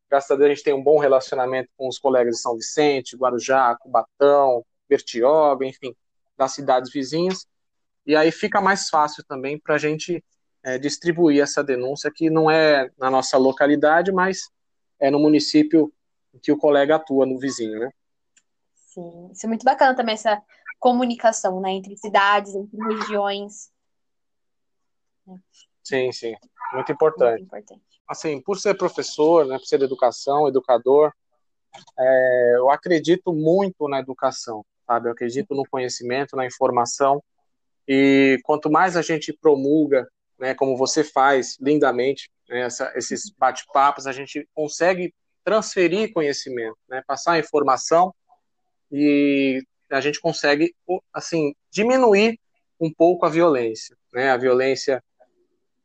graças 0.10 0.32
a 0.32 0.36
Deus, 0.36 0.48
a 0.48 0.54
gente 0.54 0.64
tem 0.64 0.74
um 0.74 0.84
bom 0.84 1.00
relacionamento 1.00 1.70
com 1.78 1.88
os 1.88 2.00
colegas 2.00 2.36
de 2.36 2.42
São 2.42 2.56
Vicente, 2.56 3.16
Guarujá, 3.16 3.76
Cubatão, 3.80 4.66
Bertioga, 4.90 5.66
enfim, 5.66 5.96
das 6.38 6.54
cidades 6.54 6.92
vizinhas. 6.92 7.48
E 8.06 8.16
aí 8.16 8.32
fica 8.32 8.62
mais 8.62 8.90
fácil 8.90 9.24
também 9.28 9.60
para 9.60 9.76
a 9.76 9.78
gente 9.78 10.24
é, 10.64 10.78
distribuir 10.78 11.42
essa 11.42 11.64
denúncia, 11.64 12.12
que 12.14 12.30
não 12.30 12.50
é 12.50 12.90
na 12.98 13.10
nossa 13.10 13.38
localidade, 13.38 14.12
mas 14.12 14.50
é 15.00 15.10
no 15.10 15.20
município 15.20 15.92
que 16.42 16.52
o 16.52 16.58
colega 16.58 16.96
atua, 16.96 17.26
no 17.26 17.40
vizinho, 17.40 17.80
né? 17.80 17.90
Sim, 18.74 19.30
isso 19.32 19.46
é 19.46 19.50
muito 19.50 19.64
bacana 19.64 19.96
também, 19.96 20.14
essa 20.14 20.42
comunicação, 20.80 21.60
né, 21.60 21.72
entre 21.72 21.98
cidades, 21.98 22.56
entre 22.56 22.78
regiões. 22.78 23.72
Sim, 25.84 26.12
sim, 26.12 26.36
muito 26.74 26.92
importante. 26.92 27.40
Muito 27.40 27.46
importante. 27.46 27.82
Assim, 28.08 28.42
por 28.42 28.60
ser 28.60 28.76
professor, 28.76 29.46
né, 29.46 29.58
por 29.58 29.66
ser 29.66 29.82
educação, 29.82 30.48
educador, 30.48 31.12
é, 31.98 32.54
eu 32.56 32.70
acredito 32.70 33.34
muito 33.34 33.88
na 33.88 34.00
educação, 34.00 34.66
sabe? 34.86 35.08
Eu 35.08 35.14
acredito 35.14 35.54
no 35.54 35.68
conhecimento, 35.68 36.36
na 36.36 36.46
informação, 36.46 37.22
e 37.88 38.40
quanto 38.44 38.70
mais 38.70 38.96
a 38.98 39.02
gente 39.02 39.34
promulga, 39.34 40.08
né, 40.40 40.54
como 40.54 40.76
você 40.76 41.04
faz 41.04 41.58
lindamente, 41.60 42.30
né, 42.50 42.62
essa, 42.62 42.92
esses 42.96 43.32
bate-papos, 43.38 44.08
a 44.08 44.12
gente 44.12 44.48
consegue 44.54 45.14
transferir 45.44 46.12
conhecimento, 46.14 46.78
né, 46.90 47.04
passar 47.06 47.40
informação 47.40 48.14
e 48.92 49.64
a 49.90 50.02
gente 50.02 50.20
consegue, 50.20 50.74
assim, 51.14 51.54
diminuir 51.72 52.40
um 52.80 52.92
pouco 52.92 53.26
a 53.26 53.30
violência, 53.30 53.96
né? 54.14 54.32
A 54.32 54.38
violência 54.38 55.04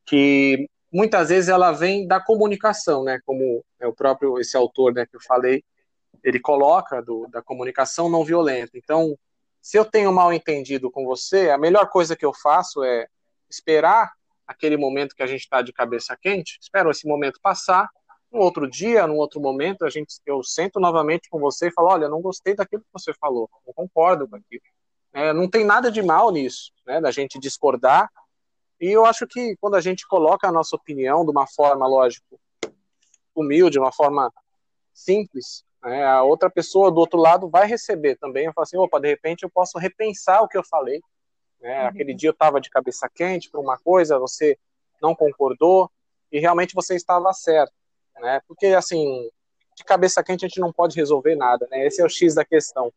que 0.04 0.68
muitas 0.92 1.28
vezes 1.28 1.48
ela 1.48 1.72
vem 1.72 2.06
da 2.06 2.20
comunicação, 2.20 3.04
né? 3.04 3.20
Como 3.24 3.64
é 3.78 3.86
o 3.86 3.94
próprio 3.94 4.38
esse 4.38 4.56
autor, 4.56 4.92
né, 4.92 5.06
que 5.06 5.16
eu 5.16 5.20
falei, 5.20 5.62
ele 6.22 6.40
coloca 6.40 7.00
do, 7.00 7.26
da 7.28 7.42
comunicação 7.42 8.08
não 8.08 8.24
violenta. 8.24 8.72
Então, 8.74 9.16
se 9.60 9.78
eu 9.78 9.84
tenho 9.84 10.12
mal 10.12 10.32
entendido 10.32 10.90
com 10.90 11.04
você, 11.04 11.50
a 11.50 11.58
melhor 11.58 11.88
coisa 11.88 12.16
que 12.16 12.24
eu 12.24 12.32
faço 12.32 12.82
é 12.82 13.06
esperar 13.48 14.12
aquele 14.46 14.76
momento 14.76 15.14
que 15.14 15.22
a 15.22 15.26
gente 15.26 15.42
está 15.42 15.62
de 15.62 15.72
cabeça 15.72 16.16
quente, 16.16 16.58
espero 16.60 16.90
esse 16.90 17.06
momento 17.06 17.40
passar 17.42 17.88
um 18.32 18.38
outro 18.38 18.68
dia, 18.68 19.06
num 19.06 19.16
outro 19.16 19.40
momento, 19.40 19.84
a 19.84 19.90
gente, 19.90 20.20
eu 20.24 20.42
sento 20.42 20.78
novamente 20.78 21.28
com 21.28 21.38
você 21.38 21.68
e 21.68 21.72
falo, 21.72 21.88
olha, 21.88 22.08
não 22.08 22.22
gostei 22.22 22.54
daquilo 22.54 22.82
que 22.82 22.92
você 22.92 23.12
falou, 23.14 23.50
não 23.66 23.74
concordo 23.74 24.28
com 24.28 24.36
aquilo. 24.36 24.62
É, 25.12 25.32
não 25.32 25.48
tem 25.48 25.64
nada 25.64 25.90
de 25.90 26.00
mal 26.00 26.30
nisso, 26.30 26.72
né, 26.86 27.00
da 27.00 27.10
gente 27.10 27.40
discordar. 27.40 28.08
E 28.80 28.86
eu 28.86 29.04
acho 29.04 29.26
que 29.26 29.56
quando 29.60 29.74
a 29.74 29.80
gente 29.80 30.06
coloca 30.06 30.46
a 30.46 30.52
nossa 30.52 30.76
opinião 30.76 31.24
de 31.24 31.30
uma 31.30 31.46
forma, 31.46 31.86
lógico, 31.86 32.40
humilde, 33.34 33.78
uma 33.78 33.92
forma 33.92 34.32
simples, 34.94 35.64
né, 35.82 36.04
a 36.04 36.22
outra 36.22 36.50
pessoa 36.50 36.90
do 36.90 36.98
outro 36.98 37.18
lado 37.18 37.48
vai 37.48 37.66
receber 37.66 38.16
também. 38.16 38.46
Eu 38.46 38.52
falo 38.52 38.62
assim, 38.64 38.76
opa, 38.76 39.00
de 39.00 39.08
repente 39.08 39.42
eu 39.42 39.50
posso 39.50 39.78
repensar 39.78 40.42
o 40.42 40.48
que 40.48 40.58
eu 40.58 40.64
falei. 40.64 41.00
Né? 41.60 41.82
Uhum. 41.82 41.86
Aquele 41.88 42.14
dia 42.14 42.28
eu 42.28 42.32
estava 42.32 42.60
de 42.60 42.70
cabeça 42.70 43.08
quente 43.08 43.50
por 43.50 43.60
uma 43.60 43.78
coisa, 43.78 44.18
você 44.18 44.58
não 45.00 45.14
concordou 45.14 45.90
e 46.30 46.38
realmente 46.38 46.74
você 46.74 46.94
estava 46.94 47.32
certo 47.32 47.72
né? 48.20 48.40
Porque 48.46 48.66
assim, 48.66 49.28
de 49.76 49.84
cabeça 49.84 50.22
quente 50.22 50.44
a 50.44 50.48
gente 50.48 50.60
não 50.60 50.72
pode 50.72 50.96
resolver 50.96 51.34
nada, 51.34 51.66
né? 51.70 51.86
Esse 51.86 52.00
é 52.00 52.04
o 52.04 52.08
X 52.08 52.34
da 52.34 52.44
questão. 52.44 52.92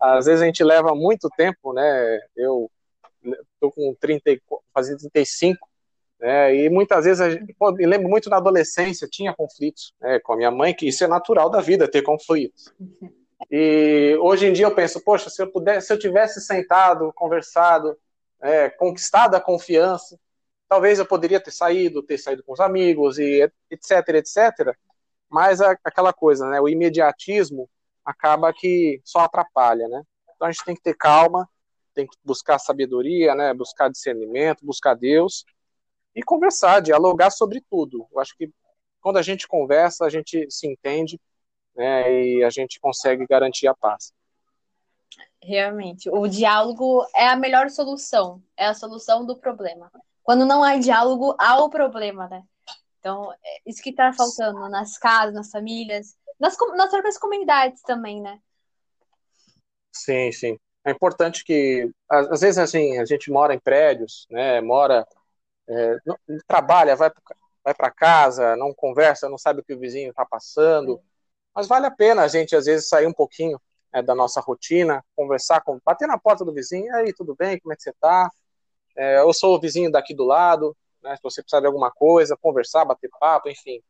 Às 0.00 0.26
vezes 0.26 0.42
a 0.42 0.46
gente 0.46 0.64
leva 0.64 0.94
muito 0.94 1.28
tempo, 1.36 1.72
né? 1.72 2.20
Eu 2.34 2.70
tô 3.60 3.70
com 3.70 3.94
30, 4.00 4.40
fazendo 4.72 4.98
35, 4.98 5.68
né? 6.18 6.54
E 6.54 6.70
muitas 6.70 7.04
vezes, 7.04 7.38
pô, 7.58 7.72
me 7.72 7.86
lembro 7.86 8.08
muito 8.08 8.30
na 8.30 8.38
adolescência, 8.38 9.08
tinha 9.08 9.34
conflitos 9.34 9.92
né, 10.00 10.18
com 10.20 10.32
a 10.32 10.36
minha 10.36 10.50
mãe, 10.50 10.74
que 10.74 10.88
isso 10.88 11.04
é 11.04 11.06
natural 11.06 11.50
da 11.50 11.60
vida, 11.60 11.90
ter 11.90 12.02
conflitos. 12.02 12.72
E 13.50 14.16
hoje 14.20 14.46
em 14.46 14.52
dia 14.52 14.66
eu 14.66 14.74
penso, 14.74 15.02
poxa, 15.04 15.28
se 15.28 15.42
eu 15.42 15.50
pudesse, 15.50 15.86
se 15.86 15.92
eu 15.92 15.98
tivesse 15.98 16.40
sentado, 16.40 17.12
conversado, 17.14 17.96
é, 18.40 18.70
conquistado 18.70 19.34
a 19.34 19.40
confiança, 19.40 20.18
talvez 20.68 20.98
eu 20.98 21.06
poderia 21.06 21.40
ter 21.40 21.50
saído, 21.50 22.02
ter 22.02 22.18
saído 22.18 22.42
com 22.42 22.52
os 22.52 22.60
amigos 22.60 23.18
e 23.18 23.48
etc, 23.70 24.08
etc. 24.14 24.74
Mas 25.28 25.60
a, 25.60 25.76
aquela 25.84 26.12
coisa, 26.12 26.48
né, 26.48 26.60
o 26.60 26.68
imediatismo 26.68 27.68
acaba 28.04 28.52
que 28.52 29.00
só 29.04 29.20
atrapalha, 29.20 29.86
né? 29.88 30.02
Então 30.34 30.48
a 30.48 30.50
gente 30.50 30.64
tem 30.64 30.74
que 30.74 30.82
ter 30.82 30.94
calma, 30.94 31.48
tem 31.94 32.06
que 32.06 32.16
buscar 32.24 32.58
sabedoria, 32.58 33.34
né, 33.34 33.52
buscar 33.52 33.90
discernimento, 33.90 34.64
buscar 34.64 34.94
Deus 34.94 35.44
e 36.16 36.22
conversar, 36.22 36.80
dialogar 36.80 37.30
sobre 37.30 37.62
tudo. 37.70 38.08
Eu 38.10 38.18
acho 38.18 38.34
que 38.36 38.50
quando 39.02 39.18
a 39.18 39.22
gente 39.22 39.46
conversa, 39.46 40.06
a 40.06 40.08
gente 40.08 40.50
se 40.50 40.66
entende, 40.66 41.20
né, 41.76 42.24
e 42.24 42.42
a 42.42 42.48
gente 42.48 42.80
consegue 42.80 43.26
garantir 43.26 43.68
a 43.68 43.74
paz. 43.74 44.14
Realmente, 45.42 46.08
o 46.10 46.26
diálogo 46.26 47.06
é 47.14 47.28
a 47.28 47.36
melhor 47.36 47.68
solução, 47.68 48.42
é 48.56 48.66
a 48.66 48.74
solução 48.74 49.26
do 49.26 49.36
problema. 49.36 49.92
Quando 50.24 50.46
não 50.46 50.64
há 50.64 50.76
diálogo, 50.78 51.36
há 51.38 51.62
o 51.62 51.68
problema, 51.68 52.26
né? 52.28 52.42
Então, 52.98 53.32
é 53.32 53.60
isso 53.64 53.82
que 53.82 53.90
está 53.90 54.12
faltando 54.12 54.68
nas 54.68 54.98
casas, 54.98 55.34
nas 55.34 55.50
famílias, 55.50 56.16
nas, 56.40 56.56
nas 56.74 56.90
próprias 56.90 57.18
comunidades 57.18 57.82
também, 57.82 58.20
né? 58.20 58.40
Sim, 59.92 60.32
sim. 60.32 60.58
É 60.84 60.90
importante 60.90 61.44
que, 61.44 61.88
às 62.08 62.40
vezes, 62.40 62.58
assim, 62.58 62.98
a 62.98 63.04
gente 63.04 63.30
mora 63.30 63.54
em 63.54 63.58
prédios, 63.60 64.26
né? 64.30 64.60
Mora, 64.60 65.06
é, 65.68 65.96
não, 66.04 66.18
trabalha, 66.46 66.96
vai 66.96 67.10
vai 67.66 67.74
para 67.74 67.90
casa, 67.90 68.54
não 68.54 68.72
conversa, 68.72 69.28
não 69.28 69.36
sabe 69.36 69.58
o 69.58 69.64
que 69.64 69.74
o 69.74 69.78
vizinho 69.78 70.10
está 70.10 70.24
passando. 70.24 71.00
Mas 71.52 71.66
vale 71.66 71.84
a 71.86 71.90
pena 71.90 72.22
a 72.22 72.28
gente, 72.28 72.54
às 72.54 72.66
vezes, 72.66 72.88
sair 72.88 73.08
um 73.08 73.12
pouquinho 73.12 73.60
é, 73.92 74.00
da 74.00 74.14
nossa 74.14 74.40
rotina, 74.40 75.04
conversar, 75.16 75.62
com, 75.62 75.80
bater 75.84 76.06
na 76.06 76.16
porta 76.16 76.44
do 76.44 76.52
vizinho, 76.52 76.94
aí, 76.94 77.12
tudo 77.12 77.34
bem, 77.34 77.58
como 77.58 77.72
é 77.72 77.76
que 77.76 77.82
você 77.82 77.90
está? 77.90 78.30
É, 78.96 79.18
eu 79.18 79.32
sou 79.32 79.56
o 79.56 79.60
vizinho 79.60 79.90
daqui 79.90 80.14
do 80.14 80.22
lado, 80.22 80.76
né, 81.02 81.16
se 81.16 81.22
você 81.24 81.42
precisar 81.42 81.58
de 81.58 81.66
alguma 81.66 81.90
coisa, 81.90 82.36
conversar, 82.36 82.84
bater 82.84 83.10
papo, 83.18 83.48
enfim, 83.48 83.82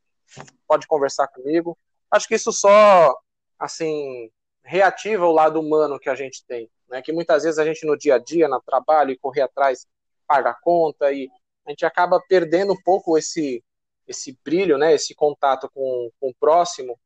pode 0.67 0.87
conversar 0.87 1.29
comigo. 1.29 1.77
Acho 2.11 2.27
que 2.27 2.35
isso 2.35 2.53
só, 2.53 3.15
assim, 3.59 4.31
reativa 4.65 5.27
o 5.27 5.33
lado 5.33 5.61
humano 5.61 5.99
que 5.99 6.09
a 6.09 6.15
gente 6.15 6.43
tem, 6.47 6.71
né, 6.89 7.03
que 7.03 7.13
muitas 7.13 7.43
vezes 7.43 7.59
a 7.59 7.65
gente 7.65 7.85
no 7.85 7.95
dia 7.95 8.15
a 8.15 8.19
dia, 8.19 8.49
no 8.49 8.63
trabalho, 8.63 9.11
e 9.11 9.19
correr 9.19 9.43
atrás, 9.43 9.87
paga 10.27 10.51
a 10.51 10.55
conta, 10.55 11.13
e 11.13 11.29
a 11.67 11.71
gente 11.71 11.85
acaba 11.85 12.21
perdendo 12.29 12.73
um 12.73 12.83
pouco 12.83 13.19
esse, 13.19 13.63
esse 14.07 14.39
brilho, 14.45 14.79
né, 14.79 14.95
esse 14.95 15.15
contato 15.15 15.69
com, 15.75 16.11
com 16.21 16.31
o 16.31 16.35
próximo, 16.35 16.99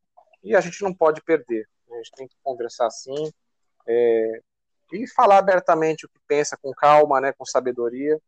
e 0.43 0.55
a 0.55 0.61
gente 0.61 0.83
não 0.83 0.95
pode 0.95 1.23
perder. 1.23 1.67
Né? 1.89 1.97
A 1.97 1.99
gente 1.99 2.13
tem 2.13 2.29
que 2.29 2.37
conversar 2.43 2.87
assim 2.87 3.33
é, 3.87 4.41
e 4.93 5.07
falar 5.09 5.39
abertamente 5.39 6.07
o 6.07 6.09
que 6.09 6.19
pensa, 6.27 6.57
com 6.61 6.73
calma, 6.73 7.21
né, 7.21 7.33
com 7.33 7.45
sabedoria, 7.45 8.21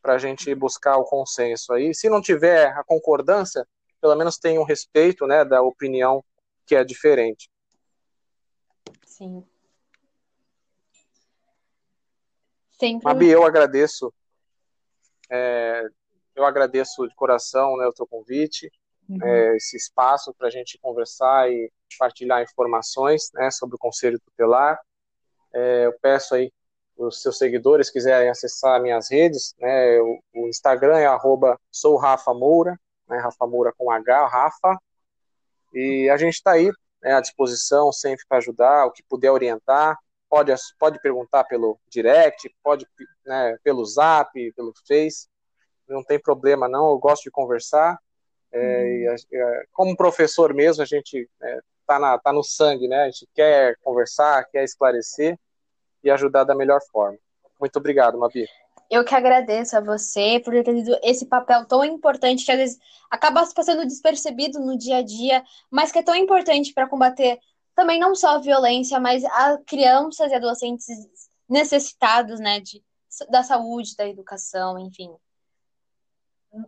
para 0.00 0.14
a 0.14 0.18
gente 0.18 0.54
buscar 0.54 0.96
o 0.96 1.04
consenso 1.04 1.72
aí. 1.72 1.94
Se 1.94 2.08
não 2.08 2.20
tiver 2.20 2.66
a 2.68 2.84
concordância, 2.84 3.66
pelo 4.00 4.14
menos 4.14 4.36
tenha 4.36 4.60
um 4.60 4.64
respeito 4.64 5.26
né, 5.26 5.44
da 5.44 5.62
opinião 5.62 6.22
que 6.66 6.76
é 6.76 6.84
diferente. 6.84 7.50
Sim. 9.06 9.44
Sempre... 12.78 13.04
Mabi, 13.04 13.30
eu 13.30 13.44
agradeço. 13.44 14.12
É, 15.30 15.86
eu 16.34 16.44
agradeço 16.44 17.06
de 17.06 17.14
coração 17.14 17.76
né, 17.76 17.86
o 17.86 17.92
teu 17.92 18.06
convite 18.06 18.70
uhum. 19.08 19.18
é, 19.22 19.56
esse 19.56 19.76
espaço 19.76 20.34
para 20.34 20.48
a 20.48 20.50
gente 20.50 20.78
conversar 20.78 21.50
e 21.50 21.70
partilhar 21.98 22.42
informações 22.42 23.30
né, 23.34 23.50
sobre 23.50 23.76
o 23.76 23.78
Conselho 23.78 24.20
Tutelar. 24.20 24.78
É, 25.52 25.86
eu 25.86 25.94
peço 26.00 26.34
aí 26.34 26.52
os 26.96 27.22
seus 27.22 27.38
seguidores 27.38 27.90
quiserem 27.90 28.28
acessar 28.28 28.80
minhas 28.80 29.10
redes, 29.10 29.54
né, 29.58 30.00
o, 30.00 30.20
o 30.34 30.48
Instagram 30.48 30.98
é 30.98 31.06
arroba 31.06 31.58
sou 31.70 31.96
Rafa 31.96 32.32
Moura, 32.32 32.78
né, 33.08 33.18
Rafa 33.18 33.46
Moura 33.46 33.72
com 33.76 33.90
H, 33.90 34.26
Rafa, 34.28 34.78
e 35.72 36.08
a 36.08 36.16
gente 36.16 36.34
está 36.34 36.52
aí 36.52 36.70
né, 37.02 37.14
à 37.14 37.20
disposição 37.20 37.92
sempre 37.92 38.24
para 38.28 38.38
ajudar, 38.38 38.86
o 38.86 38.92
que 38.92 39.02
puder 39.02 39.30
orientar, 39.30 39.96
pode, 40.34 40.52
pode 40.80 41.00
perguntar 41.00 41.44
pelo 41.44 41.78
direct, 41.88 42.52
pode 42.60 42.88
né, 43.24 43.56
pelo 43.62 43.84
zap, 43.84 44.32
pelo 44.52 44.72
face, 44.84 45.28
não 45.88 46.02
tem 46.02 46.18
problema 46.18 46.68
não, 46.68 46.90
eu 46.90 46.98
gosto 46.98 47.22
de 47.22 47.30
conversar, 47.30 47.96
é, 48.50 48.58
uhum. 48.58 49.14
e, 49.32 49.66
como 49.72 49.96
professor 49.96 50.52
mesmo, 50.52 50.82
a 50.82 50.86
gente 50.86 51.30
é, 51.40 51.60
tá, 51.86 52.00
na, 52.00 52.18
tá 52.18 52.32
no 52.32 52.42
sangue, 52.42 52.88
né? 52.88 53.02
A 53.02 53.10
gente 53.10 53.28
quer 53.32 53.76
conversar, 53.82 54.44
quer 54.46 54.64
esclarecer 54.64 55.38
e 56.02 56.10
ajudar 56.10 56.42
da 56.42 56.54
melhor 56.54 56.80
forma. 56.90 57.16
Muito 57.60 57.76
obrigado, 57.76 58.18
Mabi. 58.18 58.48
Eu 58.90 59.04
que 59.04 59.14
agradeço 59.14 59.76
a 59.76 59.80
você 59.80 60.40
por 60.44 60.52
ter 60.52 60.64
tido 60.64 60.98
esse 61.02 61.26
papel 61.26 61.64
tão 61.64 61.84
importante 61.84 62.44
que 62.44 62.52
às 62.52 62.58
vezes 62.58 62.78
acaba 63.08 63.44
passando 63.54 63.86
despercebido 63.86 64.58
no 64.58 64.76
dia 64.76 64.98
a 64.98 65.02
dia, 65.02 65.44
mas 65.70 65.92
que 65.92 65.98
é 66.00 66.02
tão 66.02 66.14
importante 66.14 66.72
para 66.72 66.88
combater 66.88 67.38
também 67.74 67.98
não 67.98 68.14
só 68.14 68.36
a 68.36 68.38
violência, 68.38 69.00
mas 69.00 69.24
a 69.24 69.58
crianças 69.66 70.30
e 70.30 70.34
adolescentes 70.34 70.86
necessitados, 71.48 72.40
né, 72.40 72.60
de, 72.60 72.82
da 73.30 73.42
saúde, 73.42 73.96
da 73.96 74.08
educação, 74.08 74.78
enfim 74.78 75.14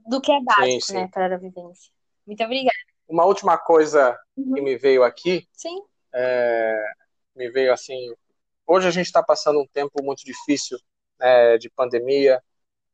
do 0.06 0.20
que 0.20 0.32
é 0.32 0.40
básico, 0.42 0.64
sim, 0.64 0.80
sim. 0.80 0.94
né, 0.94 1.08
para 1.12 1.34
a 1.34 1.38
vivência. 1.38 1.92
Muito 2.26 2.42
obrigada. 2.42 2.76
Uma 3.08 3.24
última 3.24 3.56
coisa 3.56 4.18
uhum. 4.36 4.54
que 4.54 4.60
me 4.60 4.76
veio 4.76 5.04
aqui, 5.04 5.46
sim. 5.52 5.80
É, 6.12 6.92
me 7.34 7.48
veio 7.50 7.72
assim, 7.72 8.12
hoje 8.66 8.88
a 8.88 8.90
gente 8.90 9.06
está 9.06 9.22
passando 9.22 9.60
um 9.60 9.66
tempo 9.66 10.02
muito 10.02 10.24
difícil 10.24 10.78
é, 11.20 11.56
de 11.56 11.70
pandemia, 11.70 12.42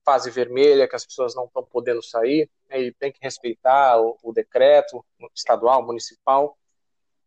fase 0.05 0.31
vermelha, 0.31 0.89
que 0.89 0.97
as 0.97 1.07
pessoas 1.07 1.35
não 1.35 1.45
estão 1.45 1.65
podendo 1.65 2.03
sair, 2.03 2.51
né, 2.69 2.81
e 2.81 2.93
tem 2.93 3.11
que 3.11 3.21
respeitar 3.23 3.99
o, 4.01 4.19
o 4.23 4.33
decreto 4.33 5.05
estadual, 5.35 5.85
municipal, 5.85 6.59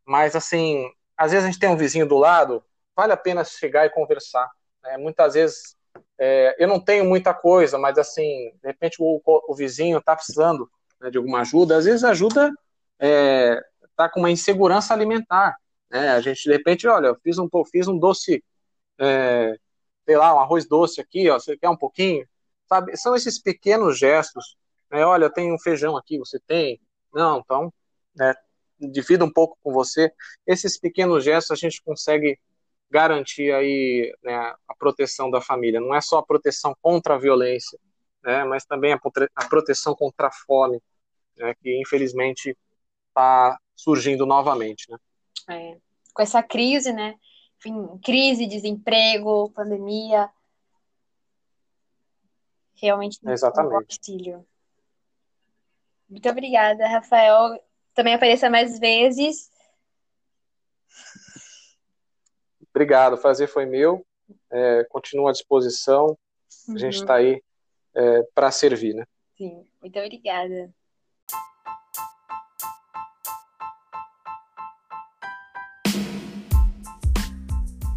mas 0.06 0.36
assim, 0.36 0.90
às 1.18 1.32
vezes 1.32 1.46
a 1.46 1.52
gente 1.52 1.60
tem 1.60 1.70
um 1.70 1.78
vizinho 1.78 2.08
do 2.08 2.18
lado, 2.18 2.64
vale 2.96 3.14
a 3.14 3.18
pena 3.18 3.44
chegar 3.44 3.86
e 3.86 3.90
conversar. 3.90 4.50
Né? 4.84 4.98
Muitas 4.98 5.34
vezes 5.34 5.76
é, 6.18 6.56
eu 6.60 6.68
não 6.68 6.80
tenho 6.80 7.06
muita 7.06 7.34
coisa, 7.34 7.78
mas 7.78 7.98
assim, 7.98 8.52
de 8.62 8.68
repente 8.68 8.98
o, 9.00 9.22
o 9.26 9.56
vizinho 9.56 9.98
está 9.98 10.16
precisando 10.16 10.70
né, 11.00 11.10
de 11.10 11.18
alguma 11.18 11.42
ajuda, 11.42 11.78
às 11.78 11.86
vezes 11.86 12.04
ajuda 12.04 12.52
está 12.96 13.08
é, 13.08 13.62
tá 13.96 14.10
com 14.10 14.20
uma 14.20 14.32
insegurança 14.32 14.94
alimentar. 14.94 15.58
Né? 15.90 16.10
A 16.10 16.22
gente, 16.22 16.44
de 16.44 16.52
repente, 16.52 16.88
olha, 16.88 17.08
eu 17.08 17.16
fiz 17.24 17.38
um, 17.38 17.50
fiz 17.72 17.88
um 17.88 17.98
doce, 17.98 18.44
é, 19.00 19.58
sei 20.06 20.18
lá, 20.18 20.34
um 20.34 20.40
arroz 20.40 20.68
doce 20.68 21.02
aqui, 21.02 21.30
ó, 21.30 21.40
você 21.40 21.58
quer 21.58 21.70
um 21.70 21.78
pouquinho? 21.78 22.28
Sabe? 22.68 22.96
São 22.98 23.16
esses 23.16 23.40
pequenos 23.40 23.98
gestos. 23.98 24.58
Né? 24.92 25.06
Olha, 25.06 25.26
eu 25.26 25.30
tenho 25.30 25.54
um 25.54 25.60
feijão 25.60 25.98
aqui, 25.98 26.18
você 26.18 26.40
tem? 26.40 26.80
Não, 27.14 27.40
então, 27.40 27.74
né, 28.16 28.34
divido 28.80 29.26
um 29.26 29.32
pouco 29.32 29.58
com 29.64 29.72
você. 29.72 30.12
Esses 30.46 30.80
pequenos 30.80 31.24
gestos 31.24 31.52
a 31.52 31.56
gente 31.56 31.82
consegue 31.82 32.40
garantir 32.90 33.52
aí 33.54 34.14
né, 34.24 34.56
a 34.68 34.76
proteção 34.76 35.30
da 35.30 35.42
família. 35.42 35.80
Não 35.80 35.94
é 35.94 36.02
só 36.02 36.20
a 36.20 36.26
proteção 36.26 36.76
contra 36.82 37.16
a 37.16 37.18
violência, 37.18 37.80
né, 38.24 38.44
mas 38.44 38.66
também 38.66 38.94
a, 38.94 39.00
a 39.36 39.46
proteção 39.48 39.96
contra 39.96 40.28
a 40.28 40.32
fome, 40.32 40.82
né, 41.38 41.54
que 41.56 41.80
infelizmente 41.80 42.56
está 43.10 43.58
surgindo 43.76 44.26
novamente. 44.26 44.90
Né? 44.90 44.98
É. 45.50 45.78
Com 46.14 46.22
essa 46.22 46.42
crise, 46.42 46.94
né? 46.94 47.16
Enfim, 47.58 47.98
crise, 48.04 48.48
desemprego, 48.48 49.52
pandemia. 49.52 50.30
Realmente 52.76 53.20
Exatamente. 53.26 53.74
Um 53.74 53.78
auxílio. 53.78 54.48
Muito 56.10 56.30
obrigada, 56.30 56.88
Rafael. 56.88 57.60
Também 57.96 58.14
apareça 58.14 58.50
mais 58.50 58.78
vezes. 58.78 59.50
Obrigado, 62.70 63.14
o 63.14 63.18
prazer 63.18 63.48
foi 63.48 63.66
meu. 63.66 64.06
É, 64.52 64.84
continuo 64.90 65.30
à 65.30 65.32
disposição. 65.32 66.18
Uhum. 66.68 66.76
A 66.76 66.78
gente 66.78 66.96
está 66.96 67.16
aí 67.16 67.42
é, 67.96 68.24
para 68.36 68.52
servir, 68.52 68.94
né? 68.94 69.06
Sim, 69.38 69.66
muito 69.82 69.98
obrigada. 69.98 70.70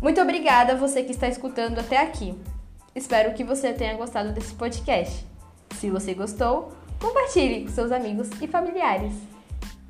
Muito 0.01 0.21
obrigada 0.21 0.75
a 0.75 0.77
você 0.77 1.03
que 1.03 1.11
está 1.11 1.27
escutando 1.27 1.81
até 1.81 1.97
aqui. 1.97 2.41
Espero 2.95 3.35
que 3.35 3.43
você 3.43 3.73
tenha 3.73 3.97
gostado 3.97 4.33
desse 4.33 4.55
podcast. 4.55 5.27
Se 5.75 5.91
você 5.91 6.15
gostou, 6.15 6.73
compartilhe 7.01 7.65
com 7.65 7.71
seus 7.71 7.91
amigos 7.91 8.31
e 8.41 8.47
familiares. 8.47 9.13